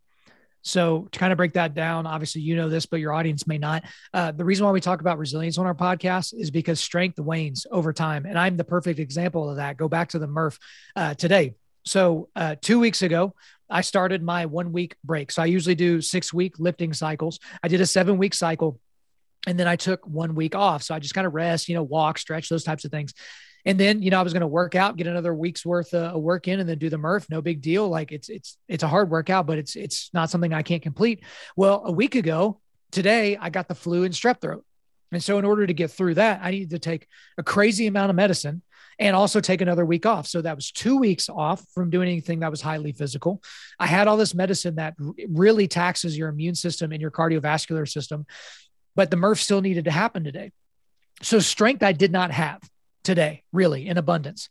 So, 0.61 1.07
to 1.11 1.19
kind 1.19 1.31
of 1.31 1.37
break 1.37 1.53
that 1.53 1.73
down, 1.73 2.05
obviously, 2.05 2.41
you 2.41 2.55
know 2.55 2.67
this, 2.67 2.85
but 2.85 2.99
your 2.99 3.13
audience 3.13 3.47
may 3.47 3.57
not. 3.57 3.83
Uh, 4.13 4.31
the 4.31 4.43
reason 4.43 4.65
why 4.65 4.71
we 4.71 4.81
talk 4.81 4.99
about 4.99 5.17
resilience 5.17 5.57
on 5.57 5.65
our 5.65 5.73
podcast 5.73 6.33
is 6.37 6.51
because 6.51 6.81
strength 6.81 7.17
wanes 7.17 7.65
over 7.71 7.93
time. 7.93 8.25
And 8.25 8.37
I'm 8.37 8.57
the 8.57 8.65
perfect 8.65 8.99
example 8.99 9.49
of 9.49 9.55
that. 9.55 9.77
Go 9.77 9.87
back 9.87 10.09
to 10.09 10.19
the 10.19 10.27
Murph 10.27 10.59
uh, 10.97 11.13
today. 11.13 11.55
So, 11.85 12.27
uh, 12.35 12.55
two 12.61 12.79
weeks 12.79 13.01
ago, 13.01 13.33
I 13.69 13.81
started 13.81 14.23
my 14.23 14.45
one 14.45 14.71
week 14.71 14.95
break. 15.03 15.31
So 15.31 15.41
I 15.41 15.45
usually 15.45 15.75
do 15.75 16.01
six 16.01 16.33
week 16.33 16.59
lifting 16.59 16.93
cycles. 16.93 17.39
I 17.63 17.67
did 17.67 17.81
a 17.81 17.85
seven 17.85 18.17
week 18.17 18.33
cycle 18.33 18.79
and 19.47 19.59
then 19.59 19.67
I 19.67 19.75
took 19.75 20.05
one 20.07 20.35
week 20.35 20.55
off. 20.55 20.83
So 20.83 20.93
I 20.93 20.99
just 20.99 21.13
kind 21.13 21.27
of 21.27 21.33
rest, 21.33 21.69
you 21.69 21.75
know, 21.75 21.83
walk, 21.83 22.17
stretch, 22.17 22.49
those 22.49 22.63
types 22.63 22.85
of 22.85 22.91
things. 22.91 23.13
And 23.65 23.79
then, 23.79 24.01
you 24.01 24.09
know, 24.09 24.19
I 24.19 24.23
was 24.23 24.33
going 24.33 24.41
to 24.41 24.47
work 24.47 24.75
out, 24.75 24.95
get 24.95 25.07
another 25.07 25.33
week's 25.33 25.65
worth 25.65 25.93
of 25.93 26.21
work 26.21 26.47
in 26.47 26.59
and 26.59 26.67
then 26.67 26.77
do 26.77 26.89
the 26.89 26.97
Murph. 26.97 27.29
No 27.29 27.41
big 27.41 27.61
deal. 27.61 27.89
Like 27.89 28.11
it's, 28.11 28.29
it's, 28.29 28.57
it's 28.67 28.83
a 28.83 28.87
hard 28.87 29.09
workout, 29.09 29.47
but 29.47 29.57
it's, 29.57 29.75
it's 29.75 30.09
not 30.13 30.29
something 30.29 30.53
I 30.53 30.63
can't 30.63 30.81
complete. 30.81 31.23
Well, 31.55 31.83
a 31.85 31.91
week 31.91 32.15
ago 32.15 32.61
today, 32.91 33.37
I 33.37 33.49
got 33.49 33.67
the 33.67 33.75
flu 33.75 34.03
and 34.03 34.13
strep 34.13 34.41
throat. 34.41 34.65
And 35.11 35.23
so 35.23 35.39
in 35.39 35.45
order 35.45 35.65
to 35.65 35.73
get 35.73 35.91
through 35.91 36.15
that, 36.15 36.41
I 36.43 36.51
needed 36.51 36.69
to 36.71 36.79
take 36.79 37.07
a 37.37 37.43
crazy 37.43 37.87
amount 37.87 38.11
of 38.11 38.15
medicine 38.15 38.61
and 38.99 39.15
also 39.15 39.39
take 39.39 39.61
another 39.61 39.85
week 39.85 40.05
off. 40.05 40.27
So 40.27 40.41
that 40.41 40.55
was 40.55 40.71
two 40.71 40.97
weeks 40.97 41.29
off 41.29 41.63
from 41.73 41.89
doing 41.89 42.09
anything 42.09 42.41
that 42.41 42.51
was 42.51 42.61
highly 42.61 42.91
physical. 42.91 43.41
I 43.79 43.87
had 43.87 44.07
all 44.07 44.17
this 44.17 44.35
medicine 44.35 44.75
that 44.75 44.95
really 45.29 45.67
taxes 45.69 46.17
your 46.17 46.27
immune 46.27 46.55
system 46.55 46.91
and 46.91 47.01
your 47.01 47.11
cardiovascular 47.11 47.89
system, 47.89 48.25
but 48.95 49.09
the 49.09 49.17
Murph 49.17 49.39
still 49.39 49.61
needed 49.61 49.85
to 49.85 49.91
happen 49.91 50.23
today. 50.23 50.51
So 51.21 51.39
strength 51.39 51.81
I 51.81 51.93
did 51.93 52.11
not 52.11 52.31
have 52.31 52.61
today, 53.03 53.43
really 53.53 53.87
in 53.87 53.97
abundance. 53.97 54.49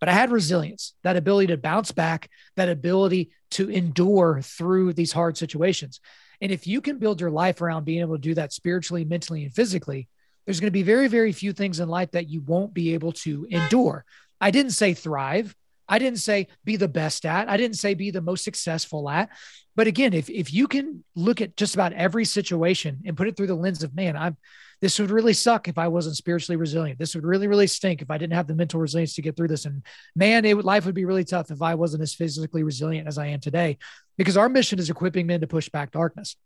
But 0.00 0.08
I 0.08 0.12
had 0.12 0.30
resilience, 0.30 0.94
that 1.02 1.16
ability 1.16 1.48
to 1.48 1.56
bounce 1.56 1.90
back, 1.90 2.30
that 2.54 2.68
ability 2.68 3.32
to 3.50 3.68
endure 3.68 4.40
through 4.42 4.92
these 4.92 5.10
hard 5.10 5.36
situations. 5.36 5.98
And 6.40 6.52
if 6.52 6.68
you 6.68 6.80
can 6.80 6.98
build 6.98 7.20
your 7.20 7.32
life 7.32 7.60
around 7.60 7.84
being 7.84 8.00
able 8.00 8.14
to 8.14 8.20
do 8.20 8.34
that 8.34 8.52
spiritually, 8.52 9.04
mentally, 9.04 9.42
and 9.42 9.52
physically, 9.52 10.06
there's 10.48 10.60
going 10.60 10.68
to 10.68 10.70
be 10.70 10.82
very, 10.82 11.08
very 11.08 11.32
few 11.32 11.52
things 11.52 11.78
in 11.78 11.90
life 11.90 12.12
that 12.12 12.30
you 12.30 12.40
won't 12.40 12.72
be 12.72 12.94
able 12.94 13.12
to 13.12 13.46
endure. 13.50 14.06
I 14.40 14.50
didn't 14.50 14.70
say 14.70 14.94
thrive. 14.94 15.54
I 15.86 15.98
didn't 15.98 16.20
say 16.20 16.48
be 16.64 16.76
the 16.76 16.88
best 16.88 17.26
at. 17.26 17.50
I 17.50 17.58
didn't 17.58 17.76
say 17.76 17.92
be 17.92 18.10
the 18.10 18.22
most 18.22 18.44
successful 18.44 19.10
at. 19.10 19.28
But 19.76 19.88
again, 19.88 20.14
if 20.14 20.30
if 20.30 20.50
you 20.50 20.66
can 20.66 21.04
look 21.14 21.42
at 21.42 21.54
just 21.54 21.74
about 21.74 21.92
every 21.92 22.24
situation 22.24 23.02
and 23.04 23.14
put 23.14 23.28
it 23.28 23.36
through 23.36 23.48
the 23.48 23.54
lens 23.54 23.82
of 23.82 23.94
man, 23.94 24.16
I'm 24.16 24.38
this 24.80 24.98
would 24.98 25.10
really 25.10 25.34
suck 25.34 25.68
if 25.68 25.76
I 25.76 25.88
wasn't 25.88 26.16
spiritually 26.16 26.56
resilient. 26.56 26.98
This 26.98 27.14
would 27.14 27.26
really, 27.26 27.46
really 27.46 27.66
stink 27.66 28.00
if 28.00 28.10
I 28.10 28.16
didn't 28.16 28.32
have 28.32 28.46
the 28.46 28.54
mental 28.54 28.80
resilience 28.80 29.16
to 29.16 29.22
get 29.22 29.36
through 29.36 29.48
this. 29.48 29.66
And 29.66 29.82
man, 30.16 30.46
it 30.46 30.56
would, 30.56 30.64
life 30.64 30.86
would 30.86 30.94
be 30.94 31.04
really 31.04 31.24
tough 31.24 31.50
if 31.50 31.60
I 31.60 31.74
wasn't 31.74 32.02
as 32.02 32.14
physically 32.14 32.62
resilient 32.62 33.06
as 33.06 33.18
I 33.18 33.26
am 33.26 33.40
today. 33.40 33.76
Because 34.16 34.38
our 34.38 34.48
mission 34.48 34.78
is 34.78 34.88
equipping 34.88 35.26
men 35.26 35.42
to 35.42 35.46
push 35.46 35.68
back 35.68 35.90
darkness. 35.90 36.36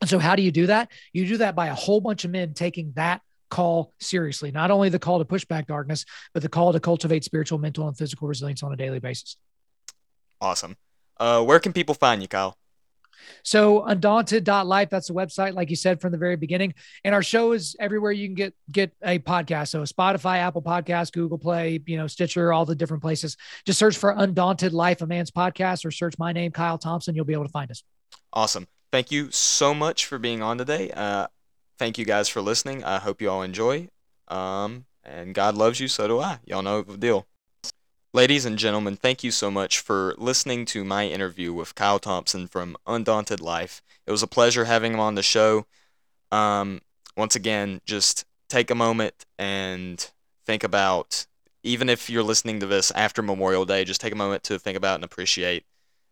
And 0.00 0.10
so, 0.10 0.18
how 0.18 0.34
do 0.34 0.42
you 0.42 0.50
do 0.50 0.66
that? 0.66 0.90
You 1.12 1.28
do 1.28 1.36
that 1.36 1.54
by 1.54 1.68
a 1.68 1.74
whole 1.74 2.00
bunch 2.00 2.24
of 2.24 2.32
men 2.32 2.52
taking 2.52 2.90
that 2.96 3.22
call 3.50 3.92
seriously. 4.00 4.50
Not 4.50 4.70
only 4.70 4.88
the 4.88 4.98
call 4.98 5.18
to 5.18 5.24
push 5.24 5.44
back 5.44 5.66
darkness, 5.66 6.04
but 6.34 6.42
the 6.42 6.48
call 6.48 6.72
to 6.72 6.80
cultivate 6.80 7.24
spiritual, 7.24 7.58
mental, 7.58 7.88
and 7.88 7.96
physical 7.96 8.28
resilience 8.28 8.62
on 8.62 8.72
a 8.72 8.76
daily 8.76 8.98
basis. 8.98 9.36
Awesome. 10.40 10.76
Uh, 11.18 11.42
where 11.42 11.60
can 11.60 11.72
people 11.72 11.94
find 11.94 12.20
you, 12.22 12.28
Kyle? 12.28 12.56
So 13.42 13.84
undaunted.life, 13.84 14.90
that's 14.90 15.08
the 15.08 15.14
website, 15.14 15.54
like 15.54 15.70
you 15.70 15.76
said 15.76 16.00
from 16.00 16.12
the 16.12 16.18
very 16.18 16.36
beginning. 16.36 16.74
And 17.04 17.14
our 17.14 17.22
show 17.22 17.52
is 17.52 17.76
everywhere 17.80 18.12
you 18.12 18.28
can 18.28 18.34
get 18.34 18.54
get 18.70 18.92
a 19.02 19.18
podcast. 19.18 19.68
So 19.68 19.82
Spotify, 19.82 20.38
Apple 20.38 20.62
Podcast, 20.62 21.12
Google 21.12 21.38
Play, 21.38 21.80
you 21.86 21.96
know, 21.96 22.06
Stitcher, 22.06 22.52
all 22.52 22.64
the 22.64 22.74
different 22.74 23.02
places. 23.02 23.36
Just 23.64 23.78
search 23.78 23.96
for 23.96 24.10
Undaunted 24.10 24.72
Life, 24.72 25.00
a 25.02 25.06
man's 25.06 25.30
podcast, 25.30 25.84
or 25.84 25.90
search 25.90 26.14
my 26.18 26.32
name, 26.32 26.52
Kyle 26.52 26.78
Thompson. 26.78 27.14
You'll 27.14 27.24
be 27.24 27.32
able 27.32 27.46
to 27.46 27.52
find 27.52 27.70
us. 27.70 27.82
Awesome. 28.32 28.68
Thank 28.92 29.10
you 29.10 29.30
so 29.30 29.74
much 29.74 30.06
for 30.06 30.18
being 30.18 30.42
on 30.42 30.58
today. 30.58 30.90
Uh, 30.90 31.26
thank 31.78 31.98
you 31.98 32.04
guys 32.04 32.28
for 32.28 32.40
listening. 32.40 32.84
I 32.84 32.98
hope 32.98 33.20
you 33.20 33.30
all 33.30 33.42
enjoy. 33.42 33.88
Um, 34.28 34.86
and 35.04 35.34
God 35.34 35.54
loves 35.54 35.80
you, 35.80 35.88
so 35.88 36.08
do 36.08 36.20
I. 36.20 36.40
Y'all 36.44 36.62
know 36.62 36.82
the 36.82 36.96
deal. 36.96 37.26
Ladies 38.12 38.46
and 38.46 38.58
gentlemen, 38.58 38.96
thank 38.96 39.22
you 39.22 39.30
so 39.30 39.50
much 39.50 39.78
for 39.78 40.14
listening 40.16 40.64
to 40.66 40.84
my 40.84 41.06
interview 41.06 41.52
with 41.52 41.74
Kyle 41.74 41.98
Thompson 41.98 42.46
from 42.48 42.76
Undaunted 42.86 43.40
Life. 43.40 43.82
It 44.06 44.10
was 44.10 44.22
a 44.22 44.26
pleasure 44.26 44.64
having 44.64 44.94
him 44.94 45.00
on 45.00 45.16
the 45.16 45.22
show. 45.22 45.66
Um, 46.32 46.80
once 47.16 47.36
again, 47.36 47.80
just 47.84 48.24
take 48.48 48.70
a 48.70 48.74
moment 48.74 49.26
and 49.38 50.10
think 50.46 50.64
about, 50.64 51.26
even 51.62 51.88
if 51.88 52.08
you're 52.08 52.22
listening 52.22 52.60
to 52.60 52.66
this 52.66 52.90
after 52.92 53.22
Memorial 53.22 53.66
Day, 53.66 53.84
just 53.84 54.00
take 54.00 54.12
a 54.12 54.16
moment 54.16 54.42
to 54.44 54.58
think 54.58 54.76
about 54.76 54.94
and 54.94 55.04
appreciate 55.04 55.64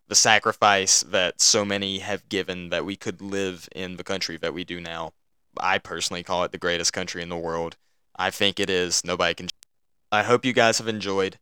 the 0.09 0.15
sacrifice 0.15 1.01
that 1.05 1.41
so 1.41 1.65
many 1.65 2.01
have 2.01 2.29
given 2.29 2.69
that 2.69 2.85
we 2.85 2.97
could 2.97 3.23
live 3.23 3.69
in 3.75 3.97
the 3.97 4.05
country 4.05 4.37
that 4.37 4.53
we 4.53 4.63
do 4.63 4.81
now. 4.81 5.13
I 5.61 5.79
personally 5.79 6.23
call 6.23 6.45
it 6.45 6.53
the 6.53 6.59
greatest 6.59 6.93
country 6.93 7.23
in 7.23 7.29
the 7.29 7.37
world. 7.37 7.77
I 8.17 8.31
think 8.31 8.61
it 8.61 8.71
is. 8.71 9.05
Nobody 9.05 9.35
can. 9.35 9.49
I 10.13 10.23
hope 10.23 10.45
you 10.45 10.53
guys 10.53 10.79
have 10.79 10.89
enjoyed. 10.89 11.39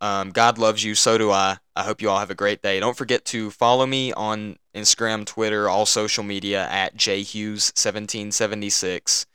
Um, 0.00 0.30
God 0.30 0.58
loves 0.58 0.84
you. 0.84 0.94
So 0.94 1.18
do 1.18 1.30
I. 1.30 1.58
I 1.74 1.82
hope 1.82 2.02
you 2.02 2.10
all 2.10 2.18
have 2.18 2.30
a 2.30 2.34
great 2.34 2.62
day. 2.62 2.80
Don't 2.80 2.96
forget 2.96 3.24
to 3.26 3.50
follow 3.50 3.86
me 3.86 4.12
on 4.12 4.56
Instagram, 4.74 5.24
Twitter, 5.24 5.68
all 5.68 5.86
social 5.86 6.22
media 6.22 6.68
at 6.68 6.96
jhughes1776. 6.96 9.26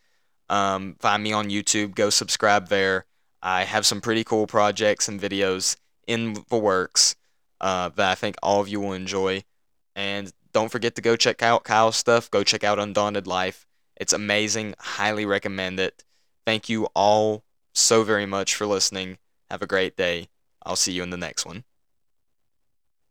Um, 0.50 0.96
find 1.00 1.24
me 1.24 1.34
on 1.34 1.50
YouTube. 1.50 1.96
Go 1.96 2.10
subscribe 2.10 2.68
there. 2.68 3.06
I 3.42 3.64
have 3.64 3.86
some 3.86 4.02
pretty 4.02 4.24
cool 4.24 4.48
projects 4.48 5.08
and 5.08 5.20
videos 5.20 5.78
in 6.08 6.36
the 6.50 6.58
works 6.58 7.16
uh, 7.60 7.90
that 7.90 8.12
I 8.12 8.16
think 8.16 8.36
all 8.44 8.62
of 8.62 8.68
you 8.68 8.80
will 8.80 8.94
enjoy. 8.94 9.44
And 9.96 10.32
don't 10.54 10.72
forget 10.72 10.96
to 10.96 11.02
go 11.02 11.16
check 11.16 11.42
out 11.42 11.64
Kyle's 11.64 11.98
stuff. 11.98 12.30
Go 12.30 12.44
check 12.44 12.64
out 12.64 12.80
Undaunted 12.80 13.28
Life. 13.28 13.66
It's 13.96 14.14
amazing. 14.14 14.76
Highly 14.80 15.26
recommend 15.26 15.80
it. 15.80 16.04
Thank 16.46 16.70
you 16.70 16.86
all 16.96 17.44
so 17.74 18.04
very 18.04 18.26
much 18.26 18.56
for 18.56 18.66
listening. 18.66 19.18
Have 19.50 19.62
a 19.62 19.68
great 19.68 19.96
day. 19.96 20.30
I'll 20.64 20.76
see 20.76 20.94
you 20.94 21.04
in 21.04 21.10
the 21.10 21.18
next 21.18 21.46
one. 21.46 21.64